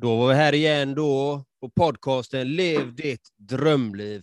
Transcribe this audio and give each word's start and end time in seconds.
Då 0.00 0.16
var 0.16 0.28
vi 0.28 0.34
här 0.34 0.54
igen 0.54 0.94
då 0.94 1.44
på 1.60 1.70
podcasten 1.70 2.56
Lev 2.56 2.94
ditt 2.94 3.28
drömliv. 3.36 4.22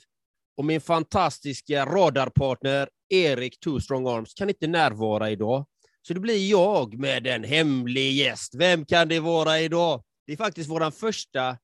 Och 0.57 0.65
min 0.65 0.81
fantastiska 0.81 1.85
radarpartner 1.85 2.89
Erik 3.09 3.59
Two 3.59 3.79
Strong 3.79 4.07
Arms 4.07 4.33
kan 4.33 4.49
inte 4.49 4.67
närvara 4.67 5.31
idag. 5.31 5.65
Så 6.01 6.13
det 6.13 6.19
blir 6.19 6.49
jag 6.49 6.99
med 6.99 7.27
en 7.27 7.43
hemlig 7.43 8.11
gäst. 8.11 8.55
Vem 8.55 8.85
kan 8.85 9.07
det 9.07 9.19
vara 9.19 9.59
idag? 9.59 10.03
Det 10.25 10.33
är 10.33 10.37
faktiskt 10.37 10.69
vår 10.69 10.91
första 10.91 11.57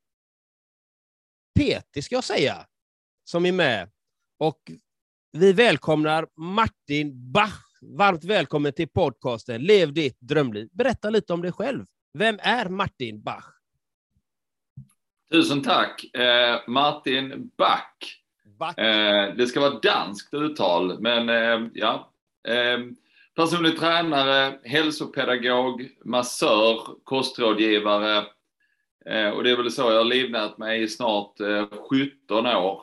PT, 1.59 2.03
ska 2.03 2.15
jag 2.15 2.23
säga, 2.23 2.67
som 3.23 3.45
är 3.45 3.51
med. 3.51 3.91
Och 4.39 4.71
vi 5.31 5.53
välkomnar 5.53 6.27
Martin 6.35 7.31
Bach. 7.31 7.61
Varmt 7.81 8.23
välkommen 8.23 8.73
till 8.73 8.89
podcasten 8.89 9.61
Lev 9.61 9.93
ditt 9.93 10.17
drömliv. 10.19 10.69
Berätta 10.71 11.09
lite 11.09 11.33
om 11.33 11.41
dig 11.41 11.51
själv. 11.51 11.85
Vem 12.13 12.39
är 12.41 12.69
Martin 12.69 13.21
Bach? 13.21 13.60
Tusen 15.31 15.61
tack. 15.61 16.15
Eh, 16.15 16.59
Martin 16.67 17.51
Back. 17.57 18.21
Bach. 18.59 18.77
Eh, 18.77 19.35
det 19.35 19.47
ska 19.47 19.59
vara 19.59 19.79
danskt 19.79 20.33
uttal, 20.33 20.99
men 20.99 21.29
eh, 21.29 21.67
ja. 21.73 22.11
Eh, 22.47 22.79
personlig 23.35 23.79
tränare, 23.79 24.59
hälsopedagog, 24.63 25.89
massör, 26.05 26.79
kostrådgivare. 27.03 28.25
Eh, 29.05 29.29
och 29.29 29.43
det 29.43 29.51
är 29.51 29.57
väl 29.57 29.71
så 29.71 29.81
jag 29.81 29.97
har 29.97 30.03
livnärt 30.03 30.57
mig 30.57 30.81
i 30.81 30.87
snart 30.87 31.33
17 31.89 32.45
eh, 32.45 32.65
år. 32.65 32.81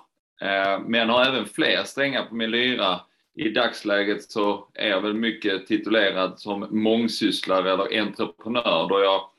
Men 0.86 1.08
har 1.08 1.24
även 1.24 1.46
fler 1.46 1.84
strängar 1.84 2.24
på 2.24 2.34
min 2.34 2.50
lyra. 2.50 3.00
I 3.36 3.48
dagsläget 3.48 4.22
så 4.22 4.68
är 4.74 4.88
jag 4.88 5.00
väl 5.00 5.14
mycket 5.14 5.66
titulerad 5.66 6.40
som 6.40 6.66
mångsysslare 6.70 7.72
eller 7.72 8.00
entreprenör 8.00 8.88
då 8.88 9.00
jag 9.00 9.30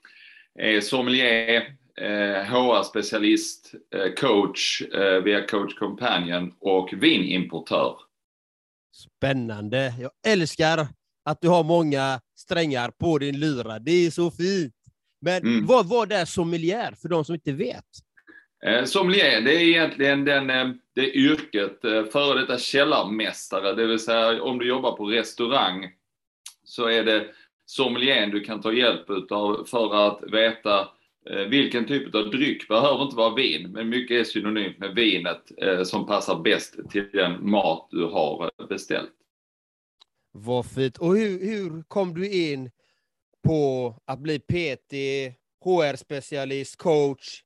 är 0.68 0.82
sommelier, 0.82 1.76
HR-specialist, 2.00 3.74
eh, 3.96 4.02
eh, 4.02 4.14
coach 4.14 4.82
eh, 4.82 5.24
via 5.24 5.48
Coach 5.48 5.76
Companion 5.76 6.54
och 6.60 6.94
vinimportör. 6.94 7.96
Spännande. 8.96 9.94
Jag 10.00 10.12
älskar 10.28 10.88
att 11.26 11.42
du 11.42 11.48
har 11.48 11.64
många 11.64 12.22
strängar 12.36 12.92
på 12.92 13.18
din 13.18 13.40
lyra. 13.40 13.80
Det 13.80 13.92
är 13.92 14.12
så 14.12 14.32
fint. 14.32 14.74
Men 15.22 15.42
mm. 15.42 15.66
vad 15.66 15.90
var 15.90 16.14
är 16.14 16.26
sommelier 16.26 16.96
för 17.02 17.10
de 17.10 17.26
som 17.26 17.36
inte 17.36 17.52
vet? 17.52 17.86
Sommelier, 18.86 19.42
det 19.42 19.56
är 19.56 19.62
egentligen 19.62 20.26
den, 20.26 20.48
det 20.96 21.12
yrket, 21.12 21.82
före 22.12 22.42
detta 22.42 22.58
källarmästare, 22.58 23.76
det 23.76 23.88
vill 23.88 24.00
säga 24.00 24.44
om 24.44 24.60
du 24.60 24.68
jobbar 24.68 24.92
på 24.92 25.06
restaurang 25.06 25.92
så 26.64 26.90
är 26.90 27.04
det 27.04 27.28
sommelieren 27.66 28.30
du 28.30 28.40
kan 28.40 28.62
ta 28.62 28.74
hjälp 28.74 29.10
utav 29.10 29.66
för 29.66 30.08
att 30.08 30.24
veta 30.34 30.88
vilken 31.50 31.88
typ 31.88 32.16
av 32.16 32.30
dryck 32.30 32.68
behöver 32.68 33.04
inte 33.04 33.16
vara 33.16 33.36
vin, 33.36 33.72
men 33.72 33.90
mycket 33.90 34.20
är 34.20 34.24
synonymt 34.24 34.78
med 34.78 34.96
vinet 34.96 35.42
eh, 35.58 35.84
som 35.84 36.08
passar 36.08 36.40
bäst 36.40 36.76
till 36.90 37.10
den 37.14 37.50
mat 37.50 37.88
du 37.92 38.06
har 38.06 38.52
beställt. 38.70 39.12
Vad 40.32 40.66
fint. 40.66 40.98
Och 40.98 41.18
hur, 41.18 41.46
hur 41.46 41.84
kom 41.84 42.14
du 42.14 42.30
in 42.30 42.72
på 43.44 43.96
att 44.06 44.20
bli 44.20 44.40
PT, 44.40 44.94
HR-specialist, 45.66 46.78
coach, 46.78 47.44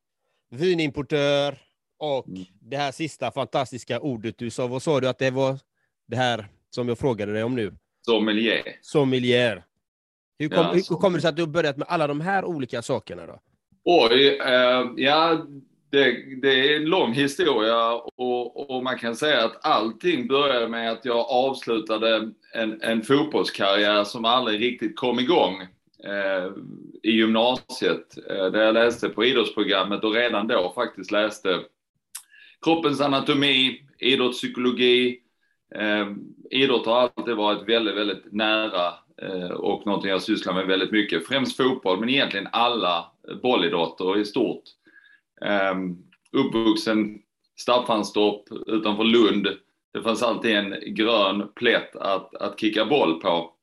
vinimportör 0.49 1.57
och 1.99 2.27
mm. 2.27 2.43
det 2.59 2.77
här 2.77 2.91
sista 2.91 3.31
fantastiska 3.31 3.99
ordet 3.99 4.37
du 4.37 4.49
sa. 4.49 4.67
Vad 4.67 4.81
sa 4.81 4.99
du 4.99 5.09
att 5.09 5.19
det 5.19 5.31
var 5.31 5.59
det 6.07 6.15
här 6.15 6.47
som 6.69 6.87
jag 6.87 6.99
frågade 6.99 7.33
dig 7.33 7.43
om 7.43 7.55
nu? 7.55 7.77
Sommelier. 8.05 8.63
Sommelier. 8.81 9.63
Hur, 10.39 10.49
kom, 10.49 10.57
ja, 10.57 10.73
hur 10.73 10.81
kommer 10.81 11.17
det 11.17 11.21
sig 11.21 11.29
att 11.29 11.35
du 11.35 11.41
har 11.41 11.49
börjat 11.49 11.77
med 11.77 11.87
alla 11.87 12.07
de 12.07 12.21
här 12.21 12.45
olika 12.45 12.81
sakerna 12.81 13.25
då? 13.25 13.39
Oj, 13.85 14.37
eh, 14.41 14.91
ja 14.95 15.45
det, 15.89 16.41
det, 16.41 16.73
är 16.73 16.75
en 16.75 16.85
lång 16.85 17.13
historia 17.13 17.93
och, 17.93 18.69
och, 18.69 18.83
man 18.83 18.97
kan 18.97 19.15
säga 19.15 19.45
att 19.45 19.65
allting 19.65 20.27
började 20.27 20.67
med 20.67 20.91
att 20.91 21.05
jag 21.05 21.25
avslutade 21.29 22.31
en, 22.53 22.81
en 22.81 23.01
fotbollskarriär 23.01 24.03
som 24.03 24.25
aldrig 24.25 24.61
riktigt 24.61 24.95
kom 24.95 25.19
igång 25.19 25.61
eh, 26.03 26.51
i 27.03 27.11
gymnasiet. 27.11 28.17
Eh, 28.29 28.45
där 28.45 28.61
jag 28.61 28.73
läste 28.73 29.09
på 29.09 29.25
idrottsprogrammet 29.25 30.03
och 30.03 30.13
redan 30.13 30.47
då 30.47 30.71
faktiskt 30.75 31.11
läste 31.11 31.59
kroppens 32.65 33.01
anatomi, 33.01 33.81
idrottspsykologi. 33.99 35.19
Eh, 35.75 36.07
idrott 36.51 36.85
har 36.85 37.01
alltid 37.01 37.35
varit 37.35 37.69
väldigt, 37.69 37.95
väldigt 37.95 38.33
nära 38.33 38.93
Eh, 39.21 39.51
och 39.51 39.85
någonting 39.85 40.11
jag 40.11 40.21
sysslar 40.21 40.53
med 40.53 40.67
väldigt 40.67 40.91
mycket. 40.91 41.27
Främst 41.27 41.57
fotboll, 41.57 41.99
men 41.99 42.09
egentligen 42.09 42.47
alla 42.51 43.11
bollidrotter 43.41 44.17
i 44.17 44.25
stort. 44.25 44.63
Ehm, 45.41 45.97
uppvuxen 46.31 47.19
Staffanstorp 47.55 48.43
utanför 48.67 49.03
Lund. 49.03 49.47
Det 49.93 50.01
fanns 50.01 50.23
alltid 50.23 50.55
en 50.55 50.75
grön 50.85 51.47
plätt 51.55 51.95
att, 51.95 52.35
att 52.35 52.59
kicka 52.59 52.85
boll 52.85 53.19
på. 53.21 53.53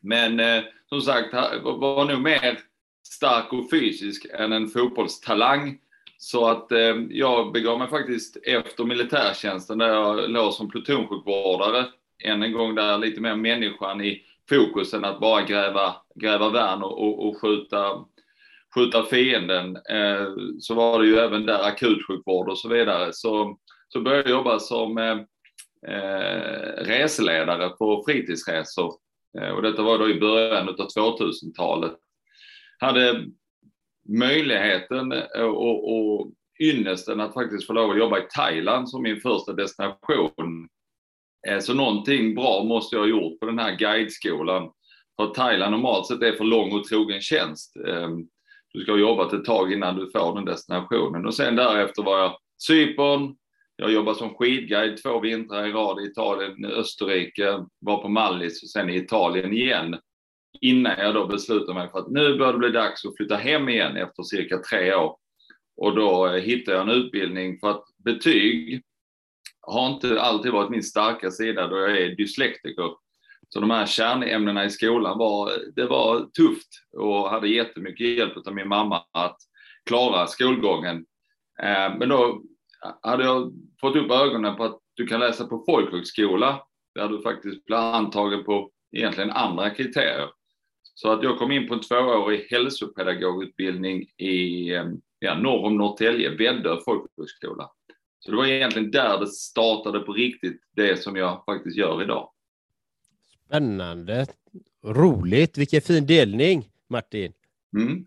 Men 0.00 0.40
eh, 0.40 0.62
som 0.88 1.00
sagt, 1.00 1.34
var 1.62 2.04
nog 2.04 2.20
mer 2.20 2.58
stark 3.02 3.52
och 3.52 3.70
fysisk 3.70 4.26
än 4.34 4.52
en 4.52 4.68
fotbollstalang. 4.68 5.78
Så 6.18 6.46
att 6.46 6.72
eh, 6.72 6.96
jag 7.10 7.52
begav 7.52 7.78
mig 7.78 7.88
faktiskt 7.88 8.36
efter 8.36 8.84
militärtjänsten 8.84 9.78
där 9.78 9.88
jag 9.88 10.30
låg 10.30 10.52
som 10.52 10.70
plutonsjukvårdare. 10.70 11.86
Än 12.24 12.42
en 12.42 12.52
gång 12.52 12.74
där 12.74 12.98
lite 12.98 13.20
mer 13.20 13.36
människan 13.36 14.04
i 14.04 14.22
fokus 14.48 14.94
än 14.94 15.04
att 15.04 15.20
bara 15.20 15.42
gräva, 15.42 15.96
gräva 16.14 16.50
värn 16.50 16.82
och, 16.82 17.02
och, 17.02 17.28
och 17.28 17.40
skjuta 17.40 18.04
skjuta 18.74 19.02
fienden 19.02 19.76
eh, 19.76 20.26
så 20.60 20.74
var 20.74 21.00
det 21.00 21.06
ju 21.06 21.16
även 21.16 21.46
där 21.46 21.66
akutsjukvård 21.66 22.48
och 22.48 22.58
så 22.58 22.68
vidare. 22.68 23.12
Så, 23.12 23.58
så 23.88 24.00
började 24.00 24.30
jag 24.30 24.38
jobba 24.38 24.58
som 24.58 24.98
eh, 24.98 25.18
eh 25.88 26.84
reseledare 26.84 27.68
på 27.68 28.02
fritidsresor. 28.06 28.94
Eh, 29.38 29.48
och 29.48 29.62
detta 29.62 29.82
var 29.82 29.98
då 29.98 30.08
i 30.08 30.20
början 30.20 30.68
av 30.68 30.74
2000-talet. 30.74 31.96
Hade 32.78 33.24
möjligheten 34.08 35.12
och, 35.38 35.94
och 35.94 36.32
ynnesten 36.60 37.20
att 37.20 37.34
faktiskt 37.34 37.66
få 37.66 37.72
lov 37.72 37.90
att 37.90 37.98
jobba 37.98 38.18
i 38.18 38.26
Thailand 38.34 38.88
som 38.88 39.02
min 39.02 39.20
första 39.20 39.52
destination. 39.52 40.68
Eh, 41.48 41.58
så 41.58 41.74
någonting 41.74 42.34
bra 42.34 42.64
måste 42.64 42.96
jag 42.96 43.02
ha 43.02 43.08
gjort 43.08 43.40
på 43.40 43.46
den 43.46 43.58
här 43.58 43.76
guideskolan. 43.76 44.70
För 45.16 45.26
Thailand 45.26 45.72
normalt 45.72 46.06
sett 46.06 46.22
är 46.22 46.32
för 46.32 46.44
lång 46.44 46.72
och 46.72 46.84
trogen 46.84 47.20
tjänst. 47.20 47.76
Ehm, 47.76 48.26
du 48.72 48.82
ska 48.82 48.92
ha 48.92 48.98
jobbat 48.98 49.32
ett 49.32 49.44
tag 49.44 49.72
innan 49.72 49.96
du 49.96 50.10
får 50.10 50.34
den 50.34 50.44
destinationen. 50.44 51.26
Och 51.26 51.34
sen 51.34 51.56
därefter 51.56 52.02
var 52.02 52.18
jag 52.18 52.36
Cypern, 52.66 53.36
jag 53.76 53.92
jobbade 53.92 54.18
som 54.18 54.34
skidguide 54.34 55.02
två 55.02 55.20
vintrar 55.20 55.66
i 55.66 55.72
rad 55.72 56.00
i 56.00 56.06
Italien, 56.06 56.64
Österrike, 56.64 57.64
var 57.80 58.02
på 58.02 58.08
Mallis 58.08 58.62
och 58.62 58.68
sen 58.68 58.90
i 58.90 58.96
Italien 58.96 59.52
igen. 59.52 59.98
Innan 60.60 60.98
jag 60.98 61.14
då 61.14 61.26
beslutade 61.26 61.74
mig 61.74 61.90
för 61.90 61.98
att 61.98 62.10
nu 62.10 62.38
börjar 62.38 62.52
det 62.52 62.58
bli 62.58 62.70
dags 62.70 63.04
att 63.04 63.16
flytta 63.16 63.36
hem 63.36 63.68
igen 63.68 63.96
efter 63.96 64.22
cirka 64.22 64.58
tre 64.58 64.94
år. 64.94 65.16
Och 65.76 65.96
då 65.96 66.26
eh, 66.26 66.42
hittade 66.42 66.76
jag 66.76 66.88
en 66.88 67.02
utbildning 67.02 67.58
för 67.58 67.70
att 67.70 67.84
betyg 68.04 68.82
har 69.62 69.90
inte 69.94 70.20
alltid 70.20 70.52
varit 70.52 70.70
min 70.70 70.82
starka 70.82 71.30
sida 71.30 71.66
då 71.66 71.78
jag 71.78 71.98
är 71.98 72.16
dyslektiker. 72.16 72.90
Så 73.48 73.60
de 73.60 73.70
här 73.70 73.86
kärnämnena 73.86 74.64
i 74.64 74.70
skolan 74.70 75.18
var, 75.18 75.52
det 75.76 75.86
var 75.86 76.20
tufft 76.20 76.68
och 76.96 77.30
hade 77.30 77.48
jättemycket 77.48 78.06
hjälp 78.18 78.46
av 78.46 78.54
min 78.54 78.68
mamma 78.68 79.04
att 79.12 79.36
klara 79.86 80.26
skolgången. 80.26 80.96
Eh, 81.62 81.96
men 81.98 82.08
då 82.08 82.42
hade 83.02 83.24
jag 83.24 83.52
fått 83.80 83.96
upp 83.96 84.10
ögonen 84.10 84.56
på 84.56 84.64
att 84.64 84.78
du 84.94 85.06
kan 85.06 85.20
läsa 85.20 85.46
på 85.46 85.64
folkhögskola 85.66 86.62
där 86.94 87.08
du 87.08 87.22
faktiskt 87.22 87.64
blir 87.64 87.76
antagen 87.76 88.44
på 88.44 88.70
egentligen 88.96 89.30
andra 89.30 89.70
kriterier. 89.70 90.28
Så 90.94 91.12
att 91.12 91.22
jag 91.22 91.38
kom 91.38 91.52
in 91.52 91.68
på 91.68 91.74
en 91.74 91.80
tvåårig 91.80 92.46
hälsopedagogutbildning 92.50 94.02
i 94.16 94.70
eh, 94.74 94.84
ja, 95.18 95.34
norr 95.34 95.64
om 95.64 95.76
Norrtälje, 95.76 96.30
Väddö 96.30 96.76
folkhögskola. 96.84 97.70
Så 98.24 98.30
det 98.30 98.36
var 98.36 98.46
egentligen 98.46 98.90
där 98.90 99.18
det 99.18 99.26
startade 99.26 100.00
på 100.00 100.12
riktigt, 100.12 100.60
det 100.76 101.02
som 101.02 101.16
jag 101.16 101.44
faktiskt 101.44 101.76
gör 101.76 102.02
idag. 102.02 102.30
Spännande. 103.46 104.26
Roligt. 104.84 105.58
Vilken 105.58 105.80
fin 105.80 106.06
delning, 106.06 106.68
Martin. 106.90 107.32
Mm. 107.76 108.06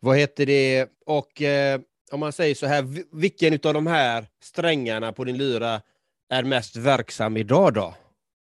Vad 0.00 0.18
heter 0.18 0.46
det? 0.46 0.88
Och 1.06 1.42
eh, 1.42 1.80
om 2.12 2.20
man 2.20 2.32
säger 2.32 2.54
så 2.54 2.66
här, 2.66 2.84
vilken 3.20 3.54
av 3.54 3.74
de 3.74 3.86
här 3.86 4.26
strängarna 4.42 5.12
på 5.12 5.24
din 5.24 5.38
lyra 5.38 5.80
är 6.28 6.42
mest 6.42 6.76
verksam 6.76 7.36
idag 7.36 7.74
då? 7.74 7.94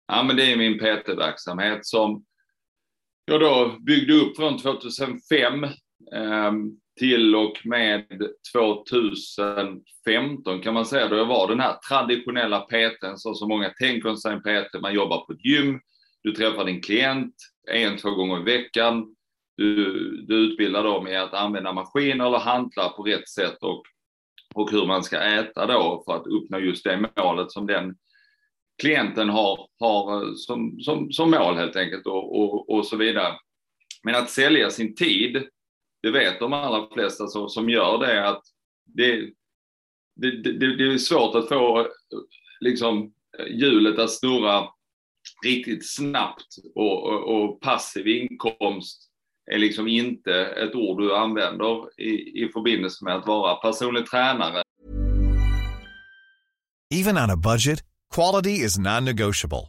Ja, 0.06 0.22
men 0.22 0.36
det 0.36 0.52
är 0.52 0.56
min 0.56 0.78
PT-verksamhet 0.78 1.86
som 1.86 2.24
jag 3.24 3.40
då 3.40 3.78
byggde 3.86 4.12
upp 4.12 4.36
från 4.36 4.58
2005 4.58 5.64
eh, 5.64 5.70
till 7.00 7.34
och 7.34 7.60
med 7.64 8.06
2015 8.52 10.60
kan 10.62 10.74
man 10.74 10.86
säga, 10.86 11.08
då 11.08 11.16
jag 11.16 11.26
var 11.26 11.48
den 11.48 11.60
här 11.60 11.76
traditionella 11.88 12.60
PTn, 12.60 13.16
så 13.16 13.34
som 13.34 13.48
många 13.48 13.70
tänker 13.70 14.14
sig 14.14 14.32
en 14.32 14.40
PT. 14.40 14.80
Man 14.82 14.94
jobbar 14.94 15.26
på 15.26 15.32
ett 15.32 15.44
gym, 15.44 15.80
du 16.22 16.32
träffar 16.32 16.64
din 16.64 16.80
klient 16.80 17.34
en, 17.70 17.96
två 17.96 18.10
gånger 18.10 18.40
i 18.40 18.42
veckan. 18.42 19.14
du, 19.56 19.84
du 20.28 20.34
utbildar 20.34 20.84
dem 20.84 21.08
i 21.08 21.16
att 21.16 21.34
använda 21.34 21.72
maskiner 21.72 22.26
eller 22.26 22.38
hantlar 22.38 22.88
på 22.88 23.02
rätt 23.02 23.28
sätt 23.28 23.58
och, 23.60 23.82
och 24.54 24.70
hur 24.70 24.86
man 24.86 25.02
ska 25.02 25.18
äta 25.18 25.66
då 25.66 26.02
för 26.06 26.16
att 26.16 26.26
uppnå 26.26 26.58
just 26.58 26.84
det 26.84 27.08
målet 27.16 27.52
som 27.52 27.66
den 27.66 27.94
klienten 28.80 29.28
har, 29.28 29.68
har 29.78 30.22
eh, 30.22 30.34
som, 30.34 30.80
som, 30.80 31.12
som 31.12 31.30
mål 31.30 31.56
helt 31.56 31.76
enkelt 31.76 32.06
och, 32.06 32.40
och, 32.40 32.70
och 32.70 32.86
så 32.86 32.96
vidare. 32.96 33.34
Men 34.02 34.14
att 34.14 34.30
sälja 34.30 34.70
sin 34.70 34.94
tid, 34.94 35.48
det 36.02 36.10
vet 36.10 36.40
de 36.40 36.52
allra 36.52 36.88
flesta 36.94 37.26
som, 37.26 37.48
som 37.48 37.70
gör 37.70 37.98
det 37.98 38.28
att 38.28 38.42
det, 38.84 39.30
det, 40.16 40.30
det, 40.42 40.76
det 40.76 40.94
är 40.94 40.98
svårt 40.98 41.34
att 41.34 41.48
få 41.48 41.86
liksom, 42.60 43.12
hjulet 43.50 43.98
att 43.98 44.10
snurra 44.10 44.68
riktigt 45.44 45.94
snabbt 45.94 46.46
och, 46.74 47.06
och, 47.06 47.42
och, 47.42 47.60
passiv 47.60 48.08
inkomst 48.08 49.10
är 49.52 49.58
liksom 49.58 49.88
inte 49.88 50.34
ett 50.34 50.74
ord 50.74 51.00
du 51.00 51.16
använder 51.16 52.00
i, 52.00 52.44
i 52.44 52.50
förbindelse 52.52 53.04
med 53.04 53.16
att 53.16 53.26
vara 53.26 53.54
personlig 53.54 54.06
tränare. 54.06 54.62
Even 56.94 57.16
on 57.16 57.30
a 57.30 57.36
budget, 57.36 57.84
quality 58.14 58.50
is 58.50 58.78
non-negotiable. 58.78 59.68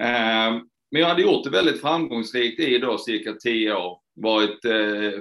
Ehm, 0.00 0.60
men 0.90 1.00
jag 1.00 1.08
hade 1.08 1.22
gjort 1.22 1.44
det 1.44 1.50
väldigt 1.50 1.80
framgångsrikt 1.80 2.60
i 2.60 2.78
då 2.78 2.98
cirka 2.98 3.32
tio 3.32 3.74
år. 3.74 3.98
Varit 4.14 4.64
eh, 4.64 5.20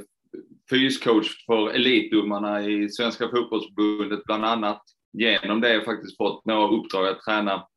fyscoach 0.70 1.46
för 1.46 1.70
elitdomarna 1.70 2.64
i 2.64 2.90
Svenska 2.90 3.30
fotbollsförbundet 3.30 4.24
bland 4.24 4.46
annat. 4.46 4.82
Genom 5.14 5.62
det 5.62 5.68
har 5.68 5.76
jag 5.76 5.86
faktiskt 5.86 6.18
fått 6.18 6.46
några 6.46 6.68
uppdrag 6.78 7.08
att 7.08 7.22
träna 7.22 7.68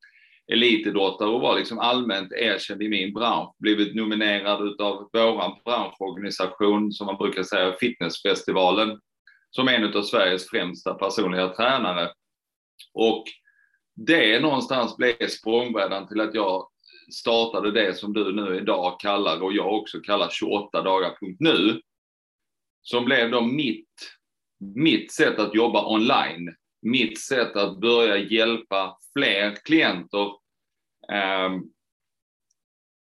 elitidrottare 0.52 1.28
och 1.28 1.40
var 1.40 1.58
liksom 1.58 1.78
allmänt 1.78 2.32
erkänd 2.32 2.82
i 2.82 2.88
min 2.88 3.12
bransch. 3.12 3.54
Blivit 3.58 3.94
nominerad 3.94 4.68
utav 4.68 5.08
våran 5.12 5.52
branschorganisation, 5.64 6.92
som 6.92 7.06
man 7.06 7.16
brukar 7.16 7.42
säga, 7.42 7.76
Fitnessfestivalen, 7.80 9.00
som 9.50 9.68
en 9.68 9.96
av 9.96 10.02
Sveriges 10.02 10.48
främsta 10.48 10.94
personliga 10.94 11.48
tränare. 11.48 12.10
Och 12.94 13.24
det 14.06 14.40
någonstans 14.40 14.96
blev 14.96 15.28
språngbrädan 15.28 16.08
till 16.08 16.20
att 16.20 16.34
jag 16.34 16.66
startade 17.12 17.70
det 17.70 17.94
som 17.94 18.12
du 18.12 18.32
nu 18.32 18.56
idag 18.56 19.00
kallar 19.00 19.42
och 19.42 19.52
jag 19.52 19.74
också 19.74 20.00
kallar 20.00 20.28
28 20.30 20.82
dagar.nu. 20.82 21.80
Som 22.82 23.04
blev 23.04 23.30
då 23.30 23.40
mitt, 23.40 23.94
mitt 24.74 25.12
sätt 25.12 25.38
att 25.38 25.54
jobba 25.54 25.94
online. 25.94 26.54
Mitt 26.82 27.20
sätt 27.20 27.56
att 27.56 27.80
börja 27.80 28.16
hjälpa 28.16 28.96
fler 29.12 29.56
klienter 29.64 30.26
eh, 31.12 31.50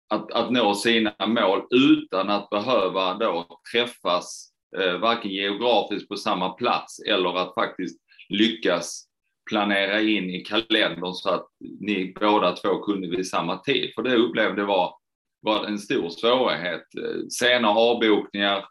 att, 0.08 0.32
att 0.32 0.50
nå 0.50 0.74
sina 0.74 1.14
mål 1.26 1.66
utan 1.70 2.30
att 2.30 2.50
behöva 2.50 3.14
då 3.14 3.60
träffas 3.72 4.52
eh, 4.78 4.98
varken 4.98 5.30
geografiskt 5.30 6.08
på 6.08 6.16
samma 6.16 6.50
plats 6.50 7.00
eller 7.00 7.38
att 7.38 7.54
faktiskt 7.54 7.98
lyckas 8.28 9.11
planera 9.52 10.00
in 10.00 10.30
i 10.30 10.40
kalendern 10.40 11.14
så 11.14 11.30
att 11.30 11.46
ni 11.80 12.14
båda 12.20 12.52
två 12.52 12.78
kunde 12.78 13.08
vid 13.08 13.28
samma 13.28 13.58
tid. 13.58 13.92
För 13.94 14.02
det 14.02 14.16
upplevde 14.16 14.64
var, 14.64 14.94
var 15.40 15.64
en 15.64 15.78
stor 15.78 16.08
svårighet. 16.08 16.82
Eh, 16.98 17.26
sena 17.28 17.68
avbokningar 17.68 18.64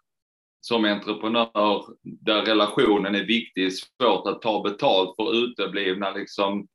som 0.62 0.86
entreprenör 0.86 1.84
där 2.04 2.42
relationen 2.42 3.16
är 3.16 3.24
viktig, 3.24 3.74
svårt 3.74 4.28
att 4.28 4.42
ta 4.42 4.64
betalt 4.64 5.16
för 5.16 5.36
uteblivna 5.36 6.12
liksom, 6.12 6.68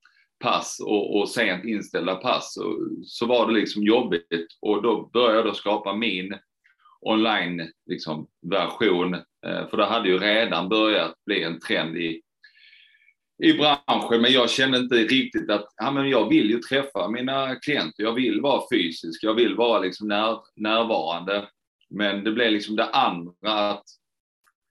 pass 0.44 0.81
och, 0.85 1.19
och 1.19 1.29
sent 1.29 1.64
inställda 1.64 2.14
pass. 2.14 2.56
Och, 2.56 2.79
så 3.05 3.26
var 3.26 3.47
det 3.47 3.52
liksom 3.52 3.82
jobbigt 3.82 4.47
och 4.61 4.82
då 4.82 5.11
började 5.12 5.49
jag 5.49 5.56
skapa 5.56 5.94
min 5.94 6.38
online 7.00 7.70
liksom, 7.87 8.26
version. 8.50 9.14
Eh, 9.14 9.69
för 9.70 9.76
det 9.76 9.87
hade 9.87 10.09
ju 10.09 10.19
redan 10.19 10.69
börjat 10.69 11.14
bli 11.26 11.43
en 11.43 11.61
trend 11.61 11.97
i 11.97 12.23
i 13.38 13.52
branschen, 13.52 14.23
men 14.23 14.33
jag 14.33 14.50
kände 14.50 14.78
inte 14.78 14.95
riktigt 14.95 15.50
att 15.50 15.66
ja, 15.76 15.90
men 15.90 16.11
jag 16.11 16.28
vill 16.28 16.50
ju 16.50 16.59
träffa 16.59 17.09
mina 17.09 17.55
klienter. 17.55 18.02
Jag 18.02 18.12
vill 18.12 18.40
vara 18.40 18.62
fysisk, 18.73 19.25
jag 19.25 19.35
vill 19.35 19.55
vara 19.55 19.81
liksom 19.81 20.09
när, 20.09 20.38
närvarande. 20.57 21.49
Men 21.90 22.25
det 22.25 22.33
blev 22.33 22.52
liksom 22.52 22.76
det 22.76 22.90
andra 22.90 23.71
att, 23.71 23.85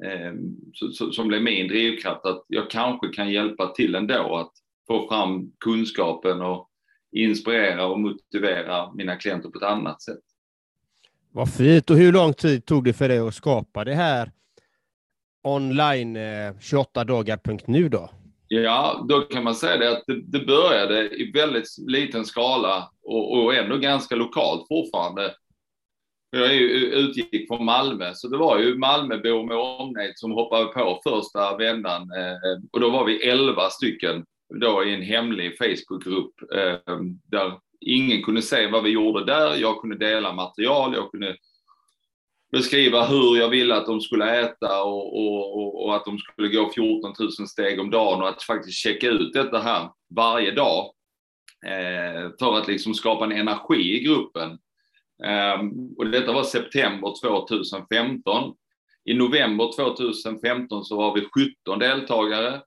eh, 0.05 0.33
så, 0.73 0.91
så, 0.91 1.11
som 1.11 1.27
blev 1.27 1.41
min 1.41 1.67
drivkraft, 1.67 2.25
att 2.25 2.45
jag 2.47 2.69
kanske 2.69 3.07
kan 3.07 3.31
hjälpa 3.31 3.67
till 3.67 3.95
ändå 3.95 4.35
att 4.35 4.51
få 4.87 5.07
fram 5.07 5.51
kunskapen 5.59 6.41
och 6.41 6.69
inspirera 7.11 7.85
och 7.85 7.99
motivera 7.99 8.93
mina 8.93 9.15
klienter 9.15 9.49
på 9.49 9.57
ett 9.57 9.63
annat 9.63 10.01
sätt. 10.01 10.19
Vad 11.31 11.53
fint. 11.53 11.89
Och 11.89 11.97
hur 11.97 12.11
lång 12.11 12.33
tid 12.33 12.65
tog 12.65 12.83
det 12.83 12.93
för 12.93 13.09
dig 13.09 13.19
att 13.19 13.35
skapa 13.35 13.83
det 13.83 13.93
här 13.93 14.31
online28dagar.nu? 15.43 17.85
Eh, 17.85 17.89
då? 17.89 18.09
Ja, 18.47 19.05
då 19.09 19.21
kan 19.21 19.43
man 19.43 19.55
säga 19.55 19.77
det 19.77 19.91
att 19.91 20.03
det, 20.07 20.21
det 20.21 20.45
började 20.45 21.09
i 21.09 21.31
väldigt 21.31 21.67
liten 21.87 22.25
skala 22.25 22.89
och, 23.03 23.43
och 23.43 23.55
ändå 23.55 23.77
ganska 23.77 24.15
lokalt 24.15 24.67
fortfarande. 24.67 25.35
Jag 26.31 26.45
är 26.45 26.53
ju, 26.53 26.67
utgick 26.69 27.47
från 27.47 27.65
Malmö, 27.65 28.11
så 28.13 28.27
det 28.27 28.37
var 28.37 28.59
ju 28.59 28.77
Malmöbor 28.77 29.47
med 29.47 29.57
omnejd 29.57 30.13
som 30.15 30.31
hoppade 30.31 30.65
på 30.65 31.01
första 31.03 31.57
vändan. 31.57 32.01
Eh, 32.01 32.61
och 32.71 32.79
då 32.79 32.89
var 32.89 33.05
vi 33.05 33.29
elva 33.29 33.69
stycken 33.69 34.25
då 34.61 34.83
i 34.83 34.93
en 34.93 35.01
hemlig 35.01 35.57
Facebookgrupp 35.57 36.33
eh, 36.55 36.97
där 37.23 37.59
ingen 37.81 38.23
kunde 38.23 38.41
se 38.41 38.67
vad 38.67 38.83
vi 38.83 38.89
gjorde 38.89 39.25
där. 39.25 39.55
Jag 39.55 39.81
kunde 39.81 39.97
dela 39.97 40.33
material, 40.33 40.93
jag 40.95 41.11
kunde 41.11 41.35
beskriva 42.55 43.05
hur 43.05 43.37
jag 43.37 43.49
ville 43.49 43.75
att 43.75 43.85
de 43.85 44.01
skulle 44.01 44.39
äta 44.39 44.83
och, 44.83 45.17
och, 45.17 45.85
och, 45.85 45.95
att 45.95 46.05
de 46.05 46.17
skulle 46.17 46.47
gå 46.47 46.71
14 46.75 47.13
000 47.19 47.31
steg 47.31 47.79
om 47.79 47.91
dagen 47.91 48.21
och 48.21 48.29
att 48.29 48.43
faktiskt 48.43 48.77
checka 48.77 49.07
ut 49.07 49.33
detta 49.33 49.59
här 49.59 49.89
varje 50.15 50.51
dag 50.51 50.91
eh, 51.65 52.31
för 52.39 52.57
att 52.57 52.67
liksom 52.67 52.93
skapa 52.93 53.25
en 53.25 53.31
energi 53.31 53.99
i 53.99 54.03
gruppen. 54.03 54.49
Eh, 55.23 55.61
och 55.97 56.07
detta 56.07 56.31
var 56.31 56.43
september 56.43 57.13
2015. 57.21 58.53
I 59.05 59.13
november 59.13 59.71
2015 59.75 60.83
så 60.83 60.97
var 60.97 61.15
vi 61.15 61.21
17 61.65 61.79
deltagare. 61.79 62.61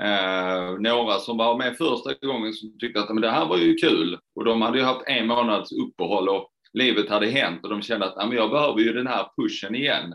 Eh, 0.00 0.78
några 0.78 1.18
som 1.18 1.36
var 1.36 1.58
med 1.58 1.76
första 1.76 2.26
gången 2.26 2.52
som 2.52 2.78
tyckte 2.78 3.00
att 3.00 3.08
men 3.08 3.22
det 3.22 3.30
här 3.30 3.46
var 3.46 3.56
ju 3.56 3.74
kul 3.74 4.18
och 4.34 4.44
de 4.44 4.62
hade 4.62 4.78
ju 4.78 4.84
haft 4.84 5.06
en 5.06 5.26
månads 5.26 5.72
uppehåll 5.72 6.28
och 6.28 6.51
livet 6.72 7.08
hade 7.08 7.26
hänt 7.26 7.64
och 7.64 7.70
de 7.70 7.82
kände 7.82 8.06
att 8.06 8.34
jag 8.34 8.50
behöver 8.50 8.80
ju 8.80 8.92
den 8.92 9.06
här 9.06 9.28
pushen 9.36 9.74
igen. 9.74 10.14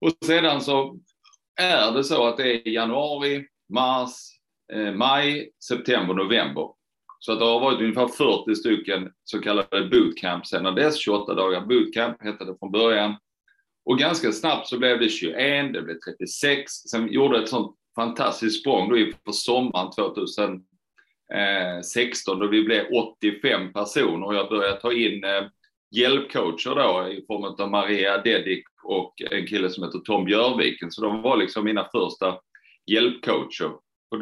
Och 0.00 0.12
sedan 0.26 0.60
så 0.60 0.98
är 1.60 1.92
det 1.92 2.04
så 2.04 2.26
att 2.26 2.36
det 2.36 2.68
är 2.68 2.68
januari, 2.68 3.46
mars, 3.72 4.10
eh, 4.72 4.92
maj, 4.92 5.50
september, 5.68 6.14
november. 6.14 6.68
Så 7.18 7.32
att 7.32 7.38
det 7.38 7.44
har 7.44 7.60
varit 7.60 7.80
ungefär 7.80 8.08
40 8.08 8.54
stycken 8.54 9.12
så 9.24 9.40
kallade 9.40 9.88
bootcamp 9.88 10.46
sedan 10.46 10.74
dess. 10.74 10.96
28 10.96 11.34
dagar 11.34 11.60
bootcamp 11.60 12.22
hette 12.22 12.44
det 12.44 12.56
från 12.58 12.72
början. 12.72 13.14
Och 13.84 13.98
ganska 13.98 14.32
snabbt 14.32 14.68
så 14.68 14.78
blev 14.78 15.00
det 15.00 15.08
21, 15.08 15.72
det 15.72 15.82
blev 15.82 15.98
36. 15.98 16.72
Sen 16.72 17.12
gjorde 17.12 17.42
ett 17.42 17.48
sånt 17.48 17.76
fantastiskt 17.94 18.60
språng 18.60 18.88
då 18.88 18.98
inför 18.98 19.32
sommaren 19.32 19.90
2000. 19.90 20.64
2016 21.30 22.38
då 22.38 22.46
vi 22.46 22.64
blev 22.64 22.84
85 23.20 23.72
personer 23.72 24.26
och 24.26 24.34
jag 24.34 24.48
började 24.48 24.80
ta 24.80 24.92
in 24.92 25.24
eh, 25.24 25.44
hjälpcoacher 25.90 26.74
då 26.74 27.12
i 27.12 27.24
form 27.26 27.44
av 27.44 27.70
Maria 27.70 28.18
Dedic 28.18 28.64
och 28.82 29.14
en 29.30 29.46
kille 29.46 29.70
som 29.70 29.84
heter 29.84 29.98
Tom 29.98 30.24
Björviken. 30.24 30.90
Så 30.90 31.02
de 31.02 31.22
var 31.22 31.36
liksom 31.36 31.64
mina 31.64 31.88
första 31.92 32.38
hjälpcoacher. 32.86 33.70
Och 34.10 34.18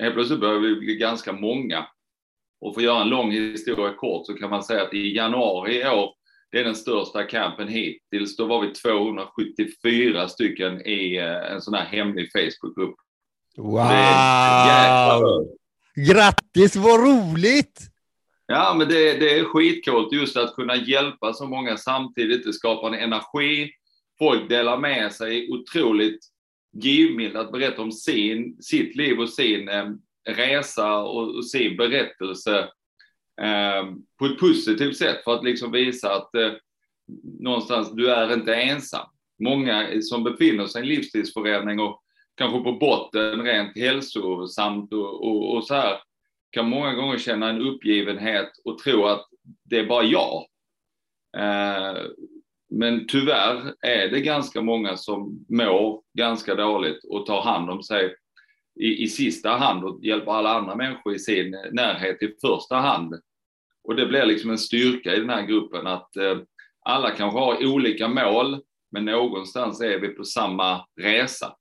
helt 0.00 0.14
plötsligt 0.14 0.40
började 0.40 0.60
vi 0.60 0.76
bli 0.76 0.96
ganska 0.96 1.32
många. 1.32 1.86
Och 2.60 2.74
för 2.74 2.80
att 2.80 2.84
göra 2.84 3.02
en 3.02 3.08
lång 3.08 3.32
historia 3.32 3.94
kort 3.94 4.26
så 4.26 4.34
kan 4.34 4.50
man 4.50 4.62
säga 4.62 4.82
att 4.82 4.94
i 4.94 5.16
januari 5.16 5.80
i 5.80 5.88
år, 5.88 6.10
det 6.50 6.60
är 6.60 6.64
den 6.64 6.74
största 6.74 7.22
campen 7.22 7.68
hittills, 7.68 8.36
då 8.36 8.46
var 8.46 8.60
vi 8.60 8.68
274 8.68 10.28
stycken 10.28 10.86
i 10.86 11.16
eh, 11.16 11.52
en 11.52 11.60
sån 11.60 11.74
här 11.74 11.84
hemlig 11.84 12.30
Facebookgrupp. 12.32 12.94
Wow! 13.56 15.54
Grattis, 15.96 16.76
vad 16.76 17.00
roligt! 17.00 17.80
Ja, 18.46 18.74
men 18.78 18.88
det, 18.88 19.18
det 19.18 19.38
är 19.38 19.44
skitcoolt 19.44 20.12
just 20.12 20.36
att 20.36 20.54
kunna 20.54 20.76
hjälpa 20.76 21.32
så 21.32 21.46
många 21.46 21.76
samtidigt. 21.76 22.44
Det 22.44 22.52
skapar 22.52 22.88
en 22.88 22.94
energi. 22.94 23.70
Folk 24.18 24.48
delar 24.48 24.78
med 24.78 25.12
sig 25.12 25.50
otroligt 25.50 26.18
givmilt 26.72 27.36
att 27.36 27.52
berätta 27.52 27.82
om 27.82 27.92
sin, 27.92 28.56
sitt 28.62 28.96
liv 28.96 29.20
och 29.20 29.30
sin 29.30 29.68
eh, 29.68 29.86
resa 30.28 30.98
och, 30.98 31.36
och, 31.36 31.46
sin 31.46 31.76
berättelse 31.76 32.58
eh, 33.42 33.84
på 34.18 34.26
ett 34.26 34.38
positivt 34.38 34.96
sätt 34.96 35.24
för 35.24 35.34
att 35.34 35.44
liksom 35.44 35.72
visa 35.72 36.14
att 36.14 36.34
eh, 36.34 36.52
någonstans, 37.40 37.90
du 37.92 38.10
är 38.10 38.32
inte 38.32 38.54
ensam. 38.54 39.06
Många 39.42 40.02
som 40.02 40.24
befinner 40.24 40.66
sig 40.66 40.80
i 40.80 40.82
en 40.82 40.88
livsstilsförändring 40.88 41.80
och 41.80 42.03
kanske 42.34 42.60
på 42.60 42.72
botten 42.72 43.42
rent 43.42 43.78
hälsosamt 43.78 44.92
och, 44.92 45.24
och, 45.24 45.56
och 45.56 45.64
så 45.64 45.74
här 45.74 45.98
kan 46.50 46.68
många 46.68 46.94
gånger 46.94 47.18
känna 47.18 47.50
en 47.50 47.60
uppgivenhet 47.60 48.50
och 48.64 48.78
tro 48.78 49.04
att 49.04 49.26
det 49.64 49.78
är 49.78 49.86
bara 49.86 50.04
jag. 50.04 50.46
Eh, 51.36 52.02
men 52.70 53.06
tyvärr 53.06 53.74
är 53.80 54.08
det 54.08 54.20
ganska 54.20 54.60
många 54.60 54.96
som 54.96 55.46
mår 55.48 56.02
ganska 56.18 56.54
dåligt 56.54 57.04
och 57.04 57.26
tar 57.26 57.42
hand 57.42 57.70
om 57.70 57.82
sig 57.82 58.14
i, 58.80 59.02
i 59.02 59.08
sista 59.08 59.50
hand 59.50 59.84
och 59.84 60.04
hjälper 60.04 60.32
alla 60.32 60.54
andra 60.54 60.76
människor 60.76 61.14
i 61.14 61.18
sin 61.18 61.50
närhet 61.72 62.22
i 62.22 62.34
första 62.40 62.76
hand. 62.76 63.14
Och 63.84 63.96
det 63.96 64.06
blir 64.06 64.26
liksom 64.26 64.50
en 64.50 64.58
styrka 64.58 65.14
i 65.14 65.20
den 65.20 65.30
här 65.30 65.42
gruppen 65.42 65.86
att 65.86 66.16
eh, 66.16 66.38
alla 66.84 67.10
kanske 67.10 67.38
har 67.38 67.66
olika 67.66 68.08
mål, 68.08 68.62
men 68.92 69.04
någonstans 69.04 69.80
är 69.80 70.00
vi 70.00 70.08
på 70.08 70.24
samma 70.24 70.86
resa. 71.00 71.56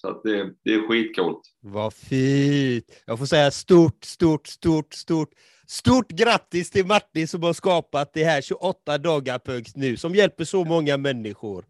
Så 0.00 0.20
det, 0.24 0.54
det 0.64 0.74
är 0.74 0.88
skitcoolt. 0.88 1.40
Vad 1.60 1.94
fint! 1.94 3.02
Jag 3.06 3.18
får 3.18 3.26
säga 3.26 3.50
stort, 3.50 4.04
stort, 4.04 4.46
stort, 4.46 4.94
stort, 4.94 5.30
stort 5.66 6.08
grattis 6.08 6.70
till 6.70 6.86
Martin 6.86 7.28
som 7.28 7.42
har 7.42 7.52
skapat 7.52 8.14
det 8.14 8.24
här 8.24 8.42
28 8.42 8.98
dagar 8.98 9.40
nu 9.78 9.96
som 9.96 10.14
hjälper 10.14 10.44
så 10.44 10.64
många 10.64 10.96
människor. 10.96 11.64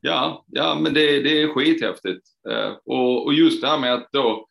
Ja, 0.00 0.44
ja 0.48 0.78
men 0.80 0.94
det, 0.94 1.22
det 1.22 1.42
är 1.42 1.48
skithäftigt. 1.48 2.26
Eh, 2.50 2.72
och, 2.84 3.24
och 3.24 3.34
just 3.34 3.60
det 3.60 3.68
här 3.68 3.78
med 3.78 3.94
att 3.94 4.08
då, 4.12 4.46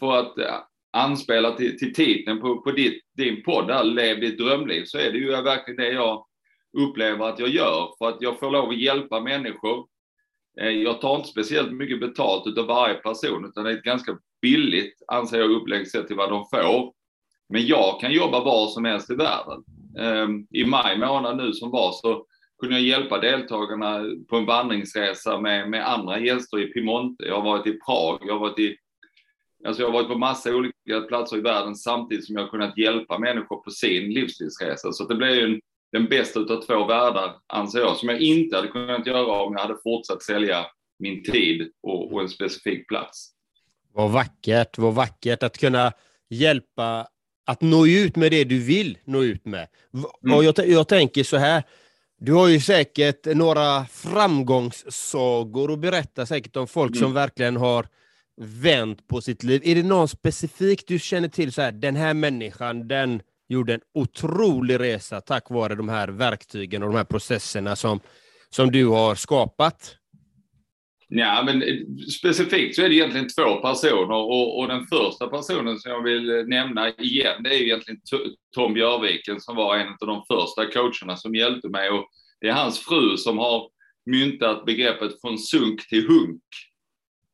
för 0.00 0.16
att 0.16 0.38
eh, 0.38 0.54
anspela 0.92 1.56
till, 1.56 1.78
till 1.78 1.94
titeln 1.94 2.40
på, 2.40 2.60
på 2.60 2.70
ditt, 2.70 3.02
din 3.16 3.42
podd, 3.42 3.68
där, 3.68 3.84
Lev 3.84 4.20
ditt 4.20 4.38
drömliv, 4.38 4.84
så 4.84 4.98
är 4.98 5.12
det 5.12 5.18
ju 5.18 5.30
verkligen 5.30 5.76
det 5.76 5.92
jag 5.92 6.24
upplever 6.78 7.28
att 7.28 7.38
jag 7.38 7.48
gör. 7.48 7.94
För 7.98 8.08
att 8.08 8.16
jag 8.20 8.38
får 8.38 8.50
lov 8.50 8.68
att 8.68 8.80
hjälpa 8.80 9.20
människor 9.20 9.86
Eh, 10.60 10.68
jag 10.68 11.00
tar 11.00 11.16
inte 11.16 11.28
speciellt 11.28 11.72
mycket 11.72 12.00
betalt 12.00 12.58
av 12.58 12.66
varje 12.66 12.94
person, 12.94 13.44
utan 13.44 13.64
det 13.64 13.70
är 13.70 13.76
ett 13.76 13.82
ganska 13.82 14.18
billigt, 14.42 15.02
anser 15.08 15.38
jag, 15.38 15.50
upplägg 15.50 15.90
sett 15.90 16.06
till 16.06 16.16
vad 16.16 16.30
de 16.30 16.44
får. 16.50 16.92
Men 17.48 17.66
jag 17.66 18.00
kan 18.00 18.12
jobba 18.12 18.44
var 18.44 18.66
som 18.66 18.84
helst 18.84 19.10
i 19.10 19.14
världen. 19.14 19.64
Ehm, 19.98 20.46
I 20.50 20.64
maj 20.64 20.98
månad 20.98 21.36
nu 21.36 21.52
som 21.52 21.70
var 21.70 21.92
så 21.92 22.24
kunde 22.60 22.74
jag 22.76 22.84
hjälpa 22.84 23.18
deltagarna 23.18 24.04
på 24.28 24.36
en 24.36 24.46
vandringsresa 24.46 25.40
med, 25.40 25.70
med 25.70 25.88
andra 25.88 26.20
gäster 26.20 26.58
i 26.58 26.66
Piemonte. 26.66 27.24
Jag 27.24 27.34
har 27.34 27.42
varit 27.42 27.66
i 27.66 27.78
Prag, 27.86 28.18
jag 28.26 28.32
har 28.32 28.40
varit 28.40 28.58
i 28.58 28.76
Alltså 29.66 29.82
jag 29.82 29.88
har 29.88 29.92
varit 29.92 30.08
på 30.08 30.18
massa 30.18 30.54
olika 30.54 31.00
platser 31.08 31.36
i 31.36 31.40
världen 31.40 31.76
samtidigt 31.76 32.26
som 32.26 32.34
jag 32.34 32.42
har 32.42 32.50
kunnat 32.50 32.78
hjälpa 32.78 33.18
människor 33.18 33.56
på 33.56 33.70
sin 33.70 34.12
livsstilsresa. 34.12 34.92
Så 34.92 35.04
det 35.04 35.14
blir 35.14 35.34
ju 35.34 35.54
en 35.54 35.60
den 35.92 36.08
bästa 36.08 36.40
av 36.40 36.62
två 36.66 36.84
världar, 36.84 37.36
anser 37.46 37.78
jag, 37.78 37.96
som 37.96 38.08
jag 38.08 38.20
inte 38.20 38.56
hade 38.56 38.68
kunnat 38.68 39.06
göra 39.06 39.42
om 39.42 39.52
jag 39.52 39.60
hade 39.60 39.78
fortsatt 39.82 40.22
sälja 40.22 40.66
min 40.98 41.22
tid 41.22 41.70
och, 41.82 42.12
och 42.12 42.20
en 42.20 42.28
specifik 42.28 42.88
plats. 42.88 43.30
Vad 43.92 44.10
vackert, 44.10 44.78
vad 44.78 44.94
vackert 44.94 45.42
att 45.42 45.58
kunna 45.58 45.92
hjälpa 46.30 47.06
att 47.46 47.60
nå 47.60 47.86
ut 47.86 48.16
med 48.16 48.30
det 48.30 48.44
du 48.44 48.58
vill 48.58 48.98
nå 49.04 49.22
ut 49.22 49.44
med. 49.44 49.66
Mm. 50.24 50.36
Och 50.36 50.44
jag, 50.44 50.68
jag 50.68 50.88
tänker 50.88 51.24
så 51.24 51.36
här, 51.36 51.62
du 52.18 52.32
har 52.32 52.48
ju 52.48 52.60
säkert 52.60 53.26
några 53.26 53.84
framgångssagor 53.84 55.72
att 55.72 55.78
berätta 55.78 56.26
säkert 56.26 56.56
om 56.56 56.66
folk 56.66 56.90
mm. 56.90 57.00
som 57.00 57.12
verkligen 57.12 57.56
har 57.56 57.86
vänt 58.40 59.08
på 59.08 59.20
sitt 59.20 59.42
liv. 59.42 59.60
Är 59.64 59.74
det 59.74 59.82
någon 59.82 60.08
specifik 60.08 60.86
du 60.86 60.98
känner 60.98 61.28
till, 61.28 61.52
så 61.52 61.62
här, 61.62 61.72
den 61.72 61.96
här 61.96 62.14
människan, 62.14 62.88
den 62.88 63.22
gjorde 63.48 63.74
en 63.74 63.80
otrolig 63.94 64.80
resa 64.80 65.20
tack 65.20 65.50
vare 65.50 65.74
de 65.74 65.88
här 65.88 66.08
verktygen 66.08 66.82
och 66.82 66.88
de 66.88 66.96
här 66.96 67.04
processerna 67.04 67.76
som, 67.76 68.00
som 68.50 68.70
du 68.70 68.86
har 68.86 69.14
skapat? 69.14 69.94
Ja, 71.10 71.42
men 71.46 71.62
eh, 71.62 71.76
specifikt 72.18 72.76
så 72.76 72.82
är 72.82 72.88
det 72.88 72.94
egentligen 72.94 73.28
två 73.28 73.60
personer 73.60 74.14
och, 74.14 74.58
och 74.58 74.68
den 74.68 74.86
första 74.86 75.28
personen 75.28 75.78
som 75.78 75.90
jag 75.90 76.02
vill 76.02 76.30
eh, 76.30 76.44
nämna 76.44 76.90
igen, 76.90 77.42
det 77.42 77.50
är 77.50 77.62
egentligen 77.62 78.00
Tom 78.54 78.74
Björviken 78.74 79.40
som 79.40 79.56
var 79.56 79.76
en 79.76 79.88
av 79.88 80.06
de 80.06 80.24
första 80.28 80.66
coacherna 80.66 81.16
som 81.16 81.34
hjälpte 81.34 81.68
mig 81.68 81.90
och 81.90 82.08
det 82.40 82.48
är 82.48 82.52
hans 82.52 82.78
fru 82.78 83.16
som 83.16 83.38
har 83.38 83.70
myntat 84.06 84.64
begreppet 84.64 85.20
från 85.20 85.38
sunk 85.38 85.88
till 85.88 86.06
hunk. 86.08 86.42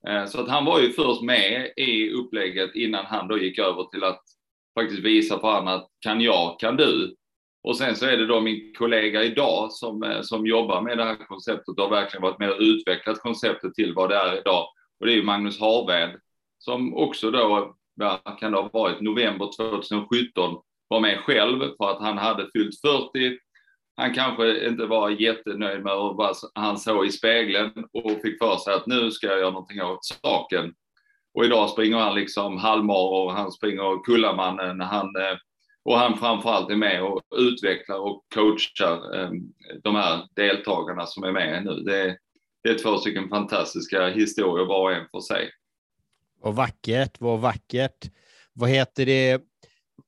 Eh, 0.08 0.26
så 0.26 0.40
att 0.40 0.48
han 0.48 0.64
var 0.64 0.80
ju 0.80 0.92
först 0.92 1.22
med 1.22 1.72
i 1.76 2.10
upplägget 2.10 2.74
innan 2.74 3.06
han 3.06 3.28
då 3.28 3.38
gick 3.38 3.58
över 3.58 3.84
till 3.84 4.04
att 4.04 4.22
faktiskt 4.74 5.04
visa 5.04 5.40
för 5.40 5.48
andra 5.48 5.74
att 5.74 5.88
kan 6.00 6.20
jag, 6.20 6.60
kan 6.60 6.76
du. 6.76 7.14
Och 7.62 7.76
sen 7.76 7.96
så 7.96 8.06
är 8.06 8.16
det 8.16 8.26
då 8.26 8.40
min 8.40 8.74
kollega 8.78 9.24
idag 9.24 9.72
som, 9.72 10.02
eh, 10.02 10.20
som 10.22 10.46
jobbar 10.46 10.82
med 10.82 10.98
det 10.98 11.04
här 11.04 11.26
konceptet 11.26 11.68
och 11.68 11.82
har 11.82 11.90
verkligen 11.90 12.22
varit 12.22 12.38
med 12.38 12.50
och 12.50 12.60
utvecklat 12.60 13.20
konceptet 13.20 13.74
till 13.74 13.94
vad 13.94 14.10
det 14.10 14.16
är 14.16 14.38
idag. 14.38 14.66
Och 15.00 15.06
det 15.06 15.12
är 15.12 15.16
ju 15.16 15.22
Magnus 15.22 15.60
Harved 15.60 16.20
som 16.58 16.94
också 16.94 17.30
då, 17.30 17.74
kan 18.40 18.52
det 18.52 18.58
ha 18.58 18.70
varit 18.72 19.00
november 19.00 19.50
2017, 19.56 20.56
var 20.88 21.00
med 21.00 21.18
själv 21.18 21.60
för 21.76 21.90
att 21.90 22.00
han 22.00 22.18
hade 22.18 22.48
fyllt 22.52 22.80
40. 22.80 23.38
Han 23.96 24.14
kanske 24.14 24.68
inte 24.68 24.86
var 24.86 25.10
jättenöjd 25.10 25.82
med 25.82 25.96
vad 25.96 26.36
han 26.54 26.78
såg 26.78 27.06
i 27.06 27.10
spegeln 27.10 27.72
och 27.92 28.10
fick 28.22 28.38
för 28.38 28.56
sig 28.56 28.74
att 28.74 28.86
nu 28.86 29.10
ska 29.10 29.26
jag 29.26 29.38
göra 29.38 29.50
någonting 29.50 29.82
åt 29.82 30.04
saken. 30.04 30.74
Och 31.34 31.44
idag 31.44 31.70
springer 31.70 31.96
han 31.96 32.14
liksom 32.14 32.58
halvmar 32.58 33.12
och 33.12 33.32
han 33.32 33.52
springer 33.52 34.04
Kullamannen. 34.04 34.80
Han, 34.80 35.16
eh, 35.16 35.36
och 35.84 35.98
han 35.98 36.18
framförallt 36.18 36.70
är 36.70 36.76
med 36.76 37.02
och 37.02 37.22
utvecklar 37.36 37.98
och 37.98 38.24
coachar 38.34 39.20
eh, 39.20 39.30
de 39.82 39.94
här 39.94 40.28
deltagarna 40.36 41.06
som 41.06 41.24
är 41.24 41.32
med 41.32 41.64
nu. 41.64 41.74
Det 41.74 42.00
är, 42.00 42.18
det 42.62 42.68
är 42.68 42.78
två 42.78 42.98
stycken 42.98 43.28
fantastiska 43.28 44.08
historier 44.08 44.66
var 44.66 44.80
och 44.80 44.92
en 44.92 45.06
för 45.10 45.20
sig. 45.20 45.50
Vad 46.40 46.54
vackert, 46.54 47.20
vad 47.20 47.40
vackert. 47.40 48.10
Vad 48.52 48.70
heter 48.70 49.06
det? 49.06 49.42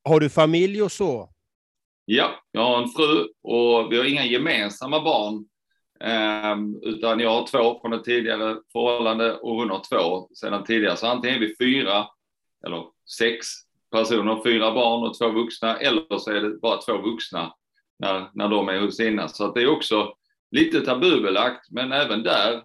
Har 0.03 0.19
du 0.19 0.29
familj 0.29 0.81
och 0.81 0.91
så? 0.91 1.29
Ja, 2.05 2.43
jag 2.51 2.61
har 2.61 2.83
en 2.83 2.89
fru 2.89 3.27
och 3.43 3.91
vi 3.91 3.97
har 3.97 4.05
inga 4.05 4.25
gemensamma 4.25 5.01
barn. 5.01 5.45
Um, 5.99 6.79
utan 6.83 7.19
jag 7.19 7.29
har 7.29 7.47
två 7.47 7.79
från 7.81 7.93
ett 7.93 8.03
tidigare 8.03 8.57
förhållande 8.71 9.33
och 9.33 9.55
hon 9.55 9.69
har 9.69 9.81
två 9.89 10.29
sedan 10.35 10.63
tidigare. 10.63 10.97
Så 10.97 11.07
antingen 11.07 11.35
är 11.35 11.47
vi 11.47 11.55
fyra 11.59 12.07
eller 12.65 12.85
sex 13.17 13.47
personer, 13.91 14.43
fyra 14.43 14.73
barn 14.73 15.07
och 15.07 15.17
två 15.17 15.29
vuxna, 15.29 15.77
eller 15.77 16.17
så 16.17 16.31
är 16.31 16.41
det 16.41 16.59
bara 16.59 16.81
två 16.81 16.97
vuxna 16.97 17.53
när, 17.99 18.29
när 18.33 18.49
de 18.49 18.69
är 18.69 18.79
hos 18.79 18.97
sina. 18.97 19.27
Så 19.27 19.45
att 19.45 19.55
det 19.55 19.61
är 19.61 19.71
också 19.71 20.13
lite 20.51 20.81
tabubelagt, 20.81 21.71
men 21.71 21.91
även 21.91 22.23
där 22.23 22.63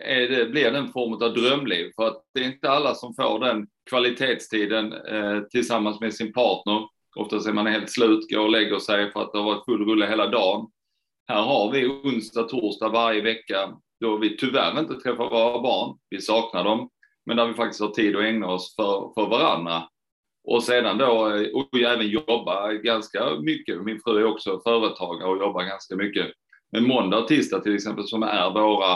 är 0.00 0.28
det, 0.28 0.46
blir 0.46 0.70
det 0.70 0.78
en 0.78 0.92
form 0.92 1.12
av 1.12 1.34
drömliv. 1.34 1.92
För 1.96 2.06
att 2.06 2.22
det 2.34 2.40
är 2.40 2.44
inte 2.44 2.70
alla 2.70 2.94
som 2.94 3.14
får 3.14 3.40
den 3.40 3.66
kvalitetstiden 3.90 4.92
eh, 4.92 5.40
tillsammans 5.40 6.00
med 6.00 6.14
sin 6.14 6.32
partner 6.32 6.88
Oftast 7.16 7.48
är 7.48 7.52
man 7.52 7.66
helt 7.66 7.90
slut, 7.90 8.30
går 8.30 8.40
och 8.40 8.50
lägger 8.50 8.78
sig 8.78 9.12
för 9.12 9.22
att 9.22 9.32
det 9.32 9.38
har 9.38 9.44
varit 9.44 9.64
full 9.64 9.84
rulle 9.84 10.06
hela 10.06 10.26
dagen. 10.26 10.66
Här 11.28 11.42
har 11.42 11.70
vi 11.72 11.86
onsdag, 11.86 12.42
torsdag 12.42 12.88
varje 12.88 13.22
vecka 13.22 13.76
då 14.00 14.16
vi 14.16 14.36
tyvärr 14.36 14.80
inte 14.80 14.94
träffar 14.94 15.30
våra 15.30 15.62
barn. 15.62 15.98
Vi 16.10 16.20
saknar 16.20 16.64
dem, 16.64 16.90
men 17.26 17.36
där 17.36 17.46
vi 17.46 17.54
faktiskt 17.54 17.80
har 17.80 17.88
tid 17.88 18.16
att 18.16 18.22
ägna 18.22 18.46
oss 18.46 18.74
för, 18.76 19.12
för 19.14 19.30
varandra. 19.30 19.88
Och 20.44 20.62
sedan 20.62 20.98
då, 20.98 21.34
eh, 21.34 21.48
och 21.54 21.78
även 21.78 22.08
jobba 22.08 22.72
ganska 22.72 23.30
mycket. 23.40 23.84
Min 23.84 24.00
fru 24.00 24.18
är 24.18 24.24
också 24.24 24.60
företagare 24.64 25.28
och 25.30 25.38
jobbar 25.38 25.64
ganska 25.64 25.96
mycket. 25.96 26.26
Men 26.72 26.88
måndag 26.88 27.18
och 27.18 27.28
tisdag 27.28 27.60
till 27.60 27.74
exempel 27.74 28.06
som 28.06 28.22
är 28.22 28.50
våra 28.50 28.92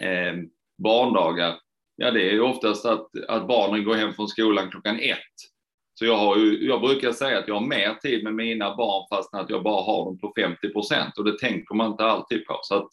eh, 0.00 0.34
barndagar, 0.82 1.54
ja 1.96 2.10
det 2.10 2.28
är 2.28 2.32
ju 2.32 2.40
oftast 2.40 2.86
att, 2.86 3.08
att 3.28 3.48
barnen 3.48 3.84
går 3.84 3.94
hem 3.94 4.12
från 4.12 4.28
skolan 4.28 4.70
klockan 4.70 5.00
ett. 5.00 5.55
Så 5.98 6.04
jag, 6.04 6.16
har 6.16 6.36
ju, 6.36 6.66
jag 6.68 6.80
brukar 6.80 7.12
säga 7.12 7.38
att 7.38 7.48
jag 7.48 7.54
har 7.54 7.66
mer 7.66 7.94
tid 7.94 8.24
med 8.24 8.34
mina 8.34 8.76
barn 8.76 9.06
fast 9.10 9.34
att 9.34 9.50
jag 9.50 9.62
bara 9.62 9.82
har 9.82 10.04
dem 10.04 10.18
på 10.18 10.32
50 10.36 10.68
procent 10.68 11.18
och 11.18 11.24
det 11.24 11.38
tänker 11.38 11.74
man 11.74 11.90
inte 11.90 12.04
alltid 12.04 12.46
på. 12.46 12.58
Så 12.62 12.74
att 12.74 12.88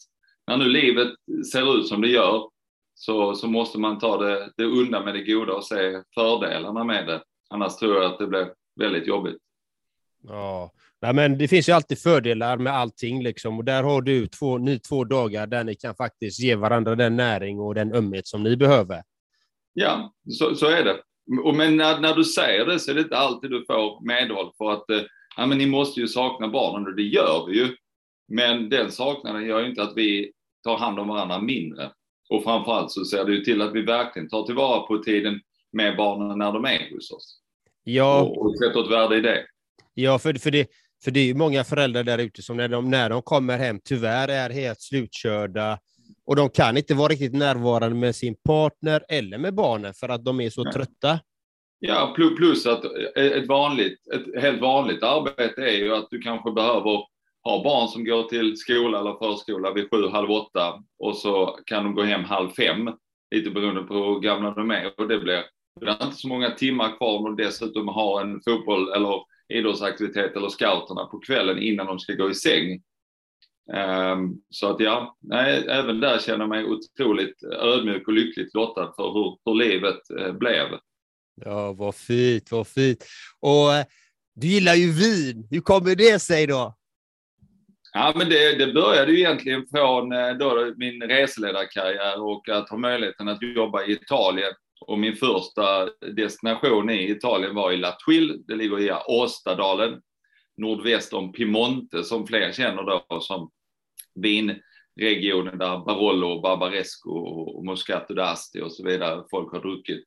när 0.46 0.56
nu 0.56 0.68
livet 0.68 1.08
ser 1.52 1.78
ut 1.78 1.88
som 1.88 2.00
det 2.00 2.08
gör 2.08 2.48
så, 2.94 3.34
så 3.34 3.46
måste 3.46 3.78
man 3.78 3.98
ta 3.98 4.16
det, 4.16 4.50
det 4.56 4.64
undan 4.64 5.04
med 5.04 5.14
det 5.14 5.22
goda 5.22 5.52
och 5.52 5.64
se 5.64 6.02
fördelarna 6.14 6.84
med 6.84 7.06
det. 7.06 7.22
Annars 7.50 7.76
tror 7.76 7.96
jag 7.96 8.12
att 8.12 8.18
det 8.18 8.26
blir 8.26 8.52
väldigt 8.80 9.06
jobbigt. 9.06 9.38
Ja, 10.22 10.70
Nej, 11.04 11.14
men 11.14 11.38
det 11.38 11.48
finns 11.48 11.68
ju 11.68 11.72
alltid 11.72 11.98
fördelar 11.98 12.58
med 12.58 12.72
allting 12.72 13.22
liksom. 13.22 13.58
och 13.58 13.64
där 13.64 13.82
har 13.82 14.02
du 14.02 14.26
två, 14.26 14.58
ni 14.58 14.78
två 14.78 15.04
dagar 15.04 15.46
där 15.46 15.64
ni 15.64 15.74
kan 15.74 15.94
faktiskt 15.94 16.40
ge 16.40 16.54
varandra 16.54 16.94
den 16.94 17.16
näring 17.16 17.60
och 17.60 17.74
den 17.74 17.94
ömhet 17.94 18.26
som 18.26 18.42
ni 18.42 18.56
behöver. 18.56 19.02
Ja, 19.72 20.14
så, 20.30 20.54
så 20.54 20.66
är 20.66 20.84
det. 20.84 20.96
Men 21.26 21.76
när, 21.76 22.00
när 22.00 22.14
du 22.14 22.24
säger 22.24 22.66
det 22.66 22.78
så 22.78 22.90
är 22.90 22.94
det 22.94 23.00
inte 23.00 23.16
alltid 23.16 23.50
du 23.50 23.64
får 23.66 24.06
medhåll 24.06 24.52
för 24.58 24.70
att 24.70 24.90
eh, 24.90 25.00
ja, 25.36 25.46
men 25.46 25.58
ni 25.58 25.66
måste 25.66 26.00
ju 26.00 26.08
sakna 26.08 26.48
barnen 26.48 26.86
och 26.86 26.96
det 26.96 27.02
gör 27.02 27.46
vi 27.46 27.56
ju. 27.58 27.76
Men 28.28 28.68
den 28.68 28.92
saknaden 28.92 29.46
gör 29.46 29.60
ju 29.60 29.68
inte 29.68 29.82
att 29.82 29.96
vi 29.96 30.32
tar 30.64 30.76
hand 30.76 30.98
om 30.98 31.08
varandra 31.08 31.40
mindre. 31.40 31.90
Och 32.30 32.44
framförallt 32.44 32.90
så 32.90 33.04
ser 33.04 33.24
det 33.24 33.32
ju 33.32 33.44
till 33.44 33.62
att 33.62 33.74
vi 33.74 33.82
verkligen 33.82 34.28
tar 34.28 34.42
tillvara 34.42 34.80
på 34.80 34.98
tiden 34.98 35.40
med 35.72 35.96
barnen 35.96 36.38
när 36.38 36.52
de 36.52 36.64
är 36.64 36.94
hos 36.94 37.10
oss. 37.10 37.40
Ja. 37.84 38.22
Och, 38.22 38.46
och 38.46 38.58
sätter 38.58 38.84
ett 38.84 38.90
värde 38.90 39.16
i 39.16 39.20
det. 39.20 39.46
Ja, 39.94 40.18
för, 40.18 40.34
för, 40.34 40.50
det, 40.50 40.66
för 41.04 41.10
det 41.10 41.20
är 41.20 41.24
ju 41.24 41.34
många 41.34 41.64
föräldrar 41.64 42.04
där 42.04 42.18
ute 42.18 42.42
som 42.42 42.56
när 42.56 42.68
de, 42.68 42.90
när 42.90 43.10
de 43.10 43.22
kommer 43.22 43.58
hem 43.58 43.80
tyvärr 43.84 44.28
är 44.28 44.50
helt 44.50 44.80
slutkörda 44.80 45.78
och 46.26 46.36
de 46.36 46.50
kan 46.50 46.76
inte 46.76 46.94
vara 46.94 47.08
riktigt 47.08 47.34
närvarande 47.34 47.96
med 47.96 48.16
sin 48.16 48.34
partner 48.34 49.02
eller 49.08 49.38
med 49.38 49.54
barnen 49.54 49.94
för 49.94 50.08
att 50.08 50.24
de 50.24 50.40
är 50.40 50.50
så 50.50 50.72
trötta. 50.72 51.18
Ja, 51.78 52.14
plus 52.36 52.66
att 52.66 52.84
ett, 53.16 53.46
vanligt, 53.46 53.98
ett 54.14 54.42
helt 54.42 54.60
vanligt 54.60 55.02
arbete 55.02 55.62
är 55.62 55.76
ju 55.76 55.94
att 55.94 56.06
du 56.10 56.18
kanske 56.18 56.52
behöver 56.52 57.04
ha 57.44 57.62
barn 57.64 57.88
som 57.88 58.04
går 58.04 58.22
till 58.22 58.56
skola 58.56 59.00
eller 59.00 59.18
förskola 59.18 59.72
vid 59.72 59.90
sju, 59.90 60.08
halv 60.08 60.30
åtta 60.30 60.82
och 60.98 61.16
så 61.16 61.58
kan 61.66 61.84
de 61.84 61.94
gå 61.94 62.02
hem 62.02 62.24
halv 62.24 62.48
fem, 62.48 62.90
lite 63.34 63.50
beroende 63.50 63.82
på 63.82 63.94
hur 63.94 64.20
gamla 64.20 64.50
de 64.50 64.70
är. 64.70 65.00
Och 65.00 65.08
det 65.08 65.18
blir 65.18 65.44
det 65.80 65.86
är 65.86 66.04
inte 66.04 66.16
så 66.16 66.28
många 66.28 66.50
timmar 66.50 66.96
kvar 66.96 67.28
och 67.28 67.36
dessutom 67.36 67.88
ha 67.88 68.20
en 68.20 68.40
fotboll 68.44 68.92
eller 68.92 69.22
idrottsaktivitet 69.48 70.36
eller 70.36 70.48
scouterna 70.48 71.04
på 71.04 71.18
kvällen 71.18 71.58
innan 71.58 71.86
de 71.86 71.98
ska 71.98 72.12
gå 72.12 72.30
i 72.30 72.34
säng. 72.34 72.82
Um, 73.72 74.42
så 74.50 74.70
att 74.70 74.80
ja, 74.80 75.16
nej, 75.20 75.66
även 75.68 76.00
där 76.00 76.18
känner 76.18 76.38
jag 76.38 76.48
mig 76.48 76.64
otroligt 76.64 77.42
ödmjuk 77.42 78.08
och 78.08 78.12
lyckligt 78.12 78.54
lottad 78.54 78.92
för 78.96 79.12
hur, 79.12 79.38
hur 79.44 79.54
livet 79.54 80.00
uh, 80.20 80.32
blev. 80.32 80.66
Ja, 81.44 81.72
vad 81.72 81.94
fint, 81.94 82.50
vad 82.50 82.66
fint. 82.68 83.04
Och 83.40 83.68
uh, 83.68 83.84
du 84.34 84.46
gillar 84.46 84.74
ju 84.74 84.92
vin. 84.92 85.48
Hur 85.50 85.60
kommer 85.60 85.94
det 85.94 86.18
sig 86.18 86.46
då? 86.46 86.74
Ja, 87.96 88.12
men 88.16 88.28
det, 88.28 88.54
det 88.58 88.72
började 88.72 89.12
ju 89.12 89.18
egentligen 89.18 89.66
från 89.70 90.12
eh, 90.12 90.32
då 90.34 90.74
min 90.76 91.02
reseledarkarriär 91.02 92.22
och 92.22 92.48
att 92.48 92.68
ha 92.68 92.76
möjligheten 92.76 93.28
att 93.28 93.42
jobba 93.42 93.84
i 93.84 93.92
Italien. 93.92 94.52
Och 94.80 94.98
min 94.98 95.16
första 95.16 95.88
destination 96.16 96.90
i 96.90 97.10
Italien 97.10 97.54
var 97.54 97.72
i 97.72 97.76
La 97.76 97.96
Tuile. 98.06 98.34
Det 98.46 98.54
ligger 98.54 98.80
i 98.80 98.92
Åstadalen, 99.06 100.00
nordväst 100.56 101.12
om 101.12 101.32
Piemonte, 101.32 102.04
som 102.04 102.26
fler 102.26 102.52
känner 102.52 102.82
då 102.82 103.20
som 103.20 103.50
vinregionen 104.14 105.58
där 105.58 105.84
Barolo, 105.84 106.40
Barbaresco 106.40 107.10
och 107.10 107.64
Moscato 107.64 108.14
d'Asti 108.14 108.60
och 108.60 108.72
så 108.72 108.84
vidare 108.84 109.24
folk 109.30 109.52
har 109.52 109.60
druckit. 109.60 110.04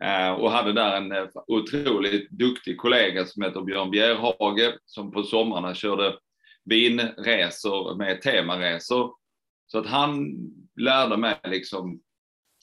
Eh, 0.00 0.32
och 0.32 0.50
hade 0.50 0.72
där 0.72 0.96
en 0.96 1.12
eh, 1.12 1.26
otroligt 1.46 2.30
duktig 2.30 2.78
kollega 2.78 3.26
som 3.26 3.42
heter 3.42 3.60
Björn 3.60 3.90
Bjerhage 3.90 4.78
som 4.84 5.12
på 5.12 5.22
somrarna 5.22 5.74
körde 5.74 6.18
vinresor 6.64 7.96
med 7.96 8.22
temaresor. 8.22 9.14
Så 9.66 9.78
att 9.78 9.86
han 9.86 10.36
lärde 10.76 11.16
mig 11.16 11.36
liksom 11.44 12.00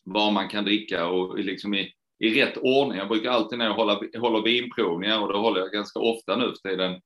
vad 0.04 0.34
man 0.34 0.50
kan 0.50 0.64
dricka 0.64 1.08
och 1.08 1.40
liksom 1.40 1.74
i, 1.74 1.92
i 2.20 2.42
rätt 2.42 2.58
ordning. 2.58 2.98
Jag 2.98 3.08
brukar 3.08 3.32
alltid 3.32 3.58
när 3.58 3.66
jag 3.66 3.74
håller, 3.74 4.20
håller 4.20 4.42
vinprovningar, 4.42 5.22
och 5.22 5.34
det 5.34 5.40
håller 5.40 5.60
jag 5.60 5.72
ganska 5.72 6.00
ofta 6.00 6.36
nu 6.36 6.46
för 6.46 6.70
tiden, 6.70 7.02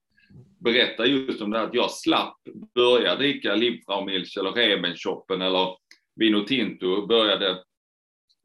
berättar 0.62 1.04
just 1.04 1.42
om 1.42 1.50
det 1.50 1.58
här 1.58 1.66
att 1.66 1.74
jag 1.74 1.90
slapp 1.90 2.38
börja 2.74 3.16
dricka 3.16 3.54
Liebfraumilch 3.54 4.38
eller 4.38 4.52
Rebenschoppen 4.52 5.42
eller 5.42 5.76
Vino 6.14 6.44
Tinto, 6.44 7.06
började 7.06 7.62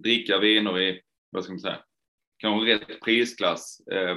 dricka 0.04 0.40
viner 0.40 0.80
i, 0.80 1.02
vad 1.32 1.44
ska 1.44 1.54
man 1.54 1.60
säga, 1.60 1.80
kanske 2.38 2.74
rätt 2.74 3.02
prisklass 3.02 3.80
eh, 3.92 4.16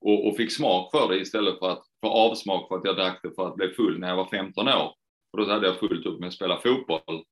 och, 0.00 0.28
och, 0.28 0.36
fick 0.36 0.52
smak 0.52 0.90
för 0.90 1.08
det 1.08 1.20
istället 1.20 1.58
för 1.58 1.70
att 1.70 1.84
få 2.04 2.08
avsmak 2.10 2.68
för 2.68 2.76
att 2.76 2.84
jag 2.84 2.96
drack 2.96 3.20
det 3.22 3.34
för 3.34 3.48
att 3.48 3.56
bli 3.56 3.68
full 3.68 3.98
när 3.98 4.08
jag 4.08 4.16
var 4.16 4.28
15 4.28 4.68
år. 4.68 4.94
Och 5.32 5.38
då 5.38 5.52
hade 5.52 5.66
jag 5.66 5.78
fullt 5.78 6.06
upp 6.06 6.20
med 6.20 6.26
att 6.26 6.34
spela 6.34 6.60
fotboll. 6.60 7.24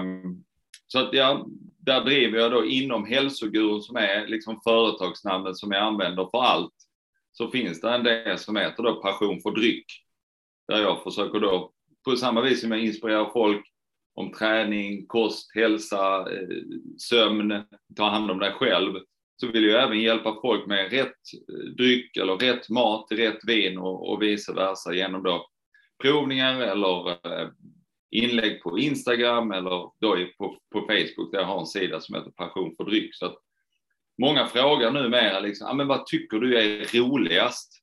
Um, 0.00 0.44
så 0.86 0.98
att 0.98 1.14
jag, 1.14 1.50
där 1.78 2.04
driver 2.04 2.38
jag 2.38 2.52
då 2.52 2.64
inom 2.64 3.06
hälsogurun 3.06 3.82
som 3.82 3.96
är 3.96 4.26
liksom 4.26 4.60
företagsnamnet 4.64 5.56
som 5.56 5.72
jag 5.72 5.82
använder 5.82 6.28
för 6.30 6.42
allt. 6.42 6.75
Så 7.38 7.50
finns 7.50 7.80
det 7.80 7.90
en 7.90 8.04
del 8.04 8.38
som 8.38 8.56
heter 8.56 8.82
då 8.82 9.02
passion 9.02 9.40
för 9.40 9.50
dryck. 9.50 9.84
Där 10.68 10.82
jag 10.82 11.02
försöker 11.02 11.40
då, 11.40 11.72
på 12.04 12.16
samma 12.16 12.40
vis 12.40 12.60
som 12.60 12.72
jag 12.72 12.80
inspirerar 12.80 13.30
folk 13.32 13.66
om 14.14 14.32
träning, 14.32 15.06
kost, 15.06 15.54
hälsa, 15.54 16.32
eh, 16.32 16.48
sömn, 16.98 17.64
ta 17.96 18.08
hand 18.08 18.30
om 18.30 18.38
dig 18.38 18.52
själv, 18.52 18.94
så 19.40 19.46
vill 19.46 19.64
jag 19.64 19.82
även 19.82 20.00
hjälpa 20.00 20.38
folk 20.42 20.66
med 20.66 20.90
rätt 20.90 21.12
eh, 21.48 21.64
dryck 21.76 22.16
eller 22.16 22.36
rätt 22.36 22.68
mat, 22.68 23.06
rätt 23.10 23.38
vin 23.46 23.78
och, 23.78 24.12
och 24.12 24.22
vice 24.22 24.52
versa 24.52 24.94
genom 24.94 25.22
då 25.22 25.46
provningar 26.02 26.60
eller 26.60 27.10
eh, 27.10 27.48
inlägg 28.10 28.62
på 28.62 28.78
Instagram 28.78 29.52
eller 29.52 29.90
då 30.00 30.16
på, 30.38 30.58
på 30.72 30.80
Facebook 30.80 31.32
där 31.32 31.38
jag 31.38 31.46
har 31.46 31.60
en 31.60 31.66
sida 31.66 32.00
som 32.00 32.14
heter 32.14 32.30
Passion 32.30 32.74
för 32.76 32.84
dryck. 32.84 33.14
Så 33.14 33.26
att 33.26 33.36
många 34.18 34.46
frågar 34.46 34.90
numera 34.90 35.40
liksom, 35.40 35.66
ah, 35.66 35.74
men 35.74 35.86
vad 35.86 36.06
tycker 36.06 36.38
du 36.38 36.58
är 36.58 36.98
roligast? 36.98 37.82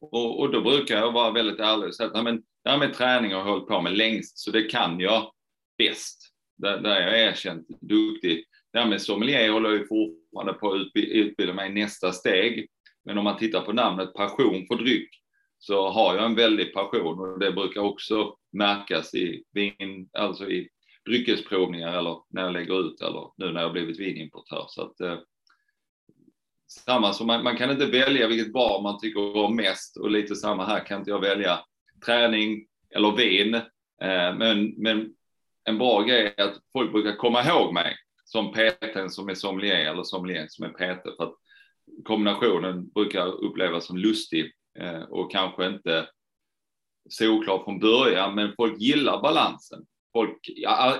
Och, 0.00 0.40
och 0.40 0.52
då 0.52 0.60
brukar 0.60 0.98
jag 0.98 1.12
vara 1.12 1.30
väldigt 1.30 1.60
ärlig 1.60 1.88
och 1.88 1.94
säga 1.94 2.10
att 2.10 2.24
men, 2.24 2.42
det 2.64 2.70
här 2.70 2.78
med 2.78 2.94
träning 2.94 3.32
har 3.32 3.38
jag 3.38 3.46
hållit 3.46 3.68
på 3.68 3.80
med 3.82 3.96
längst, 3.96 4.38
så 4.38 4.50
det 4.50 4.62
kan 4.62 5.00
jag 5.00 5.32
bäst. 5.78 6.32
Där, 6.58 6.80
där 6.80 7.00
jag 7.00 7.20
är 7.20 7.28
erkänt 7.28 7.66
duktig. 7.80 8.44
Det 8.72 8.78
här 8.78 8.88
med 8.88 9.02
sommelier 9.02 9.50
håller 9.50 9.70
jag 9.70 9.88
fortfarande 9.88 10.52
på 10.52 10.72
att 10.72 10.86
utbilda 10.94 11.52
mig 11.52 11.70
i 11.70 11.74
nästa 11.74 12.12
steg. 12.12 12.68
Men 13.04 13.18
om 13.18 13.24
man 13.24 13.38
tittar 13.38 13.60
på 13.60 13.72
namnet 13.72 14.14
passion 14.14 14.66
för 14.66 14.76
dryck 14.76 15.10
så 15.58 15.88
har 15.88 16.14
jag 16.14 16.24
en 16.24 16.34
väldig 16.34 16.74
passion 16.74 17.20
och 17.20 17.38
det 17.38 17.52
brukar 17.52 17.80
också 17.80 18.36
märkas 18.52 19.14
i 19.14 19.44
vin, 19.52 20.08
alltså 20.12 20.50
i 20.50 20.68
dryckesprovningar 21.06 21.98
eller 21.98 22.18
när 22.28 22.42
jag 22.42 22.52
lägger 22.52 22.80
ut 22.80 23.00
eller 23.00 23.30
nu 23.36 23.52
när 23.52 23.62
jag 23.62 23.72
blivit 23.72 24.00
vinimportör. 24.00 24.64
Så 24.68 24.82
att, 24.82 25.00
eh, 25.00 25.18
samma 26.68 27.12
som 27.12 27.26
man, 27.26 27.44
man, 27.44 27.56
kan 27.56 27.70
inte 27.70 27.86
välja 27.86 28.28
vilket 28.28 28.52
bar 28.52 28.82
man 28.82 29.00
tycker 29.00 29.36
om 29.36 29.56
mest 29.56 29.96
och 29.96 30.10
lite 30.10 30.34
samma 30.34 30.64
här 30.64 30.86
kan 30.86 30.98
inte 30.98 31.10
jag 31.10 31.20
välja 31.20 31.60
träning 32.04 32.66
eller 32.94 33.16
vin. 33.16 33.54
Eh, 34.02 34.36
men, 34.38 34.74
men 34.76 35.14
en 35.64 35.78
bra 35.78 36.02
grej 36.02 36.34
är 36.36 36.42
att 36.44 36.58
folk 36.72 36.92
brukar 36.92 37.16
komma 37.16 37.44
ihåg 37.44 37.74
mig 37.74 37.96
som 38.24 38.52
PT 38.52 39.12
som 39.12 39.28
är 39.28 39.34
sommelier 39.34 39.92
eller 39.92 40.02
sommelier 40.02 40.46
som 40.48 40.64
är 40.64 40.68
PT 40.68 41.16
för 41.16 41.24
att 41.24 41.34
kombinationen 42.04 42.88
brukar 42.88 43.26
upplevas 43.26 43.86
som 43.86 43.96
lustig 43.96 44.52
eh, 44.78 45.02
och 45.02 45.32
kanske 45.32 45.66
inte 45.66 46.08
solklar 47.10 47.64
från 47.64 47.78
början, 47.78 48.34
men 48.34 48.52
folk 48.56 48.80
gillar 48.80 49.22
balansen. 49.22 49.84
Folk 50.12 50.48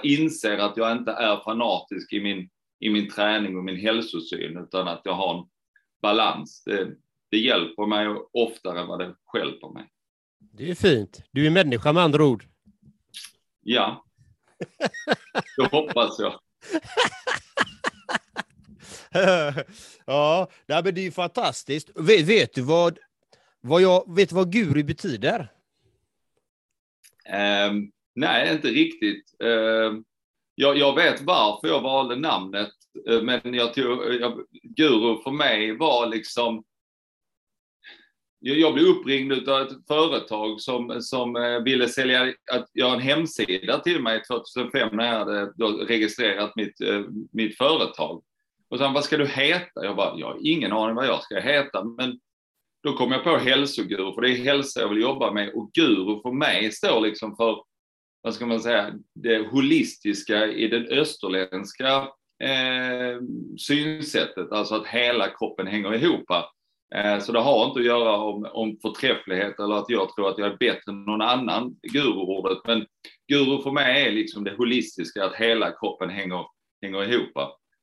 inser 0.02 0.58
att 0.58 0.76
jag 0.76 0.92
inte 0.92 1.10
är 1.10 1.44
fanatisk 1.44 2.12
i 2.12 2.20
min, 2.20 2.50
i 2.80 2.90
min 2.90 3.10
träning 3.10 3.56
och 3.56 3.64
min 3.64 3.76
hälsosyn, 3.76 4.56
utan 4.56 4.88
att 4.88 5.00
jag 5.04 5.12
har 5.12 5.38
en 5.38 5.44
balans. 6.02 6.64
Det, 6.64 6.88
det 7.30 7.38
hjälper 7.38 7.86
mig 7.86 8.06
oftare 8.32 8.80
än 8.80 8.86
vad 8.86 8.98
det 8.98 9.14
hjälper 9.34 9.68
mig. 9.68 9.90
Det 10.38 10.70
är 10.70 10.74
fint. 10.74 11.22
Du 11.30 11.46
är 11.46 11.50
människa 11.50 11.92
med 11.92 12.02
andra 12.02 12.24
ord. 12.24 12.44
Ja, 13.60 14.06
det 15.56 15.66
hoppas 15.70 16.18
jag. 16.18 16.40
ja, 20.06 20.48
men 20.66 20.94
det 20.94 21.06
är 21.06 21.10
fantastiskt. 21.10 21.90
Vet, 21.94 22.26
vet 22.26 22.54
du 22.54 22.62
vad, 22.62 22.98
vad, 23.60 23.82
jag, 23.82 24.16
vet 24.16 24.32
vad 24.32 24.52
guru 24.52 24.82
betyder? 24.82 25.52
Um, 27.68 27.92
nej, 28.14 28.52
inte 28.52 28.68
riktigt. 28.68 29.34
Um, 29.38 30.04
jag, 30.58 30.78
jag, 30.78 30.94
vet 30.94 31.20
varför 31.20 31.68
jag 31.68 31.80
valde 31.80 32.16
namnet, 32.16 32.70
eh, 33.08 33.22
men 33.22 33.54
jag 33.54 33.74
tog, 33.74 34.04
eh, 34.06 34.14
jag, 34.14 34.44
guru 34.62 35.22
för 35.22 35.30
mig 35.30 35.76
var 35.76 36.06
liksom 36.06 36.64
jag 38.38 38.74
blev 38.74 38.86
uppringd 38.86 39.48
av 39.48 39.62
ett 39.62 39.86
företag 39.88 40.60
som, 40.60 41.02
som 41.02 41.36
eh, 41.36 41.60
ville 41.60 41.88
sälja, 41.88 42.34
att 42.52 42.68
har 42.82 42.94
en 42.94 43.00
hemsida 43.00 43.78
till 43.78 44.02
mig 44.02 44.22
2005 44.22 44.88
när 44.92 45.06
jag 45.06 45.18
hade 45.18 45.46
registrerat 45.84 46.56
mitt, 46.56 46.76
mitt 47.32 47.58
företag. 47.58 48.22
Och 48.70 48.78
sen, 48.78 48.92
vad 48.92 49.04
ska 49.04 49.16
du 49.16 49.26
heta? 49.26 49.84
Jag 49.84 49.96
bara, 49.96 50.18
jag 50.18 50.26
har 50.26 50.38
ingen 50.42 50.72
aning 50.72 50.96
vad 50.96 51.06
jag 51.06 51.22
ska 51.22 51.40
heta, 51.40 51.84
men 51.84 52.18
då 52.82 52.92
kom 52.92 53.12
jag 53.12 53.24
på 53.24 53.36
hälsoguru, 53.36 54.14
för 54.14 54.20
det 54.20 54.30
är 54.30 54.44
hälsa 54.44 54.80
jag 54.80 54.88
vill 54.88 55.02
jobba 55.02 55.32
med. 55.32 55.54
Och 55.54 55.70
guru 55.72 56.22
för 56.22 56.32
mig 56.32 56.72
står 56.72 57.00
liksom 57.00 57.36
för, 57.36 57.62
vad 58.26 58.34
ska 58.34 58.46
man 58.46 58.60
säga, 58.60 58.94
det 59.14 59.38
holistiska 59.38 60.46
i 60.46 60.68
den 60.68 60.86
österländska 60.86 62.08
eh, 62.42 63.20
synsättet, 63.58 64.52
alltså 64.52 64.74
att 64.74 64.86
hela 64.86 65.28
kroppen 65.28 65.66
hänger 65.66 65.94
ihop. 65.94 66.30
Eh, 66.94 67.18
så 67.18 67.32
det 67.32 67.40
har 67.40 67.66
inte 67.66 67.80
att 67.80 67.86
göra 67.86 68.16
om, 68.16 68.48
om 68.52 68.78
förträfflighet 68.82 69.60
eller 69.60 69.74
att 69.74 69.84
jag 69.88 70.14
tror 70.14 70.28
att 70.28 70.38
jag 70.38 70.52
är 70.52 70.56
bättre 70.56 70.92
än 70.92 71.04
någon 71.04 71.22
annan, 71.22 71.76
guru-ordet. 71.92 72.58
Men 72.64 72.86
guru 73.28 73.62
för 73.62 73.70
mig 73.70 74.06
är 74.06 74.12
liksom 74.12 74.44
det 74.44 74.54
holistiska, 74.56 75.24
att 75.24 75.34
hela 75.34 75.70
kroppen 75.70 76.10
hänger, 76.10 76.44
hänger 76.82 77.12
ihop. 77.12 77.32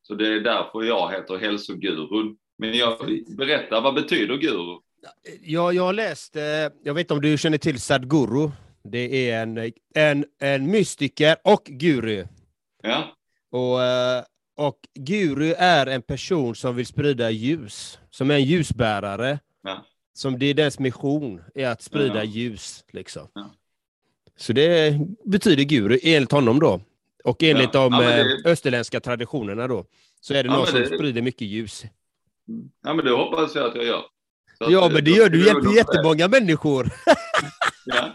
Så 0.02 0.16
det 0.16 0.28
är 0.28 0.40
därför 0.40 0.84
jag 0.84 1.12
heter 1.12 1.38
hälsogurun. 1.38 2.38
Men 2.58 2.78
jag 2.78 2.98
berättar, 3.38 3.82
vad 3.82 3.94
betyder 3.94 4.38
guru? 4.38 4.80
Ja, 5.42 5.74
jag 5.74 5.84
har 5.84 5.94
läst, 5.94 6.36
eh, 6.36 6.44
jag 6.84 6.94
vet 6.94 7.02
inte 7.02 7.14
om 7.14 7.22
du 7.22 7.38
känner 7.38 7.58
till 7.58 7.82
Sadhguru. 7.82 8.52
Det 8.84 9.30
är 9.30 9.42
en, 9.42 9.72
en, 9.96 10.26
en 10.40 10.72
mystiker 10.72 11.36
och 11.44 11.64
guru. 11.64 12.26
Ja. 12.84 13.16
Och, 13.52 13.84
eh, 13.84 14.24
och 14.58 14.80
guru 14.94 15.54
är 15.58 15.86
en 15.86 16.02
person 16.02 16.56
som 16.56 16.76
vill 16.76 16.86
sprida 16.86 17.32
ljus, 17.32 18.00
som 18.10 18.32
är 18.32 18.36
en 18.36 18.44
ljusbärare. 18.44 19.40
Ja. 19.64 19.86
Som 20.14 20.40
det 20.40 20.46
är 20.46 20.54
dess 20.54 20.80
mission, 20.80 21.42
är 21.56 21.68
att 21.68 21.82
sprida 21.82 22.16
ja. 22.16 22.24
ljus. 22.24 22.84
Liksom. 22.92 23.28
Ja. 23.34 23.52
Så 24.36 24.54
det 24.54 25.00
betyder 25.26 25.64
guru, 25.64 26.00
enligt 26.04 26.32
honom 26.32 26.60
då. 26.60 26.82
Och 27.24 27.44
enligt 27.44 27.74
de 27.74 27.92
det... 27.92 28.22
Eh, 28.22 28.52
österländska 28.52 29.00
traditionerna 29.00 29.68
då, 29.68 29.86
så 30.20 30.34
är 30.34 30.44
det 30.44 30.50
någon 30.50 30.68
som 30.68 30.80
det... 30.80 30.88
sprider 30.88 31.22
mycket 31.22 31.48
ljus. 31.48 31.84
Ja, 32.84 32.94
men 32.94 33.06
det 33.06 33.12
hoppas 33.12 33.56
jag 33.56 33.66
att 33.66 33.76
jag 33.76 33.86
gör. 33.86 34.02
Så 34.58 34.72
ja, 34.72 34.90
men 34.94 35.04
det 35.04 35.12
gör 35.12 35.30
du. 35.30 35.40
Du 35.40 35.46
hjälper 35.46 35.76
jättemånga 35.76 36.28
människor. 36.28 36.90
ja, 37.86 38.13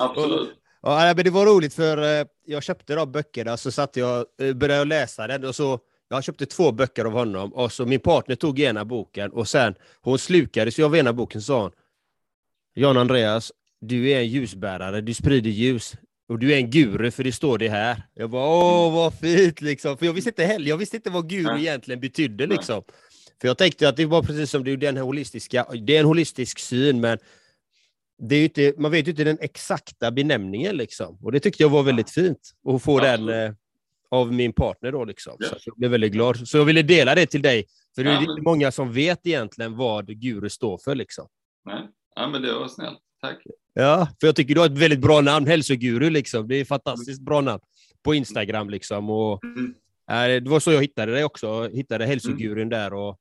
absolut. 0.00 0.50
Ja, 0.82 1.12
men 1.16 1.24
det 1.24 1.30
var 1.30 1.46
roligt 1.46 1.74
för 1.74 2.20
eh, 2.20 2.26
jag 2.46 2.62
köpte 2.62 2.94
de 2.94 3.12
böckerna, 3.12 3.56
så 3.56 3.70
satt 3.70 3.96
jag 3.96 4.26
eh, 4.40 4.54
började 4.54 4.84
läsa 4.84 5.26
den 5.26 5.44
och 5.44 5.54
så 5.54 5.78
jag 6.08 6.24
köpte 6.24 6.46
två 6.46 6.72
böcker 6.72 7.04
av 7.04 7.12
honom 7.12 7.54
och 7.54 7.72
så 7.72 7.86
min 7.86 8.00
partner 8.00 8.36
tog 8.36 8.60
ena 8.60 8.84
boken 8.84 9.30
och 9.30 9.48
sen 9.48 9.74
hon 10.00 10.18
slukades 10.18 10.78
av 10.78 10.96
ena 10.96 11.12
boken 11.12 11.42
sa 11.42 11.62
hon 11.62 11.70
Jan 12.74 12.96
Andreas, 12.96 13.52
du 13.80 14.10
är 14.10 14.18
en 14.18 14.28
ljusbärare, 14.28 15.00
du 15.00 15.14
sprider 15.14 15.50
ljus 15.50 15.94
och 16.28 16.38
du 16.38 16.52
är 16.52 16.56
en 16.56 16.70
guru 16.70 17.10
för 17.10 17.24
det 17.24 17.32
står 17.32 17.58
det 17.58 17.68
här. 17.68 18.02
Jag 18.14 18.30
bara 18.30 18.46
åh 18.46 18.94
vad 18.94 19.14
fint 19.14 19.60
liksom, 19.60 19.98
för 19.98 20.06
jag 20.06 20.12
visste 20.12 20.30
inte 20.30 20.44
heller, 20.44 20.68
jag 20.68 20.76
visste 20.76 20.96
inte 20.96 21.10
vad 21.10 21.28
guru 21.28 21.58
egentligen 21.58 22.00
betydde 22.00 22.46
liksom. 22.46 22.82
För 23.40 23.48
jag 23.48 23.58
tänkte 23.58 23.88
att 23.88 23.96
det 23.96 24.06
var 24.06 24.22
precis 24.22 24.50
som 24.50 24.64
du, 24.64 24.76
den 24.76 24.96
holistiska, 24.96 25.66
det 25.86 25.96
är 25.96 26.00
en 26.00 26.06
holistisk 26.06 26.58
syn 26.58 27.00
men 27.00 27.18
det 28.20 28.36
är 28.36 28.44
inte, 28.44 28.74
man 28.78 28.90
vet 28.90 29.06
ju 29.06 29.10
inte 29.10 29.24
den 29.24 29.38
exakta 29.40 30.10
benämningen 30.10 30.76
liksom. 30.76 31.18
Och 31.22 31.32
det 31.32 31.40
tyckte 31.40 31.62
jag 31.62 31.70
var 31.70 31.82
väldigt 31.82 32.10
fint 32.10 32.50
att 32.68 32.82
få 32.82 32.98
ja, 32.98 33.16
den 33.16 33.28
eh, 33.28 33.52
av 34.10 34.32
min 34.32 34.52
partner 34.52 34.92
då 34.92 35.04
liksom. 35.04 35.36
Ja. 35.38 35.46
Så 35.48 35.56
jag 35.64 35.76
blev 35.76 35.90
väldigt 35.90 36.12
glad. 36.12 36.48
Så 36.48 36.58
jag 36.58 36.64
ville 36.64 36.82
dela 36.82 37.14
det 37.14 37.26
till 37.26 37.42
dig. 37.42 37.64
För 37.94 38.04
det 38.04 38.10
är 38.10 38.20
inte 38.20 38.42
många 38.42 38.72
som 38.72 38.92
vet 38.92 39.26
egentligen 39.26 39.76
vad 39.76 40.06
guru 40.06 40.50
står 40.50 40.78
för 40.84 40.94
liksom. 40.94 41.28
Nej, 41.64 41.88
ja, 42.16 42.28
men 42.28 42.42
det 42.42 42.52
var 42.52 42.68
snällt. 42.68 42.98
Tack. 43.20 43.38
Ja, 43.74 44.08
för 44.20 44.26
jag 44.26 44.36
tycker 44.36 44.54
du 44.54 44.60
har 44.60 44.66
ett 44.66 44.78
väldigt 44.78 45.00
bra 45.00 45.20
namn, 45.20 45.46
hälsoguru 45.46 46.10
liksom. 46.10 46.48
Det 46.48 46.56
är 46.56 46.62
ett 46.62 46.68
fantastiskt 46.68 47.20
bra 47.20 47.40
namn 47.40 47.60
på 48.02 48.14
Instagram 48.14 48.70
liksom. 48.70 49.10
Och, 49.10 49.44
mm. 49.44 49.74
äh, 50.10 50.42
det 50.42 50.50
var 50.50 50.60
så 50.60 50.72
jag 50.72 50.80
hittade 50.80 51.12
dig 51.12 51.24
också. 51.24 51.46
Jag 51.46 51.76
hittade 51.76 52.06
hälsogurun 52.06 52.58
mm. 52.58 52.68
där 52.68 52.94
och 52.94 53.18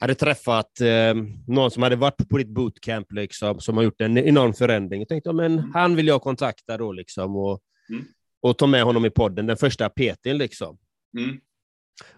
hade 0.00 0.14
träffat 0.14 0.80
eh, 0.80 1.14
någon 1.46 1.70
som 1.70 1.82
hade 1.82 1.96
varit 1.96 2.28
på 2.28 2.38
ditt 2.38 2.48
bootcamp, 2.48 3.12
liksom, 3.12 3.60
som 3.60 3.76
har 3.76 3.84
gjort 3.84 4.00
en 4.00 4.18
enorm 4.18 4.54
förändring. 4.54 5.00
Jag 5.00 5.08
tänkte, 5.08 5.32
men 5.32 5.58
mm. 5.58 5.70
han 5.74 5.96
vill 5.96 6.06
jag 6.06 6.22
kontakta 6.22 6.76
då, 6.76 6.92
liksom, 6.92 7.36
och, 7.36 7.60
mm. 7.90 8.04
och 8.40 8.58
ta 8.58 8.66
med 8.66 8.82
honom 8.82 9.04
i 9.04 9.10
podden, 9.10 9.46
den 9.46 9.56
första 9.56 9.88
PTn. 9.88 10.38
Liksom. 10.38 10.78
Mm. 11.18 11.40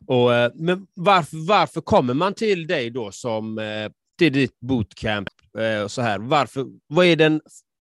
Och, 0.06 0.34
eh, 0.34 0.52
men 0.54 0.86
varför, 0.94 1.46
varför 1.48 1.80
kommer 1.80 2.14
man 2.14 2.34
till 2.34 2.66
dig 2.66 2.90
då, 2.90 3.12
som, 3.12 3.58
eh, 3.58 3.90
till 4.18 4.32
ditt 4.32 4.60
bootcamp? 4.60 5.28
Eh, 5.58 5.82
och 5.82 5.90
så 5.90 6.02
här? 6.02 6.18
Varför, 6.18 6.66
vad 6.86 7.06
är 7.06 7.16
den 7.16 7.40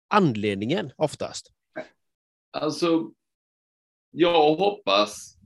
anledningen 0.09 0.90
oftast? 0.96 1.52
Alltså, 2.52 3.11
jag 4.11 4.54
hoppas 4.54 5.37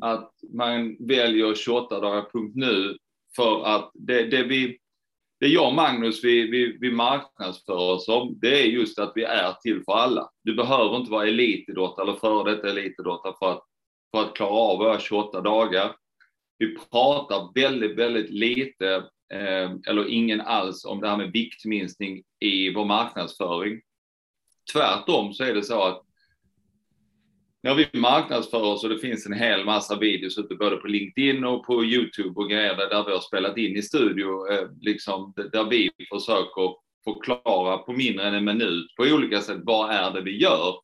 att 0.00 0.32
man 0.52 0.96
väljer 1.00 1.54
28 1.54 2.00
dagar.nu 2.00 2.98
för 3.36 3.64
att 3.64 3.90
det, 3.94 4.22
det, 4.22 4.42
vi, 4.42 4.78
det 5.40 5.46
jag 5.46 5.68
och 5.68 5.74
Magnus 5.74 6.24
vi, 6.24 6.50
vi, 6.50 6.78
vi 6.80 6.90
marknadsför 6.90 7.92
oss 7.92 8.08
om, 8.08 8.38
det 8.40 8.62
är 8.62 8.66
just 8.66 8.98
att 8.98 9.12
vi 9.14 9.24
är 9.24 9.52
till 9.52 9.82
för 9.84 9.92
alla. 9.92 10.30
Du 10.44 10.54
behöver 10.54 10.96
inte 10.96 11.10
vara 11.10 11.28
elitidrottare 11.28 12.08
eller 12.08 12.18
före 12.18 12.54
detta 12.54 12.68
elitidrottare 12.68 13.34
för 13.38 13.52
att, 13.52 13.62
för 14.14 14.22
att 14.22 14.34
klara 14.34 14.50
av 14.50 14.78
våra 14.78 15.00
28 15.00 15.40
dagar. 15.40 15.96
Vi 16.58 16.76
pratar 16.78 17.52
väldigt, 17.54 17.98
väldigt 17.98 18.30
lite 18.30 18.94
eh, 19.32 19.70
eller 19.88 20.08
ingen 20.08 20.40
alls 20.40 20.84
om 20.84 21.00
det 21.00 21.08
här 21.08 21.16
med 21.16 21.32
viktminskning 21.32 22.22
i 22.40 22.74
vår 22.74 22.84
marknadsföring. 22.84 23.80
Tvärtom 24.72 25.32
så 25.32 25.44
är 25.44 25.54
det 25.54 25.62
så 25.62 25.82
att 25.82 26.02
när 27.62 27.74
vi 27.74 28.00
marknadsför 28.00 28.62
oss 28.62 28.84
och 28.84 28.90
det 28.90 28.98
finns 28.98 29.26
en 29.26 29.32
hel 29.32 29.64
massa 29.64 29.98
videos 29.98 30.38
ute 30.38 30.54
både 30.54 30.76
på 30.76 30.86
LinkedIn 30.86 31.44
och 31.44 31.66
på 31.66 31.84
Youtube 31.84 32.40
och 32.40 32.50
grejer 32.50 32.76
där 32.76 33.04
vi 33.04 33.12
har 33.12 33.20
spelat 33.20 33.56
in 33.58 33.76
i 33.76 33.82
studio, 33.82 34.52
eh, 34.52 34.68
liksom, 34.80 35.32
där 35.52 35.64
vi 35.64 35.90
försöker 36.12 36.74
förklara 37.04 37.78
på 37.78 37.92
mindre 37.92 38.28
än 38.28 38.34
en 38.34 38.44
minut 38.44 38.94
på 38.96 39.02
olika 39.02 39.40
sätt 39.40 39.58
vad 39.62 39.90
är 39.90 40.10
det 40.10 40.22
vi 40.22 40.42
gör. 40.42 40.74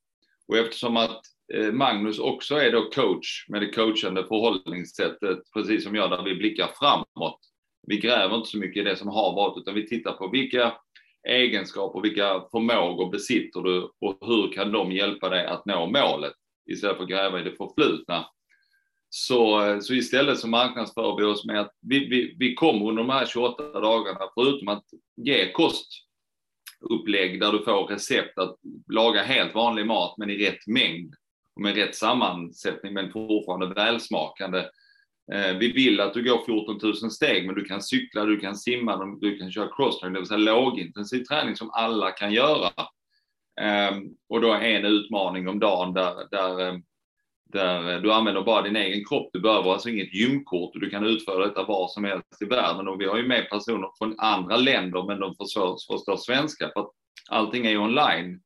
Och 0.48 0.56
eftersom 0.56 0.96
att 0.96 1.20
eh, 1.54 1.72
Magnus 1.72 2.18
också 2.18 2.54
är 2.54 2.72
då 2.72 2.90
coach 2.90 3.48
med 3.48 3.62
det 3.62 3.72
coachande 3.72 4.24
förhållningssättet, 4.26 5.38
precis 5.54 5.84
som 5.84 5.94
jag, 5.94 6.10
där 6.10 6.22
vi 6.22 6.34
blickar 6.34 6.70
framåt. 6.78 7.40
Vi 7.86 7.96
gräver 7.96 8.36
inte 8.36 8.48
så 8.48 8.58
mycket 8.58 8.80
i 8.80 8.84
det 8.84 8.96
som 8.96 9.08
har 9.08 9.34
varit, 9.34 9.62
utan 9.62 9.74
vi 9.74 9.86
tittar 9.86 10.12
på 10.12 10.28
vilka 10.28 10.72
egenskaper, 11.28 12.00
vilka 12.00 12.42
förmågor 12.50 13.10
besitter 13.10 13.60
du 13.60 13.90
och 14.00 14.18
hur 14.20 14.52
kan 14.52 14.72
de 14.72 14.92
hjälpa 14.92 15.28
dig 15.28 15.46
att 15.46 15.66
nå 15.66 15.86
målet? 15.86 16.32
Istället 16.66 16.96
för 16.96 17.04
att 17.04 17.10
gräva 17.10 17.40
i 17.40 17.44
det 17.44 17.56
förflutna. 17.56 18.26
Så, 19.08 19.66
eh, 19.66 19.80
så 19.80 19.94
istället 19.94 20.38
så 20.38 20.48
marknadsför 20.48 21.16
vi 21.16 21.24
oss 21.24 21.44
med 21.44 21.60
att 21.60 21.72
vi, 21.80 21.98
vi, 21.98 22.36
vi 22.38 22.54
kommer 22.54 22.88
under 22.88 23.02
de 23.02 23.10
här 23.10 23.26
28 23.26 23.80
dagarna, 23.80 24.20
förutom 24.34 24.68
att 24.68 24.84
ge 25.16 25.52
kostupplägg 25.52 27.40
där 27.40 27.52
du 27.52 27.64
får 27.64 27.86
recept 27.86 28.38
att 28.38 28.56
laga 28.92 29.22
helt 29.22 29.54
vanlig 29.54 29.86
mat 29.86 30.18
men 30.18 30.30
i 30.30 30.36
rätt 30.36 30.66
mängd 30.66 31.14
och 31.54 31.62
med 31.62 31.74
rätt 31.74 31.94
sammansättning 31.94 32.94
men 32.94 33.12
fortfarande 33.12 33.74
välsmakande. 33.74 34.58
Eh, 35.32 35.56
vi 35.58 35.72
vill 35.72 36.00
att 36.00 36.14
du 36.14 36.24
går 36.24 36.44
14 36.46 36.78
000 36.82 37.10
steg 37.10 37.46
men 37.46 37.54
du 37.54 37.64
kan 37.64 37.82
cykla, 37.82 38.24
du 38.24 38.40
kan 38.40 38.56
simma, 38.56 39.16
du 39.20 39.38
kan 39.38 39.52
köra 39.52 39.76
crosstrain, 39.76 40.12
det 40.12 40.18
vill 40.18 40.28
säga 40.28 40.38
lågintensiv 40.38 41.24
träning 41.24 41.56
som 41.56 41.70
alla 41.70 42.10
kan 42.10 42.32
göra. 42.32 42.70
Ehm, 43.60 44.08
och 44.28 44.40
då 44.40 44.52
en 44.52 44.84
utmaning 44.84 45.48
om 45.48 45.58
dagen 45.58 45.94
där, 45.94 46.28
där, 46.30 46.60
ehm, 46.60 46.82
där 47.44 48.00
du 48.00 48.12
använder 48.12 48.42
bara 48.42 48.62
din 48.62 48.76
egen 48.76 49.04
kropp. 49.04 49.30
Du 49.32 49.40
behöver 49.40 49.72
alltså 49.72 49.88
inget 49.88 50.14
gymkort 50.14 50.74
och 50.74 50.80
du 50.80 50.90
kan 50.90 51.06
utföra 51.06 51.46
detta 51.46 51.64
var 51.64 51.88
som 51.88 52.04
helst 52.04 52.42
i 52.42 52.44
världen. 52.44 52.88
Och 52.88 53.00
vi 53.00 53.04
har 53.04 53.16
ju 53.16 53.28
med 53.28 53.50
personer 53.50 53.88
från 53.98 54.14
andra 54.18 54.56
länder, 54.56 55.06
men 55.06 55.20
de 55.20 55.34
förstår, 55.34 55.76
förstår 55.92 56.16
svenska 56.16 56.70
för 56.74 56.80
att 56.80 56.90
allting 57.30 57.66
är 57.66 57.70
ju 57.70 57.78
online. 57.78 58.40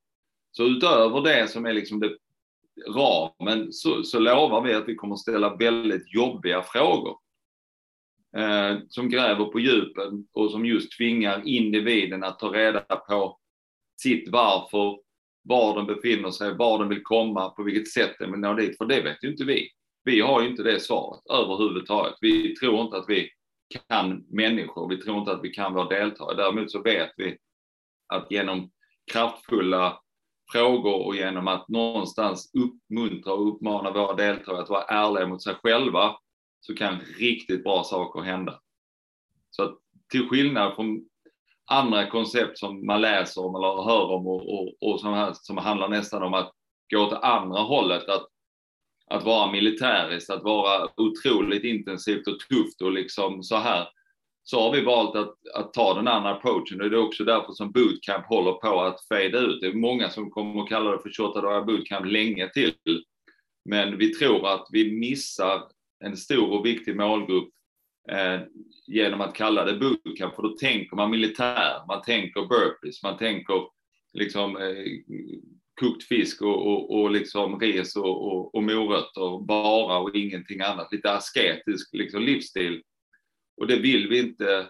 Så 0.53 0.65
utöver 0.65 1.21
det 1.21 1.49
som 1.49 1.67
är 1.67 1.73
liksom 1.73 2.01
det 2.01 2.17
ramen 2.89 3.73
så, 3.73 4.03
så 4.03 4.19
lovar 4.19 4.61
vi 4.61 4.75
att 4.75 4.89
vi 4.89 4.95
kommer 4.95 5.17
ställa 5.17 5.57
väldigt 5.57 6.15
jobbiga 6.15 6.63
frågor. 6.63 7.17
Eh, 8.37 8.79
som 8.89 9.09
gräver 9.09 9.45
på 9.45 9.61
djupen 9.61 10.27
och 10.33 10.51
som 10.51 10.67
just 10.67 10.97
tvingar 10.97 11.43
individen 11.45 12.25
att 12.25 12.39
ta 12.39 12.53
reda 12.53 12.81
på 12.81 13.40
sitt 14.03 14.29
varför, 14.29 14.99
var 15.43 15.75
de 15.75 15.87
befinner 15.87 16.31
sig, 16.31 16.57
var 16.57 16.79
de 16.79 16.89
vill 16.89 17.03
komma, 17.03 17.51
på 17.51 17.63
vilket 17.63 17.89
sätt 17.89 18.17
de 18.19 18.33
vill 18.33 18.41
nå 18.41 18.55
dit, 18.55 18.79
för 18.79 18.85
det 18.85 19.01
vet 19.01 19.25
ju 19.25 19.31
inte 19.31 19.45
vi. 19.45 19.69
Vi 20.05 20.21
har 20.21 20.43
ju 20.43 20.49
inte 20.49 20.63
det 20.63 20.81
svaret 20.81 21.21
överhuvudtaget. 21.31 22.15
Vi 22.21 22.55
tror 22.57 22.81
inte 22.81 22.97
att 22.97 23.09
vi 23.09 23.31
kan 23.89 24.25
människor. 24.29 24.89
Vi 24.89 24.97
tror 24.97 25.19
inte 25.19 25.33
att 25.33 25.45
vi 25.45 25.51
kan 25.51 25.75
vara 25.75 25.89
deltagare. 25.89 26.37
Däremot 26.37 26.71
så 26.71 26.83
vet 26.83 27.11
vi 27.17 27.37
att 28.07 28.31
genom 28.31 28.71
kraftfulla 29.13 30.01
frågor 30.53 31.07
och 31.07 31.17
genom 31.17 31.49
att 31.49 31.69
någonstans 31.69 32.51
uppmuntra 32.55 33.33
och 33.33 33.55
uppmana 33.55 33.91
våra 33.91 34.15
deltagare 34.15 34.63
att 34.63 34.71
vara 34.71 34.85
ärliga 34.85 35.27
mot 35.27 35.43
sig 35.43 35.55
själva 35.55 36.17
så 36.61 36.75
kan 36.75 37.01
riktigt 37.01 37.65
bra 37.65 37.85
saker 37.85 38.21
hända. 38.21 38.61
Så 39.51 39.63
att 39.63 39.79
till 40.13 40.29
skillnad 40.29 40.75
från 40.75 41.10
andra 41.71 42.07
koncept 42.07 42.59
som 42.59 42.87
man 42.87 43.01
läser 43.01 43.45
om 43.45 43.55
eller 43.55 43.83
hör 43.83 44.11
om 44.11 44.27
och, 44.27 44.55
och, 44.55 44.75
och 44.81 45.01
som, 45.01 45.15
här, 45.15 45.33
som 45.35 45.57
handlar 45.57 45.89
nästan 45.89 46.23
om 46.23 46.35
att 46.35 46.53
gå 46.93 46.99
åt 46.99 47.13
andra 47.13 47.61
hållet, 47.61 48.09
att, 48.09 48.27
att 49.11 49.25
vara 49.25 49.53
militäriskt, 49.53 50.31
att 50.31 50.43
vara 50.43 50.89
otroligt 50.97 51.65
intensivt 51.65 52.27
och 52.27 52.39
tufft 52.41 52.83
och 52.83 52.93
liksom 52.93 53.43
så 53.43 53.57
här, 53.57 53.89
så 54.43 54.61
har 54.61 54.73
vi 54.73 54.85
valt 54.85 55.17
att, 55.17 55.35
att 55.55 55.73
ta 55.73 55.95
den 55.95 56.09
andra 56.09 56.31
approachen 56.31 56.81
och 56.81 56.91
det 56.91 56.97
är 56.97 57.07
också 57.07 57.25
därför 57.25 57.53
som 57.53 57.73
bootcamp 57.73 58.27
håller 58.27 58.53
på 58.53 58.81
att 58.81 59.07
fade 59.09 59.39
ut. 59.39 59.61
Det 59.61 59.67
är 59.67 59.73
många 59.73 60.11
som 60.11 60.31
kommer 60.31 60.63
att 60.63 60.69
kalla 60.69 60.91
det 60.91 61.03
för 61.03 61.11
28 61.11 61.41
dagar 61.41 61.65
bootcamp 61.65 62.07
länge 62.07 62.49
till. 62.49 63.05
Men 63.65 63.99
vi 63.99 64.15
tror 64.15 64.49
att 64.49 64.67
vi 64.71 64.93
missar 64.99 65.63
en 66.05 66.17
stor 66.17 66.59
och 66.59 66.67
viktig 66.67 66.97
målgrupp 66.97 67.49
eh, 68.11 68.41
genom 68.87 69.21
att 69.21 69.35
kalla 69.35 69.65
det 69.65 69.79
bootcamp, 69.79 70.35
för 70.35 70.43
då 70.43 70.49
tänker 70.49 70.97
man 70.97 71.11
militär, 71.11 71.87
man 71.89 72.03
tänker 72.03 72.41
burpees, 72.41 73.03
man 73.03 73.19
tänker 73.19 73.69
liksom 74.13 74.57
eh, 74.57 74.85
kokt 75.81 76.03
fisk 76.05 76.43
och, 76.43 76.67
och, 76.67 77.01
och 77.01 77.11
liksom 77.11 77.61
ris 77.61 77.97
och, 77.97 78.27
och, 78.27 78.55
och 78.55 78.63
morötter 78.63 79.47
bara 79.47 79.99
och 79.99 80.17
ingenting 80.17 80.61
annat. 80.61 80.93
Lite 80.93 81.13
asketisk 81.13 81.95
liksom, 81.95 82.23
livsstil. 82.23 82.83
Och 83.57 83.67
det 83.67 83.77
vill 83.77 84.09
vi 84.09 84.19
inte 84.19 84.69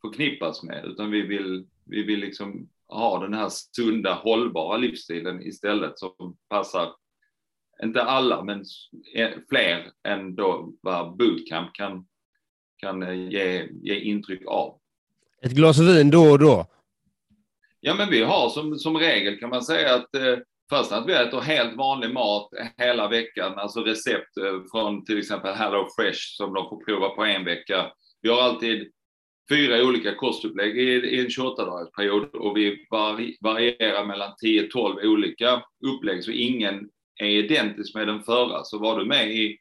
förknippas 0.00 0.62
med, 0.62 0.84
utan 0.84 1.10
vi 1.10 1.22
vill, 1.22 1.66
vi 1.84 2.02
vill 2.02 2.20
liksom 2.20 2.68
ha 2.88 3.22
den 3.22 3.34
här 3.34 3.48
sunda, 3.48 4.14
hållbara 4.14 4.76
livsstilen 4.76 5.42
istället 5.42 5.98
som 5.98 6.36
passar, 6.48 6.92
inte 7.82 8.02
alla, 8.02 8.44
men 8.44 8.64
eh, 9.14 9.30
fler 9.48 9.90
än 10.08 10.34
då 10.34 10.72
vad 10.80 11.16
bootcamp 11.16 11.74
kan, 11.74 12.06
kan 12.76 13.02
eh, 13.02 13.28
ge, 13.28 13.68
ge 13.82 14.00
intryck 14.00 14.46
av. 14.46 14.78
Ett 15.42 15.52
glas 15.52 15.78
vin 15.78 16.10
då 16.10 16.22
och 16.22 16.38
då? 16.38 16.66
Ja, 17.80 17.94
men 17.94 18.10
vi 18.10 18.22
har 18.22 18.48
som, 18.48 18.78
som 18.78 18.96
regel 18.96 19.38
kan 19.38 19.50
man 19.50 19.62
säga 19.62 19.94
att 19.94 20.14
eh, 20.14 20.38
först 20.70 20.92
att 20.92 21.08
vi 21.08 21.12
äter 21.12 21.40
helt 21.40 21.76
vanlig 21.76 22.10
mat 22.10 22.48
hela 22.76 23.08
veckan, 23.08 23.58
alltså 23.58 23.80
recept 23.80 24.36
eh, 24.36 24.62
från 24.70 25.04
till 25.04 25.18
exempel 25.18 25.54
Hello 25.54 25.88
Fresh 25.96 26.36
som 26.36 26.54
de 26.54 26.68
får 26.68 26.84
prova 26.84 27.08
på 27.08 27.24
en 27.24 27.44
vecka. 27.44 27.92
Vi 28.22 28.28
har 28.28 28.42
alltid 28.42 28.92
fyra 29.50 29.84
olika 29.84 30.14
kostupplägg 30.14 30.78
i, 30.78 30.92
i 30.92 31.20
en 31.20 31.26
28-dagarsperiod 31.26 32.34
och 32.34 32.56
vi 32.56 32.86
varierar 33.40 34.06
mellan 34.06 34.32
10-12 34.44 35.06
olika 35.06 35.62
upplägg, 35.86 36.24
så 36.24 36.30
ingen 36.30 36.88
är 37.20 37.26
identisk 37.26 37.94
med 37.94 38.08
den 38.08 38.22
förra. 38.22 38.64
Så 38.64 38.78
var 38.78 38.98
du 38.98 39.04
med 39.04 39.30
i 39.30 39.58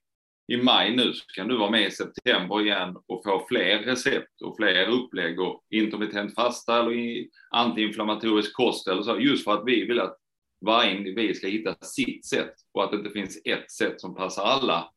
i 0.48 0.58
maj 0.58 0.96
nu 0.96 1.14
så 1.14 1.26
kan 1.26 1.48
du 1.48 1.58
vara 1.58 1.72
med 1.72 1.88
i 1.88 1.92
september 1.92 2.62
igen 2.62 2.98
och 3.08 3.24
få 3.24 3.46
fler 3.50 3.80
recept 3.80 4.42
och 4.42 4.56
fler 4.58 4.88
upplägg 4.88 5.40
och 5.40 5.66
intermittent 5.70 6.36
fasta 6.36 6.80
eller 6.80 7.26
antiinflammatorisk 7.52 8.54
kost 8.54 8.88
eller 8.88 9.04
så, 9.04 9.20
just 9.20 9.44
för 9.44 9.54
att 9.54 9.64
vi 9.66 9.86
vill 9.86 10.00
att 10.00 10.18
varje 10.66 10.98
individ 10.98 11.38
ska 11.38 11.48
hitta 11.48 11.76
sitt 11.82 12.26
sätt 12.26 12.54
och 12.74 12.84
att 12.84 12.92
det 12.92 12.98
inte 12.98 13.10
finns 13.10 13.42
ett 13.46 13.72
sätt 13.72 14.02
som 14.02 14.16
passar 14.16 14.44
alla. 14.44 14.90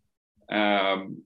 Ehm, 0.52 1.16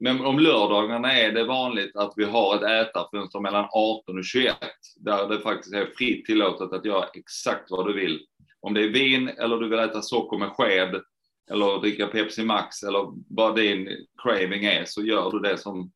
men 0.00 0.20
om 0.20 0.38
lördagarna 0.38 1.12
är 1.12 1.32
det 1.32 1.44
vanligt 1.44 1.96
att 1.96 2.12
vi 2.16 2.24
har 2.24 2.56
ett 2.56 2.88
ätarfönster 2.88 3.40
mellan 3.40 3.68
18 3.72 4.18
och 4.18 4.24
21 4.24 4.56
där 4.96 5.28
det 5.28 5.38
faktiskt 5.38 5.74
är 5.74 5.86
fritt 5.86 6.24
tillåtet 6.24 6.72
att 6.72 6.84
göra 6.84 7.06
exakt 7.14 7.70
vad 7.70 7.86
du 7.86 7.92
vill. 7.92 8.20
Om 8.60 8.74
det 8.74 8.84
är 8.84 8.88
vin 8.88 9.28
eller 9.28 9.56
du 9.56 9.68
vill 9.68 9.78
äta 9.78 10.02
socker 10.02 10.38
med 10.38 10.48
sked 10.48 11.02
eller 11.50 11.80
dricka 11.80 12.06
Pepsi 12.06 12.44
Max 12.44 12.82
eller 12.82 13.12
vad 13.28 13.56
din 13.56 13.88
craving 14.22 14.64
är 14.64 14.84
så 14.84 15.02
gör 15.02 15.30
du 15.30 15.38
det 15.38 15.58
som 15.58 15.92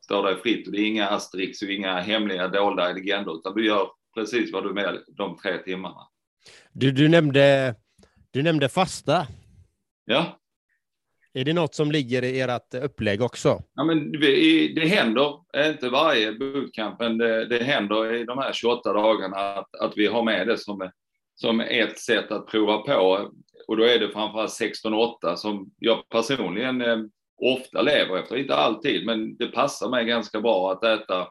står 0.00 0.22
dig 0.22 0.36
fritt. 0.36 0.66
Och 0.66 0.72
det 0.72 0.80
är 0.80 0.86
inga 0.86 1.08
asterix 1.08 1.62
och 1.62 1.68
inga 1.68 2.00
hemliga 2.00 2.48
dolda 2.48 2.82
agendor 2.82 3.36
utan 3.36 3.54
du 3.54 3.66
gör 3.66 3.88
precis 4.14 4.52
vad 4.52 4.64
du 4.64 4.72
vill 4.72 5.00
de 5.08 5.36
tre 5.36 5.58
timmarna. 5.58 6.08
Du, 6.72 6.92
du, 6.92 7.08
nämnde, 7.08 7.74
du 8.30 8.42
nämnde 8.42 8.68
fasta. 8.68 9.26
Ja. 10.04 10.40
Är 11.32 11.44
det 11.44 11.52
något 11.52 11.74
som 11.74 11.92
ligger 11.92 12.24
i 12.24 12.40
ert 12.40 12.74
upplägg 12.74 13.22
också? 13.22 13.62
Ja, 13.74 13.84
men 13.84 14.12
det, 14.12 14.68
det 14.74 14.86
händer, 14.86 15.34
inte 15.66 15.88
varje 15.88 16.32
bootcamp, 16.32 16.98
men 16.98 17.18
det, 17.18 17.46
det 17.46 17.64
händer 17.64 18.14
i 18.14 18.24
de 18.24 18.38
här 18.38 18.52
28 18.52 18.92
dagarna 18.92 19.36
att, 19.36 19.74
att 19.74 19.92
vi 19.96 20.06
har 20.06 20.22
med 20.22 20.46
det 20.46 20.58
som, 20.58 20.90
som 21.34 21.60
ett 21.60 21.98
sätt 21.98 22.30
att 22.30 22.46
prova 22.46 22.78
på. 22.78 23.30
Och 23.70 23.76
då 23.76 23.84
är 23.84 23.98
det 23.98 24.10
framförallt 24.10 24.50
16-8 24.50 25.36
som 25.36 25.70
jag 25.78 26.08
personligen 26.08 26.80
eh, 26.80 26.98
ofta 27.42 27.82
lever 27.82 28.18
efter. 28.18 28.36
Inte 28.36 28.54
alltid, 28.54 29.06
men 29.06 29.36
det 29.36 29.46
passar 29.46 29.90
mig 29.90 30.04
ganska 30.04 30.40
bra 30.40 30.72
att 30.72 30.84
äta 30.84 31.28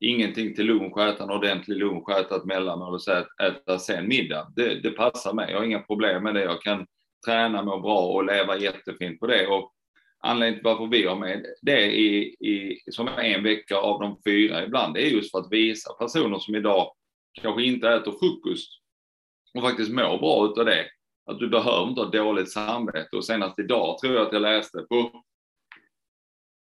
ingenting 0.00 0.54
till 0.54 0.66
lunch, 0.66 0.98
äta 0.98 1.24
en 1.24 1.30
ordentlig 1.30 1.76
lunch, 1.76 2.10
äta 2.10 2.36
ett 2.36 2.44
mellanmål 2.44 2.94
och 2.94 3.42
äta 3.42 3.78
sen 3.78 4.08
middag. 4.08 4.52
Det, 4.56 4.74
det, 4.74 4.90
passar 4.90 5.32
mig. 5.32 5.50
Jag 5.50 5.58
har 5.58 5.64
inga 5.64 5.80
problem 5.80 6.22
med 6.22 6.34
det. 6.34 6.42
Jag 6.42 6.62
kan 6.62 6.86
träna, 7.26 7.62
må 7.62 7.80
bra 7.80 8.00
och 8.00 8.24
leva 8.24 8.56
jättefint 8.56 9.20
på 9.20 9.26
det. 9.26 9.46
Och 9.46 9.72
anledningen 10.20 10.54
till 10.54 10.64
varför 10.64 10.86
vi 10.86 11.06
har 11.06 11.16
med 11.16 11.46
det 11.62 11.96
i, 11.96 12.18
i, 12.24 12.80
som 12.90 13.08
en 13.08 13.42
vecka 13.42 13.76
av 13.76 14.00
de 14.00 14.20
fyra 14.26 14.64
ibland, 14.64 14.94
det 14.94 15.06
är 15.06 15.10
just 15.10 15.30
för 15.30 15.38
att 15.38 15.52
visa 15.52 15.92
personer 15.92 16.38
som 16.38 16.54
idag 16.54 16.92
kanske 17.42 17.62
inte 17.62 17.88
äter 17.88 18.12
frukost 18.12 18.70
och 19.54 19.62
faktiskt 19.62 19.92
mår 19.92 20.18
bra 20.18 20.46
utav 20.46 20.64
det, 20.64 20.86
att 21.28 21.38
du 21.38 21.48
behöver 21.48 21.88
inte 21.88 22.00
ha 22.00 22.10
dåligt 22.10 22.52
samvete. 22.52 23.16
Och 23.16 23.24
senast 23.24 23.58
idag 23.58 23.98
tror 23.98 24.14
jag 24.14 24.26
att 24.26 24.32
jag 24.32 24.42
läste 24.42 24.78
på 24.78 25.24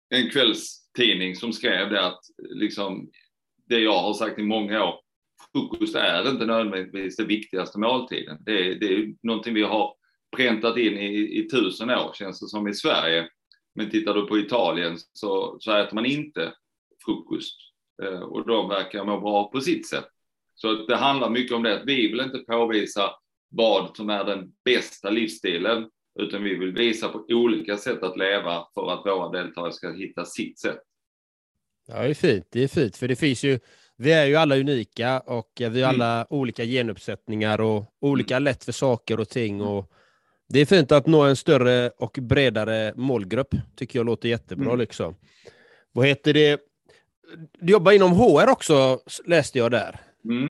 en 0.10 0.30
kvällstidning 0.30 1.36
som 1.36 1.54
skrev 1.54 1.90
det 1.90 2.06
att 2.06 2.20
liksom 2.38 3.10
det 3.70 3.80
jag 3.80 4.02
har 4.02 4.14
sagt 4.14 4.40
i 4.40 4.44
många 4.44 4.84
år, 4.84 5.00
frukost 5.52 5.96
är 5.96 6.30
inte 6.30 6.46
nödvändigtvis 6.46 7.16
det 7.16 7.26
viktigaste 7.26 7.80
måltiden. 7.80 8.38
Det 8.40 8.52
är, 8.52 8.76
det 8.76 8.94
är 8.94 9.16
någonting 9.24 9.54
vi 9.54 9.64
har 9.64 9.96
präntat 10.36 10.78
in 10.78 10.98
i, 10.98 11.40
i 11.40 11.50
tusen 11.50 11.90
år 11.90 12.14
känns 12.14 12.40
det 12.40 12.48
som 12.48 12.68
i 12.68 12.74
Sverige. 12.74 13.30
Men 13.76 13.90
tittar 13.90 14.14
du 14.14 14.28
på 14.28 14.38
Italien 14.38 14.98
så, 15.14 15.58
så 15.60 15.78
äter 15.78 15.96
man 15.96 16.06
inte 16.06 16.54
frukost 17.06 17.56
eh, 18.04 18.20
och 18.20 18.48
de 18.48 18.70
verkar 18.70 19.06
må 19.06 19.20
bra 19.20 19.52
på 19.52 19.62
sitt 19.62 19.88
sätt. 19.88 20.08
Så 20.56 20.74
det 20.74 20.96
handlar 20.96 21.30
mycket 21.30 21.56
om 21.56 21.64
det 21.64 21.76
att 21.76 21.88
vi 21.88 22.08
vill 22.08 22.20
inte 22.20 22.38
påvisa 22.38 23.12
vad 23.50 23.96
som 23.98 24.10
är 24.10 24.24
den 24.24 24.52
bästa 24.66 25.10
livsstilen, 25.10 25.90
utan 26.20 26.44
vi 26.44 26.56
vill 26.56 26.74
visa 26.74 27.10
på 27.10 27.26
olika 27.30 27.78
sätt 27.78 28.04
att 28.04 28.18
leva 28.18 28.68
för 28.74 28.94
att 28.94 29.06
våra 29.06 29.30
deltagare 29.30 29.72
ska 29.72 29.92
hitta 29.92 30.26
sitt 30.26 30.60
sätt. 30.60 30.82
Ja, 31.88 32.02
det 32.02 32.10
är 32.10 32.14
fint. 32.14 32.48
Det 32.52 32.64
är 32.64 32.68
fint, 32.68 32.98
för 32.98 33.08
det 33.08 33.16
finns 33.16 33.44
ju, 33.44 33.60
vi 33.98 34.12
är 34.12 34.26
ju 34.26 34.36
alla 34.36 34.58
unika 34.58 35.20
och 35.20 35.52
vi 35.58 35.66
har 35.66 35.72
mm. 35.72 35.90
alla 35.90 36.16
mm. 36.16 36.28
olika 36.30 36.64
genuppsättningar 36.64 37.62
och 37.62 37.94
olika 38.00 38.36
mm. 38.36 38.44
lätt 38.44 38.64
för 38.64 38.72
saker 38.72 39.20
och 39.20 39.30
ting. 39.30 39.62
Och 39.62 39.92
det 40.50 40.60
är 40.60 40.66
fint 40.66 40.92
att 40.92 41.08
nå 41.08 41.22
en 41.22 41.36
större 41.36 41.90
och 41.90 42.18
bredare 42.22 42.94
målgrupp, 42.96 43.56
tycker 43.76 44.00
jag 44.00 44.06
låter 44.06 44.30
jättebra. 44.30 44.66
Mm. 44.66 44.80
Liksom. 44.80 45.16
Vad 45.92 46.08
heter 46.08 46.34
det? 46.34 46.62
Du 47.60 47.72
jobbar 47.72 47.92
inom 47.92 48.12
HR 48.12 48.50
också, 48.50 49.00
läste 49.26 49.58
jag 49.58 49.72
där. 49.72 50.00
Mm. 50.26 50.50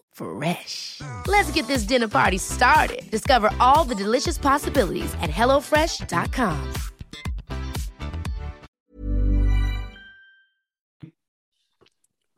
Fresh. 0.13 1.01
Let's 1.27 1.51
get 1.53 1.67
this 1.67 1.83
dinner 1.83 2.07
party 2.07 2.37
started. 2.37 3.09
Discover 3.11 3.49
all 3.59 3.85
the 3.85 3.95
delicious 3.95 4.37
possibilities 4.37 5.13
at 5.21 5.29
hellofresh.com. 5.29 6.73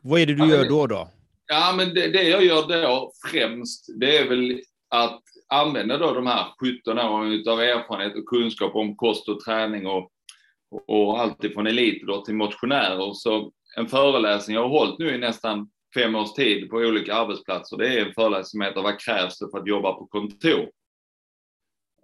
Vad 0.04 0.22
är 0.22 0.26
det 0.26 0.34
du 0.34 0.50
gör 0.50 0.70
då? 0.70 0.88
då? 0.88 1.10
Ja, 1.48 1.74
men 1.78 1.94
det, 1.94 2.08
det 2.08 2.24
jag 2.24 2.46
gör 2.46 2.68
då 2.68 3.12
främst, 3.32 3.86
det 4.00 4.18
är 4.18 4.30
väl 4.30 4.62
att 4.90 5.22
använda 5.50 5.98
då 5.98 6.14
de 6.14 6.28
här 6.28 6.46
17 6.60 7.00
åren 7.00 7.44
av 7.48 7.60
erfarenhet 7.60 8.16
och 8.16 8.26
kunskap 8.26 8.76
om 8.76 8.96
kost 8.96 9.30
och 9.30 9.40
träning 9.40 9.88
och, 9.88 10.12
och 10.88 11.20
allt 11.20 11.44
ifrån 11.44 11.68
elitidrott 11.68 12.26
till 12.26 12.36
motionärer. 12.36 13.14
Så 13.14 13.52
en 13.78 13.88
föreläsning 13.88 14.56
jag 14.56 14.62
har 14.62 14.70
hållit 14.70 15.00
nu 15.00 15.16
i 15.16 15.18
nästan 15.18 15.70
fem 15.94 16.16
års 16.16 16.34
tid 16.34 16.70
på 16.70 16.78
olika 16.78 17.14
arbetsplatser, 17.14 17.78
det 17.78 17.88
är 17.88 18.06
en 18.06 18.14
föreläsning 18.14 18.46
som 18.46 18.62
heter 18.62 18.82
Vad 18.82 19.00
krävs 19.00 19.40
det 19.40 19.48
för 19.52 19.58
att 19.58 19.68
jobba 19.68 19.94
på 19.94 20.06
kontor? 20.06 20.70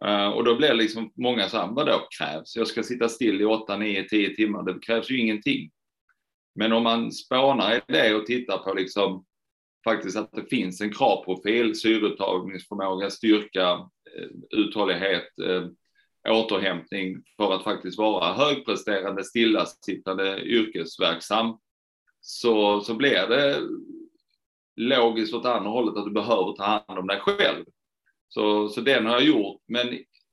Uh, 0.06 0.28
och 0.28 0.44
då 0.44 0.56
blir 0.56 0.74
liksom 0.74 1.12
många 1.16 1.50
så 1.50 1.58
här, 1.58 1.68
vad 1.68 1.88
då 1.88 2.08
krävs? 2.20 2.56
Jag 2.56 2.68
ska 2.68 2.84
sitta 2.84 3.10
still 3.10 3.42
i 3.42 3.46
8, 3.46 3.78
9, 3.78 4.04
10 4.04 4.36
timmar. 4.36 4.64
Det 4.64 4.80
krävs 4.80 5.12
ju 5.12 5.20
ingenting. 5.20 5.72
Men 6.56 6.74
om 6.74 6.84
man 6.84 7.12
spånar 7.12 7.76
i 7.76 7.82
det 7.88 8.16
och 8.16 8.26
tittar 8.26 8.58
på 8.58 8.74
liksom 8.74 9.26
faktiskt 9.84 10.18
att 10.18 10.32
det 10.32 10.50
finns 10.50 10.82
en 10.82 10.94
kravprofil, 10.94 11.80
syreupptagningsförmåga, 11.80 13.10
styrka, 13.10 13.70
eh, 14.18 14.60
uthållighet, 14.60 15.40
eh, 15.40 15.68
återhämtning 16.34 17.24
för 17.38 17.54
att 17.54 17.64
faktiskt 17.64 17.98
vara 17.98 18.34
högpresterande, 18.34 19.24
stillasittande, 19.24 20.42
yrkesverksam, 20.42 21.58
så, 22.30 22.82
så 22.82 22.94
blir 22.94 23.28
det 23.28 23.62
logiskt 24.76 25.34
åt 25.34 25.46
andra 25.46 25.70
hållet 25.70 25.98
att 25.98 26.06
du 26.06 26.12
behöver 26.12 26.54
ta 26.54 26.64
hand 26.64 27.00
om 27.00 27.08
dig 27.08 27.20
själv. 27.20 27.66
Så, 28.28 28.70
så 28.70 28.82
den 28.82 29.06
har 29.06 29.14
jag 29.14 29.24
gjort, 29.24 29.62
men 29.68 29.88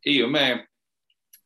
i 0.05 0.23
och 0.23 0.31
med 0.31 0.67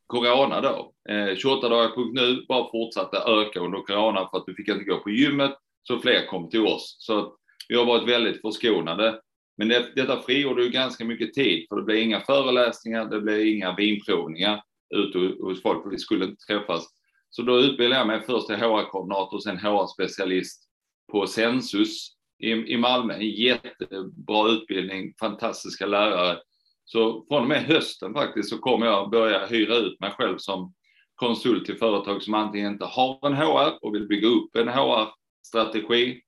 corona 0.07 0.61
då, 0.61 0.93
eh, 1.09 1.35
28 1.35 1.69
dagar 1.69 2.13
nu, 2.13 2.45
bara 2.47 2.71
fortsatte 2.71 3.17
öka 3.17 3.59
under 3.59 3.81
corona 3.81 4.29
för 4.29 4.37
att 4.37 4.45
du 4.45 4.55
fick 4.55 4.67
inte 4.67 4.83
gå 4.83 4.97
på 4.97 5.09
gymmet, 5.09 5.55
så 5.83 5.99
fler 5.99 6.25
kom 6.25 6.49
till 6.49 6.67
oss. 6.67 6.95
Så 6.99 7.35
vi 7.69 7.75
har 7.75 7.85
varit 7.85 8.09
väldigt 8.09 8.41
förskonade. 8.41 9.21
Men 9.57 9.67
det, 9.67 9.95
detta 9.95 10.21
frigjorde 10.21 10.63
ju 10.63 10.69
ganska 10.69 11.05
mycket 11.05 11.33
tid, 11.33 11.65
för 11.69 11.75
det 11.75 11.83
blev 11.83 11.97
inga 11.97 12.19
föreläsningar, 12.19 13.05
det 13.05 13.21
blev 13.21 13.45
inga 13.45 13.75
vinprovningar 13.75 14.63
ute 14.95 15.43
hos 15.43 15.61
folk, 15.61 15.83
för 15.83 15.89
vi 15.89 15.97
skulle 15.97 16.25
inte 16.25 16.45
träffas. 16.45 16.87
Så 17.33 17.41
då 17.41 17.59
utbildade 17.59 17.99
jag 17.99 18.07
mig 18.07 18.21
först 18.21 18.47
till 18.47 18.55
HR-koordinator 18.55 19.37
och 19.37 19.43
sen 19.43 19.57
HR-specialist 19.57 20.63
på 21.11 21.27
Sensus 21.27 22.07
i, 22.39 22.51
i 22.51 22.77
Malmö. 22.77 23.13
En 23.13 23.29
jättebra 23.29 24.49
utbildning, 24.49 25.13
fantastiska 25.19 25.85
lärare. 25.85 26.37
Så 26.85 27.25
från 27.27 27.41
och 27.41 27.47
med 27.47 27.63
hösten 27.63 28.13
faktiskt 28.13 28.49
så 28.49 28.57
kommer 28.57 28.85
jag 28.85 29.09
börja 29.09 29.45
hyra 29.45 29.75
ut 29.75 29.99
mig 29.99 30.11
själv 30.11 30.37
som 30.37 30.73
konsult 31.15 31.65
till 31.65 31.77
företag 31.77 32.23
som 32.23 32.33
antingen 32.33 32.71
inte 32.71 32.85
har 32.85 33.27
en 33.27 33.33
HR 33.33 33.85
och 33.85 33.95
vill 33.95 34.07
bygga 34.07 34.27
upp 34.27 34.55
en 34.55 34.67
HR-strategi, 34.67 36.21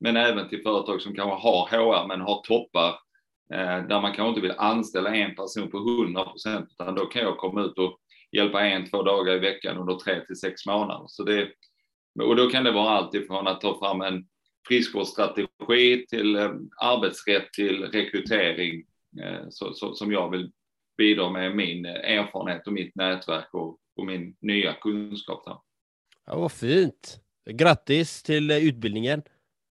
men 0.00 0.16
även 0.16 0.48
till 0.48 0.62
företag 0.62 1.02
som 1.02 1.14
kanske 1.14 1.48
har 1.48 1.66
HR 1.68 2.08
men 2.08 2.20
har 2.20 2.42
toppar 2.42 2.88
eh, 3.52 3.86
där 3.88 4.00
man 4.00 4.12
kanske 4.12 4.28
inte 4.28 4.40
vill 4.40 4.58
anställa 4.58 5.14
en 5.14 5.34
person 5.34 5.70
på 5.70 5.78
100 5.78 6.24
procent, 6.24 6.68
utan 6.70 6.94
då 6.94 7.06
kan 7.06 7.22
jag 7.22 7.36
komma 7.36 7.62
ut 7.62 7.78
och 7.78 7.98
hjälpa 8.32 8.66
en, 8.66 8.90
två 8.90 9.02
dagar 9.02 9.34
i 9.34 9.38
veckan 9.38 9.76
under 9.76 9.94
tre 9.94 10.24
till 10.26 10.36
sex 10.36 10.66
månader. 10.66 11.04
Så 11.08 11.24
det, 11.24 11.48
och 12.22 12.36
då 12.36 12.50
kan 12.50 12.64
det 12.64 12.72
vara 12.72 12.90
allt 12.90 13.14
ifrån 13.14 13.46
att 13.46 13.60
ta 13.60 13.78
fram 13.78 14.00
en 14.00 14.28
friskvårdsstrategi 14.68 16.06
till 16.08 16.36
eh, 16.36 16.50
arbetsrätt 16.80 17.52
till 17.52 17.84
rekrytering 17.84 18.84
eh, 19.22 19.46
så, 19.50 19.74
så, 19.74 19.94
som 19.94 20.12
jag 20.12 20.30
vill 20.30 20.52
bidra 20.96 21.30
med 21.30 21.56
min 21.56 21.86
erfarenhet 21.86 22.66
och 22.66 22.72
mitt 22.72 22.94
nätverk 22.94 23.54
och, 23.54 23.78
och 23.96 24.06
min 24.06 24.36
nya 24.40 24.72
kunskap. 24.72 25.44
Där. 25.44 25.56
Ja, 26.26 26.38
vad 26.38 26.52
fint! 26.52 27.20
Grattis 27.50 28.22
till 28.22 28.50
eh, 28.50 28.56
utbildningen! 28.56 29.22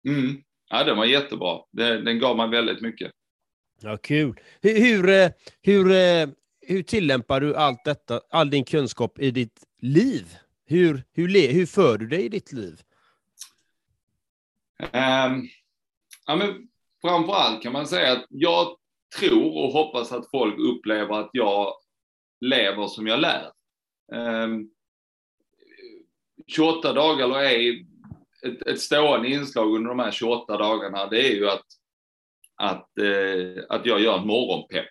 Mm. 0.08 0.42
Ja, 0.70 0.84
den 0.84 0.96
var 0.96 1.04
jättebra. 1.04 1.60
Den, 1.70 2.04
den 2.04 2.18
gav 2.18 2.36
mig 2.36 2.48
väldigt 2.48 2.80
mycket. 2.80 3.10
Ja, 3.80 3.96
kul. 3.96 4.40
Hur, 4.62 4.78
hur, 4.80 5.32
hur, 5.62 5.92
hur 6.66 6.82
tillämpar 6.82 7.40
du 7.40 7.56
allt 7.56 7.84
detta, 7.84 8.20
all 8.30 8.50
din 8.50 8.64
kunskap 8.64 9.18
i 9.18 9.30
ditt 9.30 9.64
liv? 9.78 10.36
Hur, 10.66 11.02
hur, 11.12 11.52
hur 11.52 11.66
för 11.66 11.98
du 11.98 12.06
dig 12.06 12.24
i 12.24 12.28
ditt 12.28 12.52
liv? 12.52 12.80
Um, 14.82 15.48
ja, 16.26 16.36
men 16.36 16.68
framförallt 17.00 17.62
kan 17.62 17.72
man 17.72 17.86
säga 17.86 18.12
att 18.12 18.26
jag 18.28 18.76
tror 19.18 19.64
och 19.64 19.72
hoppas 19.72 20.12
att 20.12 20.30
folk 20.30 20.58
upplever 20.58 21.14
att 21.14 21.30
jag 21.32 21.74
lever 22.40 22.86
som 22.86 23.06
jag 23.06 23.20
lär. 23.20 23.50
Ehm, 24.12 24.52
um, 24.52 24.70
28 26.46 26.92
dagar 26.92 27.24
eller 27.24 27.42
är 27.42 27.84
ett, 28.44 28.66
ett 28.66 28.80
stående 28.80 29.28
inslag 29.28 29.74
under 29.74 29.88
de 29.88 29.98
här 29.98 30.10
28 30.10 30.56
dagarna, 30.58 31.06
det 31.06 31.28
är 31.28 31.34
ju 31.34 31.48
att, 31.48 31.66
att, 32.56 32.98
eh, 32.98 33.64
att 33.68 33.86
jag 33.86 34.00
gör 34.00 34.18
en 34.18 34.26
morgonpepp. 34.26 34.86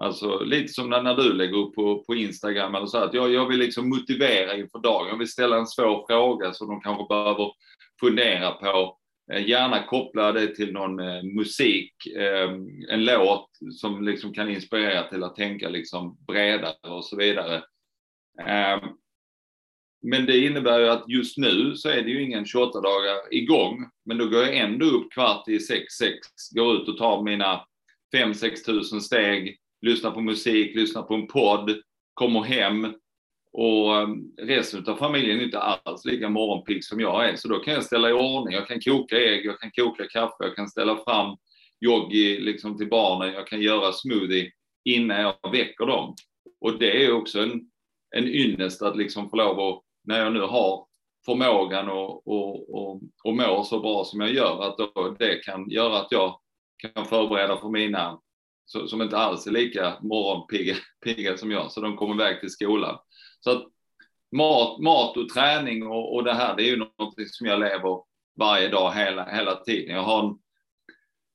Alltså 0.00 0.44
lite 0.44 0.72
som 0.72 0.90
när, 0.90 1.14
du 1.14 1.32
lägger 1.32 1.56
upp 1.56 1.74
på, 1.74 2.04
på 2.04 2.14
Instagram 2.14 2.74
eller 2.74 2.86
så, 2.86 2.98
att 2.98 3.14
jag, 3.14 3.32
jag 3.32 3.48
vill 3.48 3.58
liksom 3.58 3.88
motivera 3.88 4.56
inför 4.56 4.78
dagen. 4.78 5.08
Jag 5.08 5.18
vill 5.18 5.28
ställa 5.28 5.56
en 5.56 5.66
svår 5.66 6.06
fråga 6.08 6.52
som 6.52 6.68
de 6.68 6.80
kanske 6.80 7.06
behöver 7.08 7.52
fundera 8.00 8.50
på. 8.50 8.98
Eh, 9.32 9.48
gärna 9.48 9.82
koppla 9.82 10.32
det 10.32 10.54
till 10.54 10.72
någon 10.72 11.00
eh, 11.00 11.22
musik, 11.22 11.94
eh, 12.16 12.50
en 12.88 13.04
låt 13.04 13.50
som 13.80 14.04
liksom 14.04 14.34
kan 14.34 14.50
inspirera 14.50 15.08
till 15.08 15.24
att 15.24 15.36
tänka 15.36 15.68
liksom 15.68 16.18
bredare 16.26 16.90
och 16.90 17.04
så 17.04 17.16
vidare. 17.16 17.56
Eh, 18.46 18.82
men 20.02 20.26
det 20.26 20.38
innebär 20.38 20.80
ju 20.80 20.88
att 20.88 21.08
just 21.08 21.38
nu 21.38 21.76
så 21.76 21.88
är 21.88 22.02
det 22.02 22.10
ju 22.10 22.22
ingen 22.22 22.46
28 22.46 22.80
dagar 22.80 23.34
igång, 23.34 23.90
men 24.04 24.18
då 24.18 24.26
går 24.26 24.42
jag 24.42 24.56
ändå 24.56 24.86
upp 24.86 25.12
kvart 25.12 25.48
i 25.48 25.58
6, 25.58 25.92
6, 25.92 26.18
går 26.54 26.76
ut 26.76 26.88
och 26.88 26.98
tar 26.98 27.22
mina 27.22 27.64
5-6 28.16 28.64
tusen 28.66 29.00
steg, 29.00 29.56
lyssnar 29.80 30.10
på 30.10 30.20
musik, 30.20 30.76
lyssnar 30.76 31.02
på 31.02 31.14
en 31.14 31.26
podd, 31.26 31.80
kommer 32.14 32.40
hem 32.40 32.94
och 33.52 33.96
ehm, 33.96 34.22
resten 34.38 34.84
av 34.88 34.96
familjen 34.96 35.40
är 35.40 35.44
inte 35.44 35.58
alls 35.58 36.04
lika 36.04 36.28
morgonpigg 36.28 36.84
som 36.84 37.00
jag 37.00 37.28
är, 37.28 37.36
så 37.36 37.48
då 37.48 37.58
kan 37.58 37.74
jag 37.74 37.84
ställa 37.84 38.10
i 38.10 38.12
ordning. 38.12 38.54
Jag 38.54 38.68
kan 38.68 38.80
koka 38.80 39.16
ägg, 39.16 39.46
jag 39.46 39.60
kan 39.60 39.70
koka 39.70 40.06
kaffe, 40.06 40.34
jag 40.38 40.56
kan 40.56 40.68
ställa 40.68 40.96
fram 40.96 41.36
yogi 41.84 42.40
liksom 42.40 42.78
till 42.78 42.88
barnen, 42.88 43.34
jag 43.34 43.46
kan 43.46 43.60
göra 43.60 43.92
smoothie 43.92 44.52
innan 44.84 45.20
jag 45.20 45.52
väcker 45.52 45.86
dem. 45.86 46.14
Och 46.60 46.78
det 46.78 47.04
är 47.04 47.12
också 47.12 47.40
en, 47.40 47.60
en 48.16 48.28
ynnest 48.28 48.82
att 48.82 48.96
liksom 48.96 49.30
få 49.30 49.36
lov 49.36 49.60
att, 49.60 49.82
när 50.04 50.24
jag 50.24 50.32
nu 50.32 50.40
har 50.40 50.86
förmågan 51.26 51.88
och, 51.88 52.28
och, 52.28 52.74
och, 52.74 53.00
och 53.24 53.36
mår 53.36 53.62
så 53.62 53.80
bra 53.80 54.04
som 54.04 54.20
jag 54.20 54.34
gör, 54.34 54.62
att 54.62 54.78
då, 54.78 55.16
det 55.18 55.44
kan 55.44 55.70
göra 55.70 55.98
att 55.98 56.12
jag 56.12 56.40
kan 56.94 57.04
förbereda 57.04 57.56
för 57.56 57.68
mina 57.68 58.20
som 58.70 59.02
inte 59.02 59.18
alls 59.18 59.46
är 59.46 59.50
lika 59.50 59.98
morgonpigga 60.00 61.36
som 61.36 61.50
jag, 61.50 61.72
så 61.72 61.80
de 61.80 61.96
kommer 61.96 62.14
iväg 62.14 62.40
till 62.40 62.50
skolan. 62.50 62.98
Så 63.40 63.50
att 63.50 63.66
mat, 64.36 64.80
mat 64.80 65.16
och 65.16 65.28
träning 65.28 65.86
och, 65.86 66.14
och 66.14 66.24
det 66.24 66.34
här, 66.34 66.56
det 66.56 66.62
är 66.62 66.70
ju 66.70 66.76
något 66.76 67.14
som 67.30 67.46
jag 67.46 67.60
lever 67.60 68.02
varje 68.38 68.68
dag 68.68 68.92
hela, 68.92 69.24
hela 69.30 69.56
tiden. 69.56 69.94
Jag, 69.94 70.02
har 70.02 70.28
en, 70.28 70.34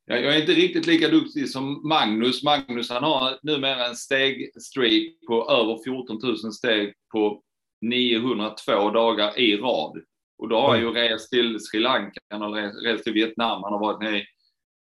jag, 0.06 0.24
jag 0.24 0.36
är 0.36 0.42
inte 0.42 0.54
riktigt 0.54 0.88
lika 0.88 1.08
duktig 1.08 1.50
som 1.50 1.88
Magnus. 1.88 2.44
Magnus 2.44 2.90
han 2.90 3.04
har 3.04 3.40
numera 3.44 3.88
en 3.88 3.96
stegstreak 3.96 5.04
på 5.28 5.50
över 5.50 5.84
14 5.84 6.20
000 6.24 6.54
steg 6.54 6.94
på 7.12 7.42
902 7.82 8.90
dagar 8.90 9.40
i 9.40 9.58
rad. 9.58 10.04
Och 10.38 10.50
då 10.50 10.60
har 10.60 10.70
han 10.70 10.80
ju 10.80 10.92
rest 10.92 11.30
till 11.30 11.60
Sri 11.60 11.80
Lanka, 11.80 12.20
han 12.30 12.42
har 12.42 12.84
rest 12.84 13.04
till 13.04 13.14
Vietnam, 13.14 13.64
han 13.64 13.74
har 13.74 13.80
varit 13.80 14.02
nere 14.02 14.18
i 14.18 14.26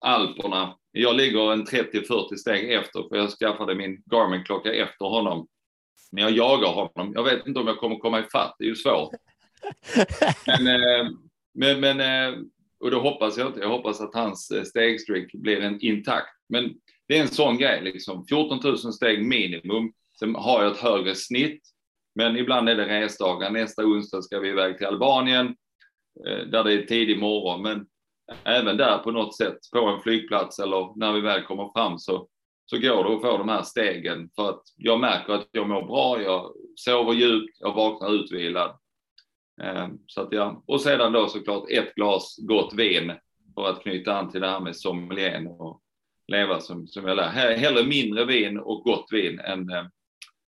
Alperna. 0.00 0.76
Jag 1.00 1.16
ligger 1.16 1.52
en 1.52 1.66
30-40 1.66 2.36
steg 2.36 2.72
efter 2.72 3.08
för 3.08 3.16
jag 3.16 3.30
skaffade 3.30 3.74
min 3.74 4.02
Garmin-klocka 4.06 4.72
efter 4.72 5.04
honom. 5.04 5.48
Men 6.12 6.24
jag 6.24 6.32
jagar 6.32 6.68
honom. 6.68 7.12
Jag 7.14 7.24
vet 7.24 7.46
inte 7.46 7.60
om 7.60 7.66
jag 7.66 7.78
kommer 7.78 7.96
komma 7.96 8.20
ifatt, 8.20 8.56
det 8.58 8.64
är 8.64 8.68
ju 8.68 8.76
svårt. 8.76 9.14
Men, 10.46 10.66
eh, 10.66 11.10
men, 11.54 11.80
men 11.80 12.00
eh, 12.00 12.38
och 12.80 12.90
då 12.90 13.00
hoppas 13.00 13.38
jag 13.38 13.46
inte. 13.46 13.60
Jag 13.60 13.68
hoppas 13.68 14.00
att 14.00 14.14
hans 14.14 14.50
eh, 14.50 14.62
stegstreak 14.62 15.32
blir 15.32 15.60
en 15.60 15.80
intakt. 15.80 16.28
Men 16.48 16.74
det 17.08 17.18
är 17.18 17.22
en 17.22 17.28
sån 17.28 17.58
grej, 17.58 17.82
liksom 17.82 18.26
14 18.26 18.60
000 18.64 18.78
steg 18.78 19.26
minimum. 19.26 19.92
Sen 20.18 20.34
har 20.34 20.62
jag 20.62 20.72
ett 20.72 20.78
högre 20.78 21.14
snitt, 21.14 21.62
men 22.14 22.36
ibland 22.36 22.68
är 22.68 22.74
det 22.74 22.88
resdagar. 22.88 23.50
Nästa 23.50 23.84
onsdag 23.84 24.22
ska 24.22 24.38
vi 24.38 24.48
iväg 24.48 24.78
till 24.78 24.86
Albanien, 24.86 25.56
där 26.24 26.64
det 26.64 26.72
är 26.72 26.86
tidig 26.86 27.18
morgon. 27.18 27.62
Men 27.62 27.86
även 28.44 28.76
där 28.76 28.98
på 28.98 29.10
något 29.10 29.36
sätt 29.36 29.58
på 29.72 29.78
en 29.78 30.00
flygplats 30.00 30.58
eller 30.58 30.98
när 30.98 31.12
vi 31.12 31.20
väl 31.20 31.42
kommer 31.42 31.72
fram 31.72 31.98
så, 31.98 32.28
så 32.66 32.78
går 32.78 33.04
det 33.04 33.14
att 33.14 33.20
få 33.20 33.38
de 33.38 33.48
här 33.48 33.62
stegen 33.62 34.30
för 34.36 34.50
att 34.50 34.62
jag 34.76 35.00
märker 35.00 35.32
att 35.32 35.48
jag 35.52 35.68
mår 35.68 35.86
bra, 35.86 36.22
jag 36.22 36.52
sover 36.76 37.12
djupt, 37.12 37.56
jag 37.60 37.74
vaknar 37.74 38.12
utvilad. 38.12 38.78
Ehm, 39.62 39.98
så 40.06 40.20
att 40.20 40.28
ja. 40.30 40.62
Och 40.66 40.80
sedan 40.80 41.12
då 41.12 41.28
såklart 41.28 41.70
ett 41.70 41.94
glas 41.94 42.36
gott 42.38 42.74
vin 42.74 43.12
för 43.54 43.70
att 43.70 43.82
knyta 43.82 44.16
an 44.16 44.30
till 44.30 44.40
det 44.40 44.48
här 44.48 44.60
med 44.60 44.76
sommelieren 44.76 45.46
och 45.46 45.82
leva 46.32 46.60
som, 46.60 46.86
som 46.86 47.06
jag 47.06 47.16
lär. 47.16 47.56
Hellre 47.56 47.84
mindre 47.84 48.24
vin 48.24 48.58
och 48.58 48.82
gott 48.82 49.06
vin 49.10 49.40
än, 49.40 49.70
äh, 49.70 49.86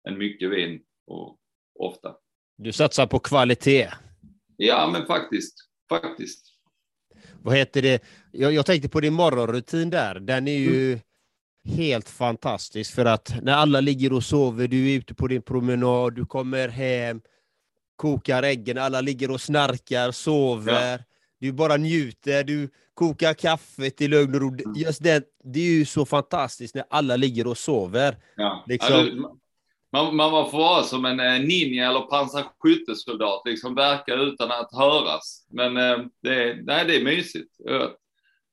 än 0.08 0.18
mycket 0.18 0.50
vin 0.50 0.82
och 1.08 1.40
ofta. 1.80 2.16
Du 2.58 2.72
satsar 2.72 3.08
på 3.08 3.20
kvalitet? 3.20 3.90
Ja, 4.58 4.90
men 4.94 5.06
faktiskt. 5.06 5.56
Faktiskt. 5.90 6.49
Vad 7.42 7.58
heter 7.58 7.82
det? 7.82 8.04
Jag, 8.32 8.54
jag 8.54 8.66
tänkte 8.66 8.90
på 8.90 9.00
din 9.00 9.14
morgonrutin 9.14 9.90
där. 9.90 10.20
Den 10.20 10.48
är 10.48 10.58
ju 10.58 10.92
mm. 10.92 11.00
helt 11.78 12.10
fantastisk 12.10 12.96
för 12.96 13.06
att 13.06 13.36
när 13.42 13.54
alla 13.54 13.82
ligger 13.82 14.14
och 14.14 14.24
sover, 14.24 14.68
du 14.68 14.92
är 14.92 14.98
ute 14.98 15.14
på 15.14 15.28
din 15.28 15.42
promenad, 15.42 16.16
du 16.16 16.26
kommer 16.26 16.68
hem, 16.68 17.22
kokar 17.96 18.44
äggen, 18.44 18.78
alla 18.78 19.02
ligger 19.02 19.32
och 19.32 19.42
snarkar, 19.42 20.12
sover. 20.12 20.92
Ja. 20.92 21.04
Du 21.40 21.52
bara 21.52 21.78
njuter, 21.78 22.44
du 22.44 22.70
kokar 22.94 23.34
kaffet 23.34 24.02
i 24.02 24.08
lugn 24.08 24.36
och 24.36 24.42
ro. 24.42 24.48
Mm. 24.48 24.74
Just 24.76 25.04
det, 25.04 25.24
det 25.44 25.60
är 25.60 25.72
ju 25.72 25.86
så 25.86 26.06
fantastiskt 26.06 26.76
när 26.76 26.84
alla 26.90 27.16
ligger 27.16 27.48
och 27.48 27.58
sover. 27.58 28.18
Ja. 28.36 28.64
Liksom. 28.68 28.94
Alltså, 28.94 29.36
man, 29.92 30.16
man 30.16 30.52
får 30.52 30.58
vara 30.58 30.84
som 30.84 31.06
en 31.06 31.20
eh, 31.20 31.40
ninja 31.40 31.90
eller 31.90 32.02
pansarskyttesoldat, 32.02 33.42
liksom 33.46 33.76
verka 33.76 34.14
utan 34.14 34.52
att 34.52 34.74
höras. 34.74 35.48
Men 35.50 35.78
eh, 35.78 35.98
det, 36.22 36.58
nej, 36.64 36.86
det 36.86 36.96
är 36.96 37.04
mysigt. 37.04 37.56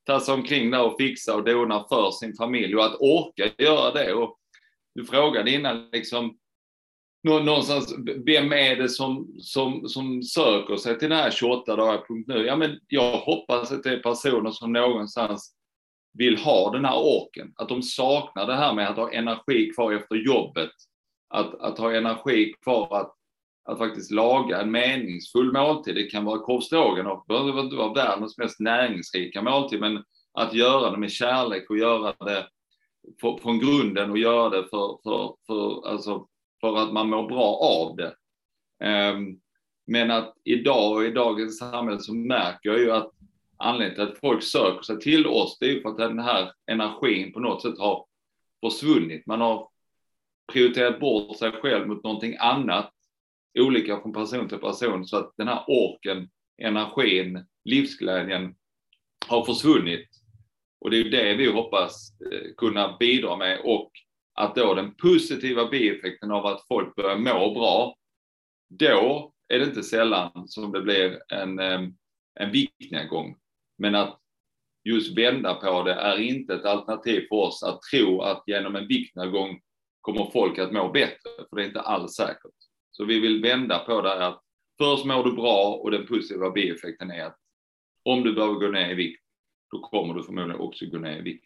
Ta 0.05 0.19
sig 0.19 0.33
omkring 0.33 0.71
där 0.71 0.83
och 0.83 0.97
fixa 0.97 1.35
och 1.35 1.43
dona 1.43 1.85
för 1.89 2.11
sin 2.11 2.35
familj 2.35 2.75
och 2.75 2.85
att 2.85 2.95
orka 2.99 3.63
göra 3.63 3.91
det. 3.91 4.13
Och 4.13 4.37
du 4.95 5.05
frågade 5.05 5.51
innan, 5.51 5.89
liksom, 5.91 6.37
någonstans, 7.23 7.95
vem 8.25 8.53
är 8.53 8.75
det 8.75 8.89
som, 8.89 9.35
som, 9.39 9.87
som 9.87 10.23
söker 10.23 10.75
sig 10.75 10.99
till 10.99 11.09
den 11.09 11.17
här 11.17 11.31
28 11.31 11.75
dagar.nu? 11.75 12.45
Ja, 12.45 12.55
men 12.55 12.79
jag 12.87 13.17
hoppas 13.17 13.71
att 13.71 13.83
det 13.83 13.93
är 13.93 13.99
personer 13.99 14.51
som 14.51 14.73
någonstans 14.73 15.53
vill 16.13 16.37
ha 16.37 16.71
den 16.71 16.85
här 16.85 16.97
orken, 16.97 17.53
att 17.55 17.69
de 17.69 17.81
saknar 17.81 18.47
det 18.47 18.55
här 18.55 18.73
med 18.73 18.89
att 18.89 18.95
ha 18.95 19.11
energi 19.11 19.71
kvar 19.75 19.93
efter 19.93 20.15
jobbet, 20.15 20.71
att, 21.29 21.61
att 21.61 21.77
ha 21.77 21.93
energi 21.93 22.53
kvar 22.63 22.97
att, 22.97 23.13
att 23.65 23.77
faktiskt 23.77 24.11
laga 24.11 24.61
en 24.61 24.71
meningsfull 24.71 25.53
måltid. 25.53 25.95
Det 25.95 26.03
kan 26.03 26.25
vara 26.25 26.39
korvstroganoff. 26.39 27.23
det 27.27 27.33
behöver 27.33 27.61
inte 27.61 27.75
vara 27.75 27.93
världens 27.93 28.37
mest 28.37 28.59
näringsrika 28.59 29.41
måltid, 29.41 29.79
men 29.79 30.03
att 30.33 30.53
göra 30.53 30.91
det 30.91 30.97
med 30.97 31.11
kärlek 31.11 31.69
och 31.69 31.77
göra 31.77 32.15
det 32.19 32.47
från 33.41 33.59
grunden 33.59 34.11
och 34.11 34.17
göra 34.17 34.49
det 34.49 34.67
för, 34.69 34.99
för, 35.03 35.35
för, 35.47 35.87
alltså, 35.87 36.27
för 36.61 36.77
att 36.77 36.93
man 36.93 37.09
mår 37.09 37.27
bra 37.27 37.55
av 37.55 37.95
det. 37.95 38.15
Um, 39.13 39.39
men 39.87 40.11
att 40.11 40.33
idag 40.43 40.95
och 40.95 41.03
i 41.03 41.11
dagens 41.11 41.59
samhälle 41.59 41.99
så 41.99 42.13
märker 42.13 42.69
jag 42.69 42.79
ju 42.79 42.91
att 42.91 43.11
anledningen 43.57 43.95
till 43.95 44.13
att 44.13 44.19
folk 44.19 44.43
söker 44.43 44.81
sig 44.81 44.99
till 44.99 45.27
oss, 45.27 45.57
det 45.59 45.65
är 45.65 45.69
ju 45.69 45.81
för 45.81 45.89
att 45.89 45.97
den 45.97 46.19
här 46.19 46.51
energin 46.65 47.33
på 47.33 47.39
något 47.39 47.61
sätt 47.61 47.79
har 47.79 48.05
försvunnit. 48.63 49.25
Man 49.25 49.41
har 49.41 49.69
prioriterat 50.53 50.99
bort 50.99 51.37
sig 51.37 51.51
själv 51.51 51.87
mot 51.87 52.03
någonting 52.03 52.35
annat, 52.39 52.93
olika 53.59 54.01
från 54.01 54.13
person 54.13 54.49
till 54.49 54.57
person, 54.57 55.05
så 55.05 55.17
att 55.17 55.33
den 55.37 55.47
här 55.47 55.63
orken, 55.67 56.29
energin, 56.57 57.45
livsglädjen 57.65 58.55
har 59.27 59.45
försvunnit. 59.45 60.09
Och 60.81 60.91
det 60.91 60.97
är 60.97 61.09
det 61.09 61.33
vi 61.33 61.51
hoppas 61.51 62.21
eh, 62.31 62.53
kunna 62.57 62.97
bidra 62.99 63.35
med 63.35 63.59
och 63.63 63.91
att 64.33 64.55
då 64.55 64.73
den 64.73 64.95
positiva 64.95 65.65
bieffekten 65.65 66.31
av 66.31 66.45
att 66.45 66.67
folk 66.67 66.95
börjar 66.95 67.17
må 67.17 67.53
bra, 67.53 67.95
då 68.69 69.33
är 69.47 69.59
det 69.59 69.65
inte 69.65 69.83
sällan 69.83 70.47
som 70.47 70.71
det 70.71 70.81
blir 70.81 71.19
en, 71.33 71.59
eh, 71.59 71.81
en 72.39 72.51
viktnedgång. 72.51 73.35
Men 73.77 73.95
att 73.95 74.19
just 74.83 75.17
vända 75.17 75.53
på 75.53 75.83
det 75.83 75.93
är 75.93 76.17
inte 76.17 76.53
ett 76.53 76.65
alternativ 76.65 77.25
för 77.29 77.35
oss 77.35 77.63
att 77.63 77.79
tro 77.81 78.21
att 78.21 78.43
genom 78.47 78.75
en 78.75 78.87
viktnedgång 78.87 79.61
kommer 80.01 80.31
folk 80.31 80.59
att 80.59 80.73
må 80.73 80.91
bättre, 80.91 81.29
för 81.49 81.55
det 81.55 81.63
är 81.63 81.67
inte 81.67 81.81
alls 81.81 82.13
säkert. 82.13 82.51
Så 82.91 83.05
vi 83.05 83.19
vill 83.19 83.41
vända 83.41 83.79
på 83.79 84.01
det 84.01 84.27
att 84.27 84.41
först 84.77 85.05
mår 85.05 85.23
du 85.23 85.33
bra 85.33 85.79
och 85.83 85.91
den 85.91 86.07
positiva 86.07 86.51
bieffekten 86.51 87.11
är 87.11 87.25
att 87.25 87.37
om 88.03 88.23
du 88.23 88.33
behöver 88.33 88.53
gå 88.53 88.67
ner 88.67 88.91
i 88.91 88.95
vikt, 88.95 89.23
då 89.71 89.79
kommer 89.79 90.13
du 90.13 90.23
förmodligen 90.23 90.61
också 90.61 90.85
gå 90.85 90.97
ner 90.97 91.17
i 91.17 91.21
vikt. 91.21 91.45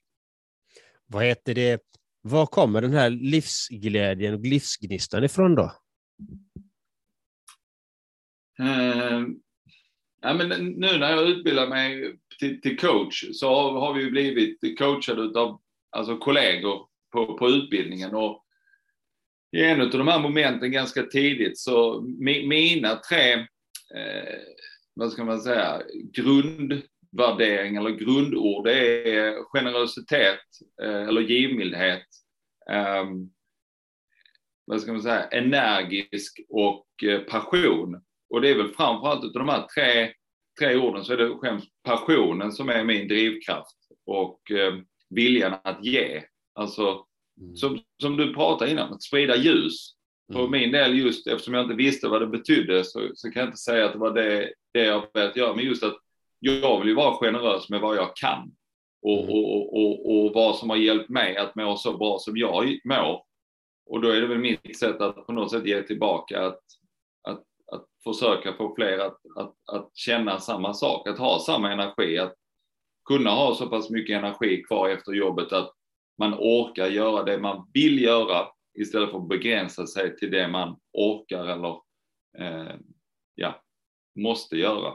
Vad 1.06 1.26
heter 1.26 1.56
det? 1.56 1.82
Var 2.22 2.45
kommer 2.45 2.82
den 2.82 2.93
här 2.93 3.10
livsglädjen 3.10 4.34
och 4.34 4.39
livsgnistan 4.39 5.24
ifrån 5.24 5.56
då? 5.56 5.72
Uh, 8.60 9.28
ja, 10.22 10.34
men 10.34 10.49
nu 10.66 10.97
när 10.97 11.12
jag 11.12 11.30
utbildar 11.30 11.68
mig 11.68 12.18
till, 12.39 12.62
till 12.62 12.80
coach 12.80 13.26
så 13.34 13.47
har, 13.47 13.80
har 13.80 13.93
vi 13.93 14.12
blivit 14.12 14.78
coachade 14.78 15.39
av 15.39 15.62
alltså 15.89 16.18
kollegor 16.18 16.88
på, 17.12 17.38
på 17.38 17.49
utbildningen 17.49 18.16
och 18.16 18.45
i 19.57 19.64
en 19.64 19.82
av 19.82 19.89
de 19.89 20.07
här 20.07 20.20
momenten 20.20 20.72
ganska 20.72 21.03
tidigt 21.03 21.57
så 21.59 22.01
mina 22.01 22.95
tre, 22.95 23.34
eh, 23.95 24.39
vad 24.93 25.12
ska 25.12 25.24
man 25.24 25.41
säga, 25.41 25.82
grundvärdering 26.14 27.76
eller 27.76 27.89
grundord 27.89 28.66
det 28.66 29.09
är 29.18 29.43
generositet 29.43 30.39
eh, 30.84 31.07
eller 31.07 31.22
givmildhet, 31.22 32.07
eh, 32.72 33.05
vad 34.66 34.82
ska 34.82 34.91
man 34.91 35.01
säga, 35.01 35.24
energisk 35.24 36.39
och 36.49 36.88
eh, 37.03 37.20
passion. 37.20 38.01
Och 38.30 38.41
det 38.41 38.49
är 38.49 38.57
väl 38.57 38.74
framförallt 38.74 39.24
utav 39.24 39.39
de 39.45 39.49
här 39.49 39.68
tre, 39.76 40.14
tre 40.59 40.76
orden 40.76 41.03
så 41.03 41.14
är 41.14 41.18
det 41.18 41.38
främst 41.43 41.70
passionen 41.84 42.51
som 42.51 42.70
är 42.70 42.84
min 42.84 43.07
drivkraft 43.07 43.78
och 44.05 44.51
eh, 44.51 44.74
viljan 45.09 45.53
att 45.64 45.86
ge. 45.86 46.24
Alltså 46.54 47.06
Mm. 47.41 47.56
Som, 47.56 47.80
som 48.02 48.18
du 48.18 48.34
pratade 48.34 48.72
innan, 48.72 48.93
att 48.93 49.04
sprida 49.04 49.36
ljus. 49.36 49.95
För 50.34 50.39
mm. 50.39 50.52
min 50.52 50.72
del, 50.72 50.97
just 50.97 51.28
eftersom 51.28 51.54
jag 51.54 51.64
inte 51.64 51.76
visste 51.76 52.08
vad 52.08 52.22
det 52.22 52.28
betydde, 52.28 52.84
så, 52.84 53.10
så 53.16 53.32
kan 53.32 53.39
jag 53.39 53.47
inte 53.47 53.58
säga 53.58 53.86
att 53.86 53.93
det 53.93 53.99
var 53.99 54.12
det, 54.12 54.54
det 54.74 54.84
jag 54.84 55.08
velat 55.14 55.36
göra. 55.36 55.56
Men 55.56 55.66
just 55.66 55.84
att 55.84 55.97
jag 56.39 56.80
vill 56.80 56.88
ju 56.88 56.95
vara 56.95 57.18
generös 57.18 57.70
med 57.70 57.82
vad 57.82 57.97
jag 57.97 58.16
kan. 58.16 58.52
Och, 59.02 59.24
mm. 59.24 59.30
och, 59.30 59.78
och, 59.78 60.26
och, 60.26 60.34
vad 60.34 60.56
som 60.56 60.70
har 60.70 60.78
hjälpt 60.78 61.10
mig 61.10 61.38
att 61.38 61.56
må 61.56 61.78
så 61.78 61.97
bra 61.97 62.20
som 62.20 62.38
jag 62.38 62.80
mår. 62.84 63.24
Och 63.86 64.02
då 64.02 64.10
är 64.10 64.22
det 64.22 64.28
väl 64.28 64.38
mitt 64.38 64.80
sätt 64.80 65.02
att 65.02 65.26
på 65.26 65.34
något 65.34 65.52
sätt 65.52 65.66
ge 65.66 65.82
tillbaka, 65.82 66.45
att, 66.45 66.62
att, 67.24 67.43
att 67.72 67.86
försöka 68.04 68.54
få 68.54 68.76
fler 68.76 68.97
att, 68.97 69.18
att, 69.38 69.56
att 69.72 69.89
känna 69.93 70.39
samma 70.39 70.74
sak, 70.74 71.08
att 71.08 71.18
ha 71.18 71.39
samma 71.39 71.72
energi, 71.72 72.18
att 72.18 72.36
kunna 73.06 73.30
ha 73.30 73.56
så 73.56 73.68
pass 73.68 73.89
mycket 73.89 74.18
energi 74.18 74.64
kvar 74.64 74.89
efter 74.89 75.12
jobbet 75.12 75.54
att 75.54 75.74
man 76.22 76.34
orkar 76.34 76.88
göra 76.88 77.24
det 77.24 77.38
man 77.38 77.69
vill 77.74 78.01
göra 78.01 78.47
istället 78.80 79.11
för 79.11 79.17
att 79.17 79.30
begränsa 79.30 79.88
sig 79.88 80.15
till 80.15 80.32
det 80.32 80.47
man 80.47 80.78
orkar 80.93 81.45
eller 81.45 81.76
eh, 82.38 82.76
ja, 83.36 83.61
måste 84.19 84.55
göra. 84.55 84.93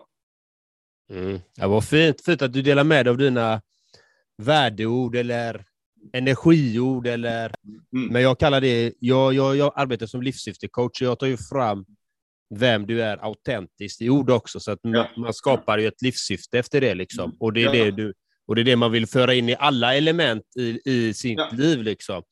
Mm. 1.10 1.40
Ja, 1.56 1.68
vad 1.68 1.88
fint, 1.88 2.24
fint 2.24 2.42
att 2.42 2.52
du 2.52 2.62
delar 2.62 2.84
med 2.84 3.06
dig 3.06 3.10
av 3.10 3.18
dina 3.18 3.62
värdeord 4.42 5.16
eller 5.16 5.64
energiord 6.12 7.06
eller, 7.06 7.52
mm. 7.92 8.12
men 8.12 8.22
jag 8.22 8.38
kallar 8.38 8.60
det, 8.60 8.94
jag, 8.98 9.34
jag, 9.34 9.56
jag 9.56 9.72
arbetar 9.76 10.06
som 10.06 10.22
livssyftecoach, 10.22 11.02
jag 11.02 11.18
tar 11.18 11.26
ju 11.26 11.36
fram 11.36 11.86
vem 12.54 12.86
du 12.86 13.02
är 13.02 13.24
autentiskt 13.24 14.02
i 14.02 14.10
ord 14.10 14.30
också, 14.30 14.60
så 14.60 14.72
att 14.72 14.78
ja. 14.82 14.90
man, 14.90 15.06
man, 15.16 15.34
skapar 15.34 15.78
ju 15.78 15.86
ett 15.86 16.02
livssyfte 16.02 16.58
efter 16.58 16.80
det 16.80 16.94
liksom. 16.94 17.36
Och 17.40 17.52
det 17.52 17.60
är 17.60 17.74
ja. 17.74 17.84
det 17.84 17.90
du 17.90 18.14
och 18.46 18.54
det 18.54 18.62
är 18.62 18.64
det 18.64 18.76
man 18.76 18.92
vill 18.92 19.06
föra 19.06 19.34
in 19.34 19.48
i 19.48 19.56
alla 19.58 19.94
element 19.94 20.42
i, 20.58 20.80
i 20.84 21.14
sitt 21.14 21.38
ja. 21.38 21.50
liv. 21.52 21.82
Liksom. 21.82 22.22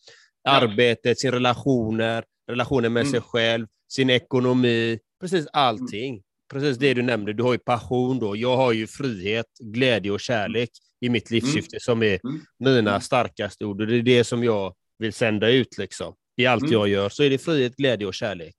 Arbetet, 0.49 1.19
sina 1.19 1.37
relationer, 1.37 2.25
relationen 2.51 2.93
med 2.93 3.01
mm. 3.01 3.13
sig 3.13 3.21
själv, 3.21 3.67
sin 3.89 4.11
ekonomi, 4.11 4.99
precis 5.21 5.47
allting. 5.53 6.11
Mm. 6.11 6.23
Precis 6.53 6.79
det 6.79 6.95
du 6.95 7.03
nämnde, 7.03 7.33
du 7.33 7.43
har 7.43 7.53
ju 7.53 7.59
passion 7.59 8.19
då. 8.19 8.37
Jag 8.37 8.57
har 8.57 8.73
ju 8.73 8.87
frihet, 8.87 9.47
glädje 9.61 10.11
och 10.11 10.21
kärlek 10.21 10.71
i 11.01 11.09
mitt 11.09 11.31
mm. 11.31 11.37
livssyfte 11.37 11.81
som 11.81 12.03
är 12.03 12.21
mm. 12.25 12.41
mina 12.59 12.91
mm. 12.91 13.01
starkaste 13.01 13.65
ord. 13.65 13.81
Och 13.81 13.87
det 13.87 13.97
är 13.97 14.03
det 14.03 14.25
som 14.25 14.45
jag 14.45 14.75
vill 14.99 15.13
sända 15.13 15.49
ut 15.49 15.79
liksom. 15.79 16.15
I 16.37 16.47
allt 16.47 16.71
jag 16.71 16.89
gör 16.89 17.09
så 17.09 17.23
är 17.23 17.31
det 17.31 17.39
frihet, 17.39 17.77
glädje 17.77 18.07
och 18.07 18.15
kärlek. 18.15 18.55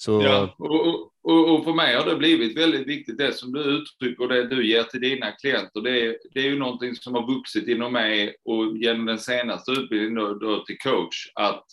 Så... 0.00 0.22
Ja, 0.22 0.54
och, 0.58 1.12
och, 1.22 1.54
och, 1.54 1.64
för 1.64 1.72
mig 1.72 1.96
har 1.96 2.06
det 2.06 2.16
blivit 2.16 2.58
väldigt 2.58 2.86
viktigt 2.86 3.18
det 3.18 3.32
som 3.32 3.52
du 3.52 3.60
uttrycker 3.60 4.22
och 4.22 4.28
det 4.28 4.48
du 4.48 4.66
ger 4.66 4.82
till 4.82 5.00
dina 5.00 5.32
klienter. 5.32 5.80
Det 5.80 6.06
är, 6.06 6.18
det 6.34 6.40
är 6.40 6.44
ju 6.44 6.58
någonting 6.58 6.94
som 6.94 7.14
har 7.14 7.34
vuxit 7.34 7.68
inom 7.68 7.92
mig 7.92 8.36
och 8.44 8.76
genom 8.76 9.06
den 9.06 9.18
senaste 9.18 9.70
utbildningen 9.70 10.14
då, 10.14 10.34
då 10.34 10.64
till 10.64 10.78
coach 10.78 11.32
att, 11.34 11.64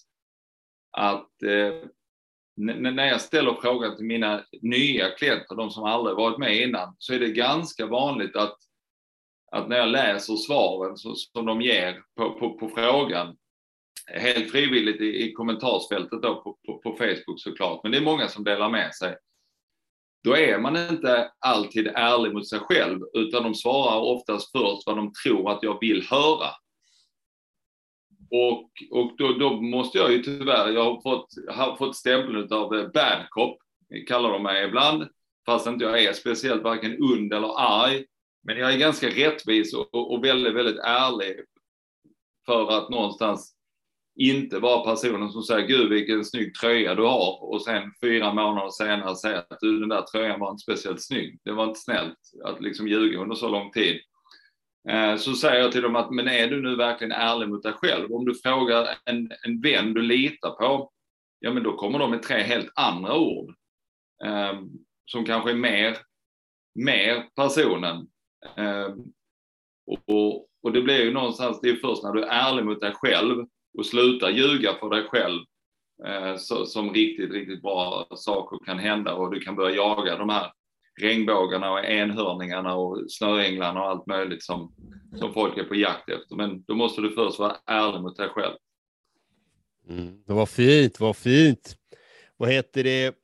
att 0.98 1.44
eh, 1.44 1.90
när 2.58 3.08
jag 3.08 3.22
ställer 3.22 3.54
frågan 3.62 3.96
till 3.96 4.06
mina 4.06 4.44
nya 4.62 5.10
klienter, 5.10 5.56
de 5.56 5.70
som 5.70 5.84
aldrig 5.84 6.18
varit 6.18 6.38
med 6.38 6.62
innan, 6.62 6.96
så 6.98 7.14
är 7.14 7.20
det 7.20 7.30
ganska 7.30 7.86
vanligt 7.86 8.36
att, 8.36 8.58
att 9.52 9.70
när 9.70 9.78
jag 9.78 9.90
läser 9.90 10.36
svaren 10.36 10.98
som, 10.98 11.16
som 11.16 11.46
de 11.46 11.62
ger 11.62 12.04
på, 12.18 12.40
på, 12.40 12.58
på 12.58 12.70
frågan, 12.70 13.36
helt 14.06 14.52
frivilligt 14.52 15.02
i, 15.02 15.24
i 15.24 15.34
kommentarsfältet 15.34 16.22
då 16.22 16.42
på, 16.42 16.58
på, 16.66 16.78
på, 16.78 16.98
Facebook 16.98 17.42
såklart, 17.42 17.80
men 17.84 17.92
det 17.92 17.98
är 17.98 18.02
många 18.02 18.28
som 18.28 18.44
delar 18.44 18.70
med 18.70 18.96
sig 18.96 19.16
då 20.26 20.38
är 20.38 20.60
man 20.60 20.78
inte 20.78 21.32
alltid 21.40 21.88
ärlig 21.88 22.34
mot 22.34 22.50
sig 22.50 22.60
själv, 22.60 23.00
utan 23.14 23.44
de 23.44 23.56
svarar 23.56 24.00
oftast 24.00 24.52
först 24.52 24.84
vad 24.86 24.98
de 24.98 25.14
tror 25.24 25.52
att 25.52 25.64
jag 25.64 25.80
vill 25.80 26.08
höra. 26.10 26.50
Och, 28.32 28.72
och 28.92 29.18
då, 29.18 29.34
då 29.34 29.62
måste 29.62 29.98
jag 29.98 30.12
ju 30.12 30.24
tyvärr, 30.24 30.72
jag 30.72 30.84
har 30.84 31.02
fått, 31.02 31.28
har 31.50 31.76
fått 31.76 31.96
stämpeln 31.96 32.54
av 32.54 32.76
eh, 32.76 32.88
bad 32.88 33.26
cop, 33.30 33.58
kallar 34.08 34.32
de 34.32 34.44
mig 34.44 34.66
ibland, 34.66 35.08
fast 35.46 35.68
inte 35.68 35.86
jag 35.86 36.04
är 36.04 36.14
speciellt 36.14 36.64
varken 36.64 37.04
und 37.04 37.34
eller 37.34 37.60
arg. 37.60 38.06
Men 38.44 38.58
jag 38.58 38.74
är 38.74 38.78
ganska 38.78 39.10
rättvis 39.10 39.74
och, 39.74 40.14
och 40.14 40.24
väldigt, 40.24 40.54
väldigt 40.54 40.80
ärlig 40.84 41.36
för 42.46 42.78
att 42.78 42.90
någonstans 42.90 43.56
inte 44.16 44.60
vara 44.60 44.96
personen 44.96 45.32
som 45.32 45.44
säger 45.44 45.68
gud 45.68 45.90
vilken 45.90 46.26
snygg 46.26 46.56
tröja 46.56 46.96
du 46.96 47.04
har 47.04 47.44
och 47.44 47.62
sen 47.62 47.92
fyra 48.02 48.34
månader 48.34 48.70
senare 48.70 49.16
säga 49.16 49.40
att 49.40 49.60
du 49.62 49.80
den 49.80 49.90
där 49.90 50.02
tröjan 50.02 50.40
var 50.40 50.52
inte 50.52 50.62
speciellt 50.62 51.04
snygg. 51.04 51.40
Det 51.44 51.52
var 51.52 51.68
inte 51.68 51.80
snällt 51.80 52.20
att 52.44 52.62
liksom 52.62 52.88
ljuga 52.88 53.20
under 53.20 53.36
så 53.36 53.50
lång 53.50 53.72
tid. 53.72 54.00
Eh, 54.90 55.16
så 55.16 55.34
säger 55.34 55.62
jag 55.62 55.72
till 55.72 55.82
dem 55.82 55.96
att 55.96 56.12
men 56.12 56.28
är 56.28 56.48
du 56.48 56.62
nu 56.62 56.76
verkligen 56.76 57.12
ärlig 57.12 57.50
mot 57.50 57.64
dig 57.64 57.74
själv? 57.74 58.14
Om 58.14 58.26
du 58.26 58.36
frågar 58.36 58.88
en, 59.06 59.32
en 59.46 59.62
vän 59.62 59.94
du 59.94 60.02
litar 60.02 60.52
på, 60.52 60.92
ja 61.40 61.54
men 61.54 61.64
då 61.64 61.78
kommer 61.78 62.00
de 62.00 62.12
med 62.12 62.24
tre 62.24 62.42
helt 62.42 62.72
andra 62.76 63.18
ord. 63.18 63.54
Eh, 64.26 64.60
som 65.06 65.26
kanske 65.26 65.52
är 65.52 65.56
mer, 65.56 65.98
mer 66.76 67.30
personen. 67.36 68.08
Eh, 68.58 68.96
och, 70.08 70.48
och 70.64 70.72
det 70.72 70.82
blir 70.82 71.04
ju 71.04 71.14
någonstans, 71.14 71.60
det 71.62 71.70
är 71.70 71.76
först 71.76 72.04
när 72.04 72.14
du 72.14 72.24
är 72.24 72.50
ärlig 72.50 72.66
mot 72.66 72.82
dig 72.82 72.94
själv 72.94 73.46
och 73.78 73.86
sluta 73.86 74.32
ljuga 74.32 74.74
för 74.80 74.90
dig 74.90 75.04
själv 75.04 75.42
eh, 76.06 76.36
så, 76.38 76.66
som 76.66 76.94
riktigt, 76.94 77.32
riktigt 77.32 77.62
bra 77.62 78.08
saker 78.16 78.66
kan 78.66 78.80
hända 78.80 79.14
och 79.14 79.32
du 79.32 79.40
kan 79.40 79.56
börja 79.56 79.76
jaga 79.76 80.18
de 80.18 80.30
här 80.30 80.52
regnbågarna 81.02 81.72
och 81.72 81.86
enhörningarna 81.86 82.76
och 82.76 83.12
snöänglarna 83.12 83.84
och 83.84 83.90
allt 83.90 84.08
möjligt 84.08 84.44
som, 84.44 84.74
som 85.20 85.34
folk 85.34 85.58
är 85.58 85.64
på 85.64 85.76
jakt 85.76 86.10
efter. 86.10 86.36
Men 86.36 86.64
då 86.64 86.76
måste 86.76 87.02
du 87.02 87.12
först 87.12 87.40
vara 87.40 87.58
ärlig 87.66 88.02
mot 88.02 88.18
dig 88.18 88.30
själv. 88.30 88.56
Mm, 89.90 90.24
det 90.28 90.34
var 90.34 90.46
fint, 90.46 91.00
vad 91.00 91.18
fint. 91.18 91.76
Vad 92.38 92.50
heter 92.50 92.84
det? 92.84 93.16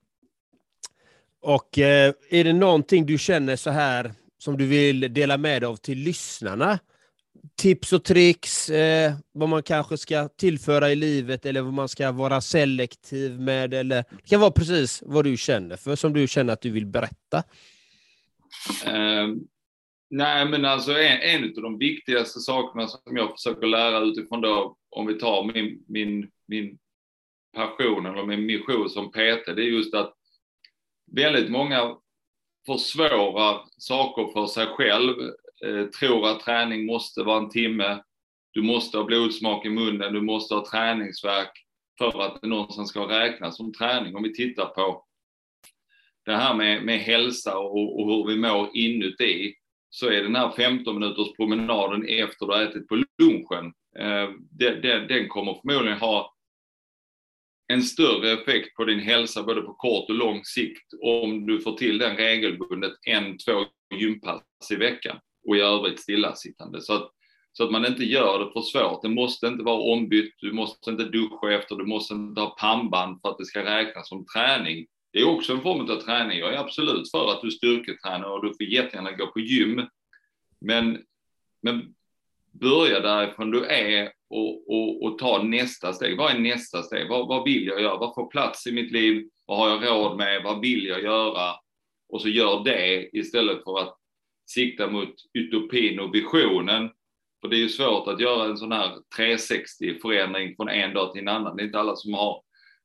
Och 1.41 1.79
eh, 1.79 2.13
är 2.29 2.43
det 2.43 2.53
någonting 2.53 3.05
du 3.05 3.17
känner 3.17 3.55
så 3.55 3.69
här 3.69 4.13
som 4.37 4.57
du 4.57 4.67
vill 4.67 5.13
dela 5.13 5.37
med 5.37 5.61
dig 5.61 5.67
av 5.67 5.75
till 5.75 5.97
lyssnarna? 5.97 6.79
Tips 7.55 7.93
och 7.93 8.03
tricks, 8.03 8.69
eh, 8.69 9.13
vad 9.31 9.49
man 9.49 9.63
kanske 9.63 9.97
ska 9.97 10.27
tillföra 10.27 10.91
i 10.91 10.95
livet 10.95 11.45
eller 11.45 11.61
vad 11.61 11.73
man 11.73 11.89
ska 11.89 12.11
vara 12.11 12.41
selektiv 12.41 13.39
med. 13.39 13.73
Eller, 13.73 14.03
det 14.11 14.29
kan 14.29 14.39
vara 14.39 14.51
precis 14.51 15.03
vad 15.05 15.25
du 15.25 15.37
känner 15.37 15.75
för, 15.75 15.95
som 15.95 16.13
du 16.13 16.27
känner 16.27 16.53
att 16.53 16.61
du 16.61 16.69
vill 16.69 16.85
berätta. 16.85 17.43
Um, 18.87 19.47
nej, 20.09 20.45
men 20.45 20.65
alltså 20.65 20.91
en, 20.91 21.21
en 21.21 21.43
av 21.43 21.61
de 21.63 21.77
viktigaste 21.77 22.39
sakerna 22.39 22.87
som 22.87 23.17
jag 23.17 23.31
försöker 23.31 23.67
lära 23.67 23.99
utifrån 23.99 24.41
då, 24.41 24.77
om 24.89 25.07
vi 25.07 25.19
tar 25.19 25.43
min, 25.43 25.83
min, 25.87 26.31
min 26.47 26.77
passion 27.55 28.05
eller 28.05 28.25
min 28.25 28.45
mission 28.45 28.89
som 28.89 29.11
PT, 29.11 29.45
det 29.45 29.61
är 29.61 29.75
just 29.75 29.93
att 29.93 30.13
väldigt 31.11 31.51
många 31.51 31.95
försvårar 32.65 33.65
saker 33.77 34.33
för 34.33 34.47
sig 34.47 34.65
själv, 34.65 35.15
Eh, 35.65 35.85
tror 35.85 36.27
att 36.27 36.39
träning 36.39 36.85
måste 36.85 37.23
vara 37.23 37.37
en 37.37 37.49
timme, 37.49 38.03
du 38.51 38.61
måste 38.61 38.97
ha 38.97 39.05
blodsmak 39.05 39.65
i 39.65 39.69
munnen, 39.69 40.13
du 40.13 40.21
måste 40.21 40.55
ha 40.55 40.65
träningsverk 40.65 41.51
för 41.97 42.21
att 42.21 42.41
det 42.41 42.47
någonstans 42.47 42.89
ska 42.89 43.09
räknas 43.09 43.57
som 43.57 43.73
träning. 43.73 44.15
Om 44.15 44.23
vi 44.23 44.33
tittar 44.33 44.65
på 44.65 45.05
det 46.25 46.35
här 46.35 46.53
med, 46.55 46.83
med 46.83 46.99
hälsa 46.99 47.57
och, 47.57 47.99
och 47.99 48.07
hur 48.07 48.27
vi 48.27 48.35
mår 48.35 48.69
inuti, 48.73 49.53
så 49.89 50.07
är 50.07 50.23
den 50.23 50.35
här 50.35 50.51
15 50.51 50.99
minuters 50.99 51.33
promenaden 51.35 52.05
efter 52.07 52.45
du 52.45 52.53
har 52.53 52.61
ätit 52.61 52.87
på 52.87 52.95
lunchen, 52.95 53.65
eh, 53.99 54.29
den, 54.51 54.81
den, 54.81 55.07
den 55.07 55.27
kommer 55.27 55.53
förmodligen 55.53 55.99
ha 55.99 56.35
en 57.67 57.83
större 57.83 58.31
effekt 58.31 58.75
på 58.75 58.85
din 58.85 58.99
hälsa 58.99 59.43
både 59.43 59.61
på 59.61 59.73
kort 59.73 60.09
och 60.09 60.15
lång 60.15 60.43
sikt 60.43 60.93
om 61.01 61.45
du 61.45 61.61
får 61.61 61.77
till 61.77 61.97
den 61.97 62.17
regelbundet 62.17 62.93
en, 63.07 63.37
två 63.37 63.65
gympass 63.95 64.71
i 64.71 64.75
veckan 64.75 65.19
och 65.47 65.57
i 65.57 65.59
övrigt 65.59 65.99
stillasittande. 65.99 66.81
Så 66.81 66.93
att, 66.93 67.11
så 67.51 67.63
att 67.63 67.71
man 67.71 67.85
inte 67.85 68.03
gör 68.03 68.39
det 68.39 68.51
för 68.53 68.61
svårt. 68.61 69.01
Det 69.01 69.09
måste 69.09 69.47
inte 69.47 69.63
vara 69.63 69.93
ombytt, 69.93 70.35
du 70.37 70.51
måste 70.53 70.91
inte 70.91 71.03
duscha 71.03 71.51
efter, 71.51 71.75
du 71.75 71.85
måste 71.85 72.13
inte 72.13 72.41
ha 72.41 72.49
pannband 72.49 73.21
för 73.21 73.29
att 73.29 73.37
det 73.37 73.45
ska 73.45 73.65
räknas 73.65 74.09
som 74.09 74.25
träning. 74.25 74.85
Det 75.13 75.19
är 75.19 75.29
också 75.29 75.53
en 75.53 75.61
form 75.61 75.81
av 75.81 75.95
träning. 75.95 76.39
Jag 76.39 76.53
är 76.53 76.57
absolut 76.57 77.11
för 77.11 77.31
att 77.31 77.41
du 77.41 77.51
styrketränar 77.51 78.31
och 78.31 78.45
du 78.45 78.53
får 78.53 78.65
jättegärna 78.65 79.11
gå 79.11 79.27
på 79.27 79.39
gym. 79.39 79.87
Men, 80.61 80.99
men 81.61 81.93
börja 82.51 82.99
därifrån 82.99 83.51
du 83.51 83.65
är 83.65 84.11
och, 84.29 84.71
och, 84.71 85.03
och 85.03 85.17
ta 85.17 85.43
nästa 85.43 85.93
steg. 85.93 86.17
Vad 86.17 86.31
är 86.31 86.39
nästa 86.39 86.83
steg? 86.83 87.09
Vad, 87.09 87.27
vad 87.27 87.43
vill 87.43 87.65
jag 87.65 87.81
göra? 87.81 87.97
Vad 87.97 88.15
får 88.15 88.29
plats 88.29 88.67
i 88.67 88.71
mitt 88.71 88.91
liv? 88.91 89.29
Vad 89.45 89.57
har 89.57 89.69
jag 89.69 89.85
råd 89.85 90.17
med? 90.17 90.43
Vad 90.43 90.61
vill 90.61 90.85
jag 90.85 91.03
göra? 91.03 91.55
Och 92.09 92.21
så 92.21 92.29
gör 92.29 92.63
det 92.63 93.09
istället 93.17 93.63
för 93.63 93.79
att 93.79 94.00
sikta 94.53 94.87
mot 94.87 95.15
utopin 95.33 95.99
och 95.99 96.15
visionen. 96.15 96.89
För 97.41 97.47
det 97.49 97.55
är 97.55 97.59
ju 97.59 97.69
svårt 97.69 98.07
att 98.07 98.19
göra 98.19 98.45
en 98.45 98.57
sån 98.57 98.71
här 98.71 98.97
360-förändring 99.17 100.55
från 100.55 100.69
en 100.69 100.93
dag 100.93 101.11
till 101.11 101.21
en 101.21 101.27
annan. 101.27 101.55
Det 101.55 101.63
är 101.63 101.65
inte 101.65 101.79
alla 101.79 101.95
som 101.95 102.13
har 102.13 102.43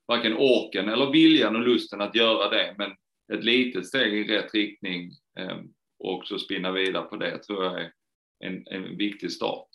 varken 0.08 0.36
orken 0.36 0.88
eller 0.88 1.10
viljan 1.10 1.56
och 1.56 1.62
lusten 1.62 2.00
att 2.00 2.14
göra 2.14 2.50
det, 2.50 2.74
men 2.78 2.90
ett 3.38 3.44
litet 3.44 3.86
steg 3.86 4.14
i 4.14 4.36
rätt 4.36 4.54
riktning 4.54 5.10
eh, 5.38 5.56
och 5.98 6.26
så 6.26 6.38
spinna 6.38 6.72
vidare 6.72 7.02
på 7.02 7.16
det 7.16 7.38
tror 7.38 7.64
jag 7.64 7.80
är 7.80 7.92
en, 8.44 8.66
en 8.66 8.96
viktig 8.96 9.32
start. 9.32 9.68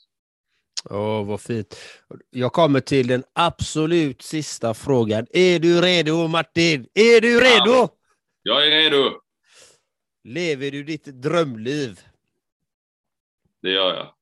Åh, 0.89 0.97
oh, 0.97 1.27
vad 1.27 1.41
fint. 1.41 1.75
Jag 2.29 2.53
kommer 2.53 2.79
till 2.79 3.07
den 3.07 3.23
absolut 3.33 4.21
sista 4.21 4.73
frågan. 4.73 5.27
Är 5.31 5.59
du 5.59 5.81
redo, 5.81 6.27
Martin? 6.27 6.87
Är 6.93 7.21
du 7.21 7.39
redo? 7.39 7.89
Ja, 8.43 8.63
jag 8.63 8.67
är 8.67 8.71
redo. 8.71 9.20
Lever 10.23 10.71
du 10.71 10.83
ditt 10.83 11.05
drömliv? 11.05 11.99
Det 13.61 13.69
gör 13.69 13.93
jag. 13.93 14.13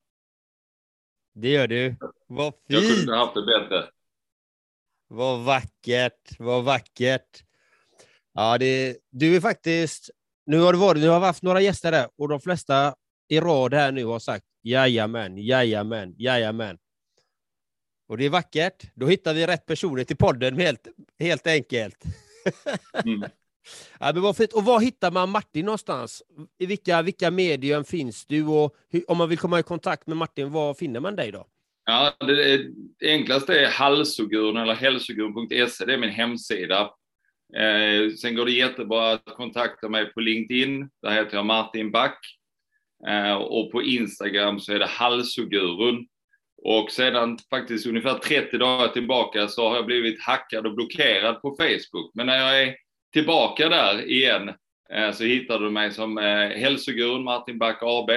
Det 1.34 1.50
gör 1.50 1.68
du. 1.68 1.96
Vad 2.28 2.54
fint. 2.54 2.64
Jag 2.68 2.98
kunde 2.98 3.18
haft 3.18 3.34
det 3.34 3.46
bättre. 3.46 3.90
Vad 5.08 5.40
vackert, 5.40 6.40
vad 6.40 6.64
vackert. 6.64 7.44
Ja, 8.34 8.58
det, 8.58 8.98
du 9.10 9.36
är 9.36 9.42
faktiskt... 9.42 10.10
Nu 10.46 10.60
har, 10.60 10.74
det 10.74 10.80
varit, 10.80 11.02
nu 11.02 11.08
har 11.08 11.20
vi 11.20 11.26
haft 11.26 11.44
några 11.44 11.62
gäster 11.62 11.92
där 11.92 12.10
och 12.18 12.30
de 12.30 12.42
flesta 12.42 12.96
i 13.28 13.40
rad 13.40 13.74
här 13.74 13.92
nu 13.92 14.06
har 14.06 14.20
sagt 14.20 14.46
jajamän, 14.64 15.38
jajamän, 15.38 16.16
jajamän. 16.18 16.78
Och 18.08 18.18
det 18.18 18.26
är 18.26 18.30
vackert. 18.30 18.92
Då 18.96 19.08
hittar 19.08 19.34
vi 19.34 19.48
rätt 19.48 19.66
personer 19.66 20.04
till 20.04 20.18
podden 20.18 20.60
helt, 20.60 20.88
helt 21.20 21.48
enkelt. 21.48 22.04
Mm. 23.06 23.22
ja, 24.00 24.12
men 24.14 24.22
vad 24.22 24.38
fint. 24.38 24.54
Och 24.54 24.66
var 24.66 24.80
hittar 24.80 25.12
man 25.12 25.30
Martin 25.30 25.66
någonstans? 25.66 26.24
I 26.60 26.66
vilka, 26.66 27.02
vilka 27.02 27.32
medium 27.32 27.84
finns 27.84 28.26
du? 28.26 28.46
Och 28.46 28.76
hur, 28.90 29.12
om 29.12 29.18
man 29.18 29.30
vill 29.30 29.38
komma 29.38 29.60
i 29.60 29.64
kontakt 29.64 30.08
med 30.08 30.18
Martin, 30.18 30.52
var 30.52 30.74
finner 30.74 31.00
man 31.00 31.16
dig 31.16 31.32
då? 31.32 31.46
Ja, 31.86 32.14
det, 32.20 32.54
är, 32.54 32.66
det 33.00 33.12
enklaste 33.12 33.60
är 33.60 33.68
halsoguren 33.68 34.58
eller 34.58 34.74
hälsoguren.se, 34.74 35.86
det 35.86 35.94
är 35.94 35.98
min 35.98 36.10
hemsida. 36.10 36.92
Eh, 37.58 38.14
sen 38.22 38.36
går 38.36 38.46
det 38.46 38.52
jättebra 38.52 39.12
att 39.12 39.26
kontakta 39.26 39.90
mig 39.90 40.14
på 40.14 40.20
LinkedIn, 40.20 40.90
där 41.02 41.12
heter 41.12 41.38
jag 41.38 41.46
Martin 41.46 41.92
Back. 41.92 42.20
Eh, 43.08 43.34
och 43.34 43.72
på 43.72 43.84
Instagram 43.84 44.60
så 44.60 44.74
är 44.74 44.80
det 44.80 44.86
halsogurun. 44.86 46.08
Och 46.64 46.92
sedan 46.92 47.38
faktiskt 47.50 47.88
ungefär 47.88 48.18
30 48.18 48.58
dagar 48.58 48.88
tillbaka 48.88 49.48
så 49.48 49.70
har 49.70 49.76
jag 49.76 49.86
blivit 49.86 50.22
hackad 50.22 50.66
och 50.66 50.76
blockerad 50.76 51.42
på 51.42 51.56
Facebook. 51.58 52.12
Men 52.14 52.26
när 52.26 52.38
jag 52.38 52.64
är 52.64 52.76
tillbaka 53.14 53.70
där 53.70 54.10
igen 54.10 54.54
eh, 54.94 55.12
så 55.12 55.24
hittar 55.24 55.60
du 55.60 55.70
mig 55.70 55.92
som 55.92 56.18
eh, 56.18 56.50
hälsogurun 56.50 57.24
Martin 57.24 57.58
Back 57.58 57.78
AB 57.82 58.10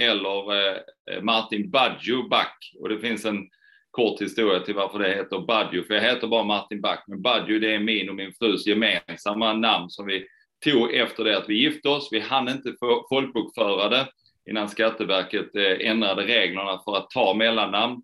eller 0.00 0.52
eh, 0.56 1.22
Martin 1.22 1.70
Badjo 1.70 2.28
Back. 2.28 2.72
Och 2.80 2.88
det 2.88 2.98
finns 2.98 3.24
en 3.24 3.48
kort 3.90 4.22
historia 4.22 4.60
till 4.60 4.74
varför 4.74 4.98
det 4.98 5.14
heter 5.14 5.38
Badjo, 5.38 5.84
för 5.84 5.94
jag 5.94 6.02
heter 6.02 6.26
bara 6.26 6.44
Martin 6.44 6.80
Back, 6.80 7.04
men 7.06 7.22
Badjo 7.22 7.58
det 7.58 7.74
är 7.74 7.78
min 7.78 8.08
och 8.08 8.14
min 8.14 8.32
frus 8.32 8.66
gemensamma 8.66 9.52
namn 9.52 9.90
som 9.90 10.06
vi 10.06 10.26
tog 10.64 10.94
efter 10.94 11.24
det 11.24 11.38
att 11.38 11.48
vi 11.48 11.54
gifte 11.54 11.88
oss. 11.88 12.08
Vi 12.12 12.20
hann 12.20 12.48
inte 12.48 12.74
folkbokföra 13.08 13.88
det 13.88 14.06
innan 14.50 14.68
Skatteverket 14.68 15.54
ändrade 15.80 16.22
reglerna 16.22 16.80
för 16.84 16.96
att 16.96 17.10
ta 17.10 17.34
mellannamn. 17.34 18.02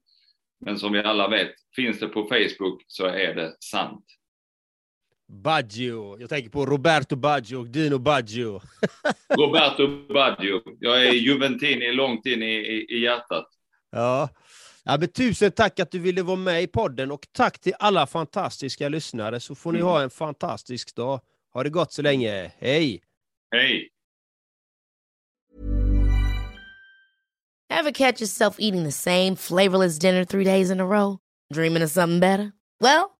Men 0.65 0.79
som 0.79 0.93
vi 0.93 0.99
alla 0.99 1.29
vet, 1.29 1.53
finns 1.77 1.99
det 1.99 2.09
på 2.09 2.25
Facebook 2.25 2.85
så 2.87 3.07
är 3.07 3.35
det 3.35 3.57
sant. 3.61 4.05
Baggio. 5.31 6.21
Jag 6.21 6.29
tänker 6.29 6.51
på 6.51 6.67
Roberto 6.67 7.17
Baggio 7.17 7.57
och 7.57 7.67
Dino 7.67 7.99
Baggio. 7.99 8.61
Roberto 9.39 10.13
Baggio. 10.15 10.61
Jag 10.81 11.07
är 11.07 11.13
Juventini 11.13 11.93
långt 11.93 12.27
in 12.27 12.43
i, 12.43 12.55
i, 12.55 12.87
i 12.97 13.03
hjärtat. 13.03 13.49
Ja. 13.91 14.29
ja 14.85 14.97
men 15.01 15.09
tusen 15.09 15.53
tack 15.53 15.81
att 15.81 15.91
du 15.91 15.99
ville 15.99 16.23
vara 16.23 16.37
med 16.37 16.63
i 16.63 16.67
podden 16.67 17.11
och 17.11 17.27
tack 17.33 17.59
till 17.59 17.75
alla 17.79 18.07
fantastiska 18.07 18.89
lyssnare 18.89 19.41
så 19.41 19.55
får 19.55 19.73
ni 19.73 19.79
mm. 19.79 19.89
ha 19.89 20.03
en 20.03 20.11
fantastisk 20.11 20.95
dag. 20.95 21.21
Ha 21.53 21.63
det 21.63 21.71
gott 21.71 21.93
så 21.93 22.03
länge. 22.03 22.53
Hej! 22.59 23.03
Hej! 23.51 23.89
Ever 27.71 27.93
catch 27.93 28.21
yourself 28.21 28.57
eating 28.59 28.85
the 28.85 28.93
same 28.93 29.37
flavorless 29.37 29.99
dinner 29.99 30.25
three 30.25 30.45
days 30.45 30.71
in 30.71 30.81
a 30.81 30.87
row? 30.87 31.19
Dreaming 31.55 31.83
of 31.83 31.91
something 31.91 32.21
better? 32.21 32.53
Well, 32.81 33.20